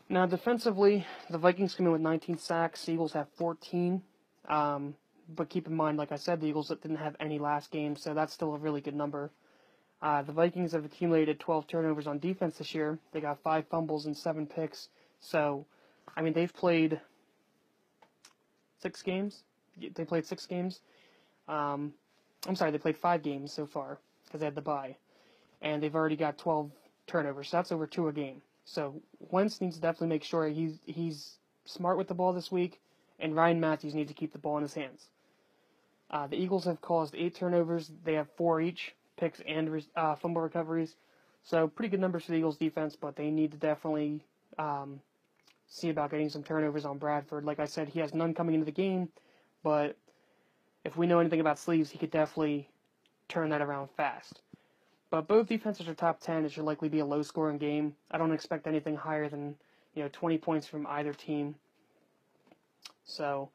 Now, 0.08 0.26
defensively, 0.26 1.06
the 1.30 1.38
Vikings 1.38 1.74
come 1.74 1.86
in 1.86 1.92
with 1.92 2.02
19 2.02 2.36
sacks. 2.38 2.84
The 2.84 2.92
Eagles 2.92 3.14
have 3.14 3.26
14. 3.36 4.02
Um, 4.48 4.94
but 5.34 5.48
keep 5.48 5.66
in 5.66 5.74
mind, 5.74 5.96
like 5.96 6.12
I 6.12 6.16
said, 6.16 6.42
the 6.42 6.46
Eagles 6.46 6.68
didn't 6.68 6.98
have 6.98 7.16
any 7.18 7.38
last 7.38 7.70
game, 7.70 7.96
so 7.96 8.12
that's 8.12 8.34
still 8.34 8.54
a 8.54 8.58
really 8.58 8.82
good 8.82 8.94
number. 8.94 9.30
Uh, 10.02 10.20
the 10.20 10.32
Vikings 10.32 10.72
have 10.72 10.84
accumulated 10.84 11.40
12 11.40 11.66
turnovers 11.66 12.06
on 12.06 12.18
defense 12.18 12.58
this 12.58 12.74
year. 12.74 12.98
They 13.12 13.22
got 13.22 13.42
five 13.42 13.66
fumbles 13.68 14.04
and 14.04 14.14
seven 14.14 14.46
picks. 14.46 14.88
So, 15.20 15.64
I 16.14 16.20
mean, 16.20 16.34
they've 16.34 16.52
played 16.52 17.00
six 18.82 19.00
games. 19.00 19.42
They 19.94 20.04
played 20.04 20.26
six 20.26 20.44
games. 20.44 20.80
Um, 21.48 21.94
I'm 22.46 22.56
sorry, 22.56 22.70
they 22.70 22.78
played 22.78 22.96
five 22.96 23.22
games 23.22 23.52
so 23.52 23.66
far 23.66 23.98
because 24.24 24.40
they 24.40 24.46
had 24.46 24.54
the 24.54 24.60
bye, 24.60 24.96
and 25.62 25.82
they've 25.82 25.94
already 25.94 26.16
got 26.16 26.38
12 26.38 26.70
turnovers. 27.06 27.48
So 27.48 27.56
that's 27.56 27.72
over 27.72 27.86
two 27.86 28.08
a 28.08 28.12
game. 28.12 28.42
So 28.64 29.00
Wentz 29.30 29.60
needs 29.60 29.76
to 29.76 29.82
definitely 29.82 30.08
make 30.08 30.24
sure 30.24 30.48
he's 30.48 30.78
he's 30.86 31.38
smart 31.64 31.98
with 31.98 32.08
the 32.08 32.14
ball 32.14 32.32
this 32.32 32.50
week, 32.50 32.80
and 33.18 33.36
Ryan 33.36 33.60
Mathews 33.60 33.94
needs 33.94 34.10
to 34.10 34.14
keep 34.14 34.32
the 34.32 34.38
ball 34.38 34.56
in 34.56 34.62
his 34.62 34.74
hands. 34.74 35.08
Uh, 36.10 36.26
the 36.26 36.36
Eagles 36.36 36.64
have 36.64 36.80
caused 36.80 37.14
eight 37.14 37.34
turnovers. 37.34 37.90
They 38.04 38.14
have 38.14 38.28
four 38.36 38.60
each, 38.60 38.94
picks 39.16 39.40
and 39.46 39.84
uh, 39.96 40.14
fumble 40.16 40.42
recoveries. 40.42 40.96
So 41.42 41.68
pretty 41.68 41.90
good 41.90 42.00
numbers 42.00 42.24
for 42.24 42.32
the 42.32 42.38
Eagles 42.38 42.56
defense, 42.56 42.96
but 42.96 43.16
they 43.16 43.30
need 43.30 43.50
to 43.52 43.58
definitely 43.58 44.24
um, 44.58 45.00
see 45.66 45.90
about 45.90 46.10
getting 46.10 46.28
some 46.28 46.42
turnovers 46.42 46.84
on 46.84 46.98
Bradford. 46.98 47.44
Like 47.44 47.58
I 47.60 47.66
said, 47.66 47.88
he 47.88 48.00
has 48.00 48.14
none 48.14 48.32
coming 48.32 48.54
into 48.54 48.64
the 48.64 48.72
game, 48.72 49.08
but 49.62 49.96
if 50.84 50.96
we 50.96 51.06
know 51.06 51.18
anything 51.18 51.40
about 51.40 51.58
sleeves, 51.58 51.90
he 51.90 51.98
could 51.98 52.10
definitely 52.10 52.68
turn 53.28 53.50
that 53.50 53.62
around 53.62 53.88
fast. 53.96 54.42
But 55.10 55.28
both 55.28 55.48
defenses 55.48 55.88
are 55.88 55.94
top 55.94 56.20
10. 56.20 56.44
It 56.44 56.52
should 56.52 56.64
likely 56.64 56.88
be 56.88 56.98
a 56.98 57.06
low 57.06 57.22
scoring 57.22 57.58
game. 57.58 57.94
I 58.10 58.18
don't 58.18 58.32
expect 58.32 58.66
anything 58.66 58.96
higher 58.96 59.28
than 59.28 59.56
you 59.94 60.02
know 60.02 60.08
20 60.12 60.38
points 60.38 60.66
from 60.66 60.86
either 60.86 61.12
team. 61.12 61.54
So, 63.04 63.50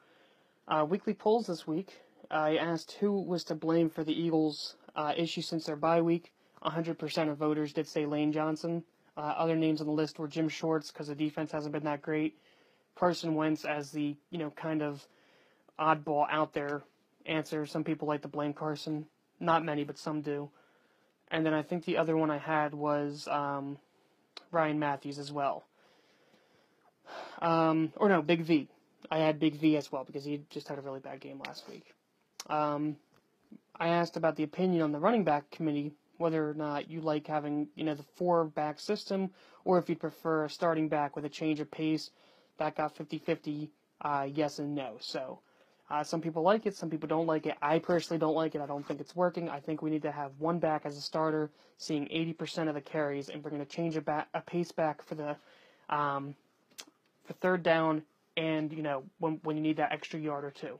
uh, 0.67 0.85
weekly 0.89 1.13
polls 1.13 1.47
this 1.47 1.67
week. 1.67 2.01
I 2.31 2.57
asked 2.57 2.93
who 2.93 3.19
was 3.21 3.43
to 3.45 3.55
blame 3.55 3.89
for 3.89 4.03
the 4.03 4.13
Eagles' 4.13 4.75
uh, 4.95 5.13
issue 5.17 5.41
since 5.41 5.65
their 5.65 5.75
bye 5.75 6.01
week. 6.01 6.31
100% 6.63 7.29
of 7.29 7.37
voters 7.37 7.73
did 7.73 7.87
say 7.87 8.05
Lane 8.05 8.31
Johnson. 8.31 8.83
Uh, 9.17 9.21
other 9.21 9.55
names 9.55 9.81
on 9.81 9.87
the 9.87 9.93
list 9.93 10.19
were 10.19 10.27
Jim 10.27 10.47
Schwartz 10.47 10.91
because 10.91 11.07
the 11.07 11.15
defense 11.15 11.51
hasn't 11.51 11.73
been 11.73 11.83
that 11.83 12.01
great. 12.01 12.37
Carson 12.95 13.35
Wentz 13.35 13.65
as 13.65 13.91
the 13.91 14.15
you 14.29 14.37
know 14.37 14.51
kind 14.51 14.81
of 14.81 15.05
oddball 15.79 16.27
out 16.29 16.53
there 16.53 16.83
answer. 17.25 17.65
Some 17.65 17.83
people 17.83 18.07
like 18.07 18.21
to 18.23 18.27
blame 18.27 18.53
Carson. 18.53 19.05
Not 19.39 19.63
many, 19.63 19.83
but 19.83 19.97
some 19.97 20.21
do. 20.21 20.49
And 21.31 21.45
then 21.45 21.53
I 21.53 21.61
think 21.61 21.85
the 21.85 21.97
other 21.97 22.17
one 22.17 22.31
I 22.31 22.37
had 22.37 22.73
was 22.73 23.27
um, 23.27 23.77
Ryan 24.51 24.79
Mathews 24.79 25.19
as 25.19 25.31
well. 25.31 25.63
Um, 27.41 27.93
or 27.95 28.09
no, 28.09 28.21
Big 28.21 28.41
V. 28.41 28.67
I 29.09 29.19
had 29.19 29.39
Big 29.39 29.55
V 29.55 29.77
as 29.77 29.91
well 29.91 30.03
because 30.03 30.25
he 30.25 30.41
just 30.49 30.67
had 30.67 30.77
a 30.77 30.81
really 30.81 30.99
bad 30.99 31.19
game 31.19 31.41
last 31.45 31.67
week. 31.69 31.93
Um, 32.47 32.97
I 33.75 33.89
asked 33.89 34.17
about 34.17 34.35
the 34.35 34.43
opinion 34.43 34.81
on 34.81 34.91
the 34.91 34.99
running 34.99 35.23
back 35.23 35.49
committee, 35.49 35.93
whether 36.17 36.49
or 36.49 36.53
not 36.53 36.89
you 36.89 37.01
like 37.01 37.27
having 37.27 37.69
you 37.75 37.85
know 37.85 37.95
the 37.95 38.03
four 38.15 38.45
back 38.45 38.79
system, 38.79 39.31
or 39.63 39.77
if 39.77 39.87
you'd 39.89 39.99
prefer 39.99 40.45
a 40.45 40.49
starting 40.49 40.89
back 40.89 41.15
with 41.15 41.25
a 41.25 41.29
change 41.29 41.59
of 41.59 41.71
pace. 41.71 42.11
That 42.57 42.75
got 42.75 42.93
50-50, 42.93 43.69
uh, 44.01 44.27
yes 44.33 44.59
and 44.59 44.75
no. 44.75 44.97
So 44.99 45.39
uh, 45.89 46.03
some 46.03 46.21
people 46.21 46.43
like 46.43 46.65
it, 46.65 46.75
some 46.75 46.89
people 46.89 47.07
don't 47.07 47.25
like 47.25 47.47
it. 47.47 47.55
I 47.61 47.79
personally 47.79 48.19
don't 48.19 48.35
like 48.35 48.53
it. 48.53 48.61
I 48.61 48.67
don't 48.67 48.85
think 48.85 48.99
it's 48.99 49.15
working. 49.15 49.49
I 49.49 49.59
think 49.59 49.81
we 49.81 49.89
need 49.89 50.03
to 50.03 50.11
have 50.11 50.31
one 50.37 50.59
back 50.59 50.85
as 50.85 50.95
a 50.97 51.01
starter, 51.01 51.49
seeing 51.77 52.05
80% 52.05 52.67
of 52.67 52.75
the 52.75 52.81
carries, 52.81 53.29
and 53.29 53.41
bringing 53.41 53.61
a 53.61 53.65
change 53.65 53.95
of 53.95 54.05
back, 54.05 54.27
a 54.33 54.41
pace 54.41 54.71
back 54.71 55.01
for 55.01 55.15
the 55.15 55.35
um, 55.89 56.35
for 57.25 57.33
third 57.33 57.63
down, 57.63 58.03
and 58.37 58.71
you 58.71 58.83
know 58.83 59.03
when 59.17 59.39
when 59.43 59.57
you 59.57 59.63
need 59.63 59.77
that 59.77 59.91
extra 59.91 60.19
yard 60.19 60.45
or 60.45 60.51
two. 60.51 60.79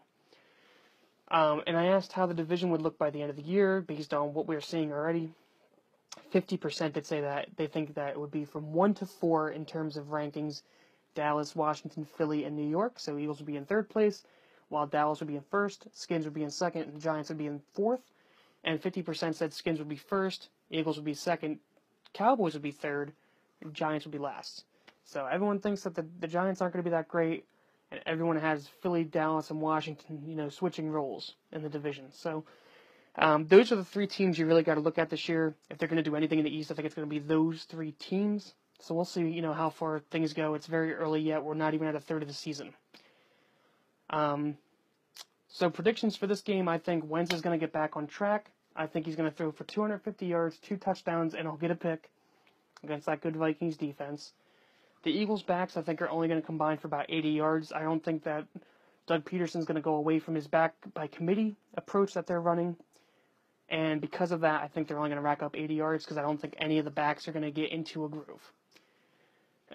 Um, 1.32 1.62
and 1.68 1.78
I 1.78 1.88
asked 1.88 2.14
how 2.14 2.26
the 2.26 2.34
division 2.34 2.70
would 2.72 2.82
look 2.82 2.98
by 2.98 3.10
the 3.10 3.22
end 3.22 3.30
of 3.30 3.36
the 3.36 3.44
year 3.44 3.82
based 3.82 4.14
on 4.14 4.34
what 4.34 4.48
we 4.48 4.56
are 4.56 4.62
seeing 4.62 4.92
already. 4.92 5.30
50% 6.34 6.94
did 6.94 7.06
say 7.06 7.22
that 7.22 7.50
they 7.56 7.68
think 7.68 7.94
that 7.96 8.10
it 8.10 8.20
would 8.20 8.32
be 8.32 8.46
from 8.46 8.74
1 8.74 8.96
to 8.96 9.06
4 9.06 9.52
in 9.52 9.64
terms 9.64 9.96
of 9.96 10.08
rankings 10.08 10.64
Dallas, 11.16 11.56
Washington, 11.56 12.06
Philly, 12.06 12.46
and 12.46 12.56
New 12.56 12.68
York. 12.68 13.00
So 13.00 13.18
Eagles 13.18 13.40
would 13.40 13.46
be 13.46 13.58
in 13.58 13.66
third 13.66 13.90
place 13.90 14.24
while 14.70 14.88
Dallas 14.88 15.20
would 15.20 15.28
be 15.28 15.36
in 15.36 15.44
first, 15.50 15.88
Skins 15.94 16.26
would 16.26 16.34
be 16.34 16.44
in 16.44 16.52
second, 16.52 16.84
and 16.84 17.02
Giants 17.02 17.30
would 17.30 17.38
be 17.38 17.48
in 17.48 17.62
fourth. 17.74 18.02
And 18.64 18.82
50% 18.82 19.36
said 19.36 19.54
Skins 19.54 19.80
would 19.80 19.90
be 19.90 19.96
first, 19.96 20.50
Eagles 20.70 20.98
would 20.98 21.06
be 21.06 21.14
second, 21.14 21.60
Cowboys 22.14 22.54
would 22.54 22.62
be 22.62 22.72
third, 22.72 23.14
and 23.62 23.74
Giants 23.74 24.06
would 24.06 24.12
be 24.12 24.18
last. 24.18 24.64
So 25.06 25.26
everyone 25.26 25.60
thinks 25.60 25.84
that 25.84 25.96
the, 25.96 26.06
the 26.20 26.28
Giants 26.28 26.62
aren't 26.62 26.74
going 26.74 26.84
to 26.84 26.90
be 26.90 26.94
that 26.94 27.08
great, 27.08 27.46
and 27.92 28.02
everyone 28.06 28.38
has 28.38 28.68
Philly, 28.82 29.04
Dallas, 29.04 29.50
and 29.50 29.62
Washington, 29.62 30.24
you 30.26 30.36
know, 30.36 30.50
switching 30.50 30.92
roles 30.92 31.36
in 31.52 31.64
the 31.64 31.70
division. 31.70 32.12
So 32.12 32.44
um, 33.16 33.48
those 33.48 33.72
are 33.72 33.76
the 33.76 33.86
three 33.86 34.08
teams 34.08 34.38
you 34.38 34.46
really 34.46 34.64
got 34.64 34.76
to 34.76 34.82
look 34.82 34.98
at 34.98 35.10
this 35.10 35.28
year. 35.28 35.56
If 35.70 35.78
they're 35.78 35.88
going 35.88 36.04
to 36.04 36.10
do 36.10 36.16
anything 36.16 36.40
in 36.40 36.46
the 36.46 36.56
East, 36.56 36.72
I 36.72 36.76
think 36.76 36.86
it's 36.86 36.96
going 36.96 37.08
to 37.08 37.10
be 37.10 37.20
those 37.20 37.64
three 37.64 37.94
teams. 37.94 38.54
So 38.80 38.94
we'll 38.94 39.06
see, 39.06 39.28
you 39.28 39.42
know, 39.42 39.54
how 39.54 39.70
far 39.70 40.00
things 40.12 40.34
go. 40.34 40.54
It's 40.54 40.68
very 40.68 40.94
early 40.94 41.22
yet. 41.22 41.44
We're 41.44 41.54
not 41.54 41.74
even 41.74 41.88
at 41.88 41.96
a 41.96 42.00
third 42.00 42.22
of 42.22 42.28
the 42.28 42.34
season. 42.34 42.74
Um, 44.10 44.58
so 45.48 45.70
predictions 45.70 46.16
for 46.16 46.28
this 46.28 46.42
game, 46.42 46.68
I 46.68 46.78
think 46.78 47.10
Wentz 47.10 47.34
is 47.34 47.42
going 47.42 47.58
to 47.60 47.64
get 47.64 47.74
back 47.74 47.98
on 47.98 48.08
track. 48.08 48.52
I 48.76 48.88
think 48.88 49.06
he's 49.06 49.16
going 49.16 49.30
to 49.30 49.36
throw 49.36 49.52
for 49.52 49.64
250 49.66 50.26
yards, 50.26 50.58
two 50.58 50.78
touchdowns, 50.78 51.34
and 51.34 51.44
he'll 51.44 51.58
get 51.58 51.72
a 51.72 51.76
pick 51.76 52.10
against 52.84 53.08
that 53.08 53.22
good 53.22 53.36
Vikings 53.36 53.76
defense. 53.76 54.34
The 55.04 55.12
Eagles' 55.12 55.44
backs, 55.44 55.76
I 55.76 55.82
think, 55.82 56.02
are 56.02 56.10
only 56.10 56.28
going 56.28 56.40
to 56.40 56.46
combine 56.46 56.78
for 56.78 56.88
about 56.88 57.06
80 57.10 57.30
yards. 57.30 57.72
I 57.72 57.84
don't 57.84 58.04
think 58.04 58.24
that 58.24 58.46
Doug 59.08 59.26
Pederson's 59.26 59.66
going 59.66 59.76
to 59.76 59.82
go 59.82 59.96
away 59.96 60.20
from 60.20 60.36
his 60.36 60.48
back 60.48 60.76
by 60.94 61.08
committee 61.08 61.56
approach 61.76 62.14
that 62.14 62.28
they're 62.28 62.42
running. 62.42 62.76
And 63.70 64.02
because 64.02 64.32
of 64.32 64.42
that, 64.42 64.62
I 64.62 64.68
think 64.68 64.88
they're 64.88 64.98
only 64.98 65.10
going 65.10 65.18
to 65.18 65.24
rack 65.24 65.42
up 65.42 65.56
80 65.56 65.74
yards 65.74 66.04
because 66.04 66.18
I 66.18 66.22
don't 66.22 66.40
think 66.40 66.56
any 66.58 66.80
of 66.80 66.86
the 66.86 66.92
backs 66.92 67.28
are 67.28 67.32
going 67.32 67.44
to 67.44 67.52
get 67.52 67.72
into 67.72 68.06
a 68.06 68.10
groove. 68.10 68.52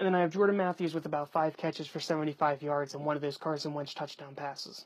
And 0.04 0.12
then 0.12 0.18
I 0.18 0.22
have 0.22 0.34
Jordan 0.34 0.58
Matthews 0.58 0.92
with 0.92 1.06
about 1.06 1.32
five 1.32 1.56
catches 1.56 1.86
for 1.86 1.98
75 1.98 2.62
yards 2.62 2.92
and 2.92 3.06
one 3.06 3.16
of 3.16 3.22
those 3.22 3.38
Carson 3.38 3.72
Wentz 3.72 3.94
touchdown 3.94 4.34
passes. 4.34 4.84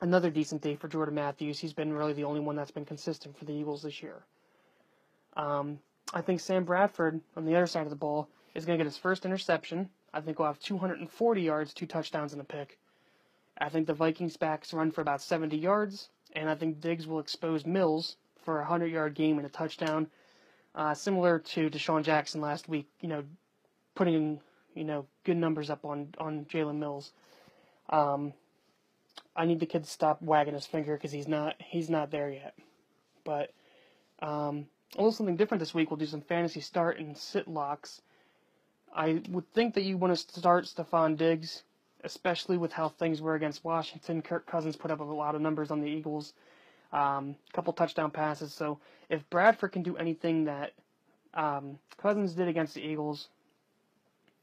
Another 0.00 0.28
decent 0.28 0.60
day 0.60 0.74
for 0.74 0.88
Jordan 0.88 1.14
Matthews. 1.14 1.60
He's 1.60 1.72
been 1.72 1.92
really 1.92 2.14
the 2.14 2.24
only 2.24 2.40
one 2.40 2.56
that's 2.56 2.72
been 2.72 2.84
consistent 2.84 3.38
for 3.38 3.44
the 3.44 3.52
Eagles 3.52 3.84
this 3.84 4.02
year. 4.02 4.24
Um, 5.36 5.78
I 6.12 6.20
think 6.22 6.40
Sam 6.40 6.64
Bradford 6.64 7.20
on 7.36 7.44
the 7.44 7.54
other 7.54 7.68
side 7.68 7.84
of 7.84 7.90
the 7.90 7.96
ball 7.96 8.28
is 8.56 8.64
going 8.64 8.76
to 8.76 8.82
get 8.82 8.90
his 8.90 8.96
first 8.98 9.24
interception. 9.24 9.88
I 10.12 10.20
think 10.20 10.40
we'll 10.40 10.48
have 10.48 10.58
240 10.58 11.40
yards, 11.40 11.72
two 11.72 11.86
touchdowns, 11.86 12.32
and 12.32 12.42
a 12.42 12.44
pick. 12.44 12.76
I 13.58 13.68
think 13.68 13.86
the 13.86 13.94
Vikings 13.94 14.36
backs 14.36 14.74
run 14.74 14.90
for 14.90 15.00
about 15.00 15.22
70 15.22 15.56
yards, 15.56 16.08
and 16.32 16.50
I 16.50 16.56
think 16.56 16.80
Diggs 16.80 17.06
will 17.06 17.20
expose 17.20 17.64
Mills 17.64 18.16
for 18.42 18.56
a 18.56 18.62
100 18.62 18.86
yard 18.86 19.14
game 19.14 19.38
and 19.38 19.46
a 19.46 19.50
touchdown, 19.50 20.08
uh, 20.74 20.92
similar 20.92 21.38
to 21.38 21.70
DeSean 21.70 22.02
Jackson 22.02 22.40
last 22.40 22.68
week. 22.68 22.88
You 23.00 23.10
know, 23.10 23.22
putting 23.98 24.38
you 24.74 24.84
know 24.84 25.06
good 25.24 25.36
numbers 25.36 25.68
up 25.68 25.84
on 25.84 26.14
on 26.18 26.46
Jalen 26.46 26.78
Mills. 26.78 27.10
Um, 27.90 28.32
I 29.34 29.44
need 29.44 29.58
the 29.58 29.66
kid 29.66 29.84
to 29.84 29.90
stop 29.90 30.22
wagging 30.22 30.54
his 30.54 30.66
finger 30.66 30.94
because 30.94 31.10
he's 31.10 31.26
not 31.26 31.56
he's 31.58 31.90
not 31.90 32.12
there 32.12 32.30
yet. 32.30 32.54
But 33.24 33.52
um, 34.20 34.66
a 34.94 34.98
little 34.98 35.12
something 35.12 35.36
different 35.36 35.58
this 35.58 35.74
week. 35.74 35.90
We'll 35.90 35.98
do 35.98 36.06
some 36.06 36.20
fantasy 36.20 36.60
start 36.60 36.98
and 36.98 37.16
sit 37.16 37.48
locks. 37.48 38.00
I 38.94 39.20
would 39.28 39.52
think 39.52 39.74
that 39.74 39.82
you 39.82 39.98
want 39.98 40.16
to 40.16 40.38
start 40.40 40.64
Stefon 40.64 41.16
Diggs, 41.16 41.64
especially 42.04 42.56
with 42.56 42.72
how 42.72 42.88
things 42.88 43.20
were 43.20 43.34
against 43.34 43.64
Washington. 43.64 44.22
Kirk 44.22 44.46
Cousins 44.46 44.76
put 44.76 44.92
up 44.92 45.00
a 45.00 45.04
lot 45.04 45.34
of 45.34 45.40
numbers 45.42 45.72
on 45.72 45.80
the 45.80 45.88
Eagles, 45.88 46.32
um, 46.92 47.34
a 47.50 47.52
couple 47.52 47.72
touchdown 47.72 48.12
passes. 48.12 48.54
So 48.54 48.78
if 49.10 49.28
Bradford 49.28 49.72
can 49.72 49.82
do 49.82 49.96
anything 49.96 50.44
that 50.44 50.72
um, 51.34 51.78
Cousins 51.98 52.32
did 52.32 52.48
against 52.48 52.74
the 52.74 52.80
Eagles, 52.80 53.28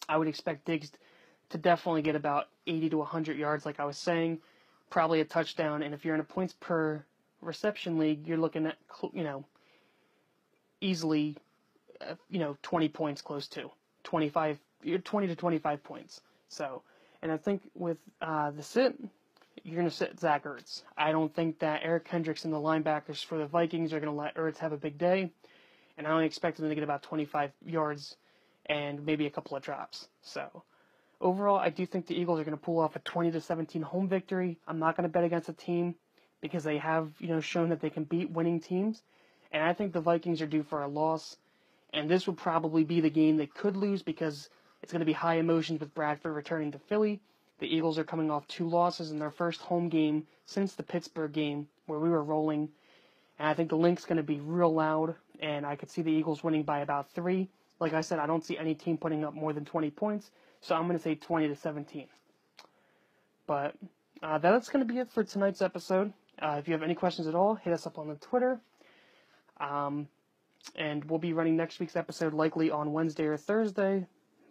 I 0.07 0.17
would 0.17 0.27
expect 0.27 0.65
Diggs 0.65 0.91
to 1.49 1.57
definitely 1.57 2.01
get 2.01 2.15
about 2.15 2.47
80 2.67 2.89
to 2.91 2.97
100 2.97 3.37
yards, 3.37 3.65
like 3.65 3.79
I 3.79 3.85
was 3.85 3.97
saying, 3.97 4.39
probably 4.89 5.21
a 5.21 5.25
touchdown. 5.25 5.83
And 5.83 5.93
if 5.93 6.03
you're 6.03 6.15
in 6.15 6.21
a 6.21 6.25
points 6.25 6.53
per 6.59 7.03
reception 7.41 7.97
league, 7.97 8.27
you're 8.27 8.37
looking 8.37 8.65
at 8.65 8.77
you 9.13 9.23
know 9.23 9.45
easily, 10.81 11.35
uh, 12.01 12.15
you 12.29 12.39
know, 12.39 12.57
20 12.61 12.89
points 12.89 13.21
close 13.21 13.47
to 13.49 13.69
25, 14.03 14.59
you're 14.83 14.99
20 14.99 15.27
to 15.27 15.35
25 15.35 15.83
points. 15.83 16.21
So, 16.49 16.81
and 17.21 17.31
I 17.31 17.37
think 17.37 17.61
with 17.73 17.97
uh, 18.21 18.51
the 18.51 18.63
sit, 18.63 18.95
you're 19.63 19.75
going 19.75 19.89
to 19.89 19.95
sit 19.95 20.19
Zach 20.19 20.43
Ertz. 20.43 20.83
I 20.97 21.11
don't 21.11 21.33
think 21.33 21.59
that 21.59 21.81
Eric 21.83 22.05
Kendricks 22.05 22.45
and 22.45 22.53
the 22.53 22.57
linebackers 22.57 23.23
for 23.25 23.37
the 23.37 23.47
Vikings 23.47 23.93
are 23.93 23.99
going 23.99 24.11
to 24.11 24.17
let 24.19 24.35
Ertz 24.35 24.57
have 24.57 24.73
a 24.73 24.77
big 24.77 24.97
day, 24.97 25.31
and 25.97 26.05
I 26.05 26.11
only 26.11 26.25
expect 26.25 26.59
him 26.59 26.69
to 26.69 26.75
get 26.75 26.83
about 26.83 27.01
25 27.03 27.51
yards 27.65 28.17
and 28.67 29.05
maybe 29.05 29.25
a 29.25 29.31
couple 29.31 29.55
of 29.55 29.63
drops. 29.63 30.07
So, 30.21 30.63
overall, 31.21 31.57
I 31.57 31.69
do 31.69 31.85
think 31.85 32.07
the 32.07 32.19
Eagles 32.19 32.39
are 32.39 32.43
going 32.43 32.57
to 32.57 32.63
pull 32.63 32.79
off 32.79 32.95
a 32.95 32.99
20 32.99 33.31
to 33.31 33.41
17 33.41 33.81
home 33.81 34.07
victory. 34.07 34.57
I'm 34.67 34.79
not 34.79 34.95
going 34.95 35.07
to 35.07 35.13
bet 35.13 35.23
against 35.23 35.49
a 35.49 35.53
team 35.53 35.95
because 36.41 36.63
they 36.63 36.77
have, 36.77 37.11
you 37.19 37.27
know, 37.27 37.39
shown 37.39 37.69
that 37.69 37.81
they 37.81 37.89
can 37.89 38.03
beat 38.03 38.29
winning 38.29 38.59
teams, 38.59 39.01
and 39.51 39.63
I 39.63 39.73
think 39.73 39.93
the 39.93 40.01
Vikings 40.01 40.41
are 40.41 40.47
due 40.47 40.63
for 40.63 40.81
a 40.81 40.87
loss. 40.87 41.37
And 41.93 42.09
this 42.09 42.27
would 42.27 42.37
probably 42.37 42.83
be 42.83 42.99
the 42.99 43.09
game 43.09 43.37
they 43.37 43.47
could 43.47 43.77
lose 43.77 44.03
because 44.03 44.49
it's 44.81 44.91
going 44.91 44.99
to 44.99 45.05
be 45.05 45.13
high 45.13 45.35
emotions 45.35 45.79
with 45.79 45.93
Bradford 45.95 46.35
returning 46.35 46.73
to 46.73 46.79
Philly. 46.79 47.21
The 47.59 47.73
Eagles 47.73 47.97
are 47.97 48.03
coming 48.03 48.29
off 48.29 48.47
two 48.47 48.67
losses 48.67 49.11
in 49.11 49.19
their 49.19 49.31
first 49.31 49.61
home 49.61 49.87
game 49.87 50.27
since 50.45 50.73
the 50.73 50.83
Pittsburgh 50.83 51.31
game 51.31 51.69
where 51.85 51.99
we 51.99 52.09
were 52.09 52.23
rolling. 52.23 52.69
And 53.39 53.47
I 53.47 53.53
think 53.53 53.69
the 53.69 53.77
Linc's 53.77 54.05
going 54.05 54.17
to 54.17 54.23
be 54.23 54.39
real 54.39 54.73
loud, 54.73 55.15
and 55.39 55.65
I 55.65 55.77
could 55.77 55.89
see 55.89 56.01
the 56.01 56.11
Eagles 56.11 56.43
winning 56.43 56.63
by 56.63 56.79
about 56.79 57.11
three. 57.11 57.49
Like 57.79 57.93
I 57.93 58.01
said, 58.01 58.19
I 58.19 58.25
don't 58.25 58.43
see 58.43 58.57
any 58.57 58.73
team 58.73 58.97
putting 58.97 59.23
up 59.23 59.33
more 59.33 59.53
than 59.53 59.65
20 59.65 59.91
points, 59.91 60.31
so 60.61 60.75
I'm 60.75 60.87
going 60.87 60.97
to 60.97 61.03
say 61.03 61.15
20 61.15 61.47
to 61.49 61.55
17. 61.55 62.07
But 63.47 63.75
uh, 64.23 64.37
that's 64.37 64.69
going 64.69 64.85
to 64.85 64.91
be 64.91 64.99
it 64.99 65.11
for 65.11 65.23
tonight's 65.23 65.61
episode. 65.61 66.13
Uh, 66.41 66.55
if 66.59 66.67
you 66.67 66.73
have 66.73 66.83
any 66.83 66.95
questions 66.95 67.27
at 67.27 67.35
all, 67.35 67.55
hit 67.55 67.73
us 67.73 67.85
up 67.85 67.97
on 67.97 68.07
the 68.07 68.15
Twitter. 68.15 68.59
Um, 69.59 70.07
and 70.75 71.05
we'll 71.05 71.19
be 71.19 71.33
running 71.33 71.55
next 71.55 71.79
week's 71.79 71.95
episode 71.95 72.33
likely 72.33 72.71
on 72.71 72.91
Wednesday 72.93 73.25
or 73.25 73.37
Thursday. 73.37 74.05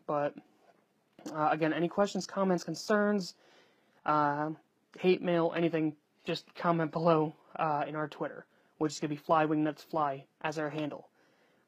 But 0.06 0.34
uh, 1.34 1.48
again, 1.50 1.72
any 1.72 1.88
questions, 1.88 2.26
comments, 2.26 2.62
concerns, 2.62 3.34
uh, 4.06 4.50
hate 4.98 5.22
mail, 5.22 5.52
anything, 5.56 5.94
just 6.24 6.54
comment 6.54 6.92
below 6.92 7.34
uh, 7.56 7.84
in 7.86 7.96
our 7.96 8.08
Twitter, 8.08 8.46
which 8.78 8.92
is 8.92 9.00
going 9.00 9.10
to 9.10 9.16
be 9.16 9.22
Fly 9.22 9.44
Wing 9.44 9.64
Nuts 9.64 9.82
Fly 9.82 10.24
as 10.42 10.58
our 10.58 10.70
handle. 10.70 11.08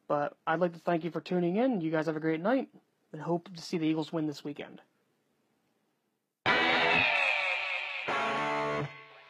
But 0.09 0.37
I'd 0.47 0.61
like 0.61 0.73
to 0.75 0.79
thank 0.79 1.05
you 1.05 1.11
for 1.11 1.21
tuning 1.21 1.57
in. 1.57 1.81
You 1.81 1.91
guys 1.91 2.07
have 2.07 2.17
a 2.17 2.21
great 2.21 2.41
night, 2.41 2.69
and 3.13 3.21
hope 3.21 3.53
to 3.55 3.63
see 3.63 3.79
the 3.79 3.87
Eagles 3.87 4.13
win 4.13 4.27
this 4.27 4.45
weekend. 4.45 4.81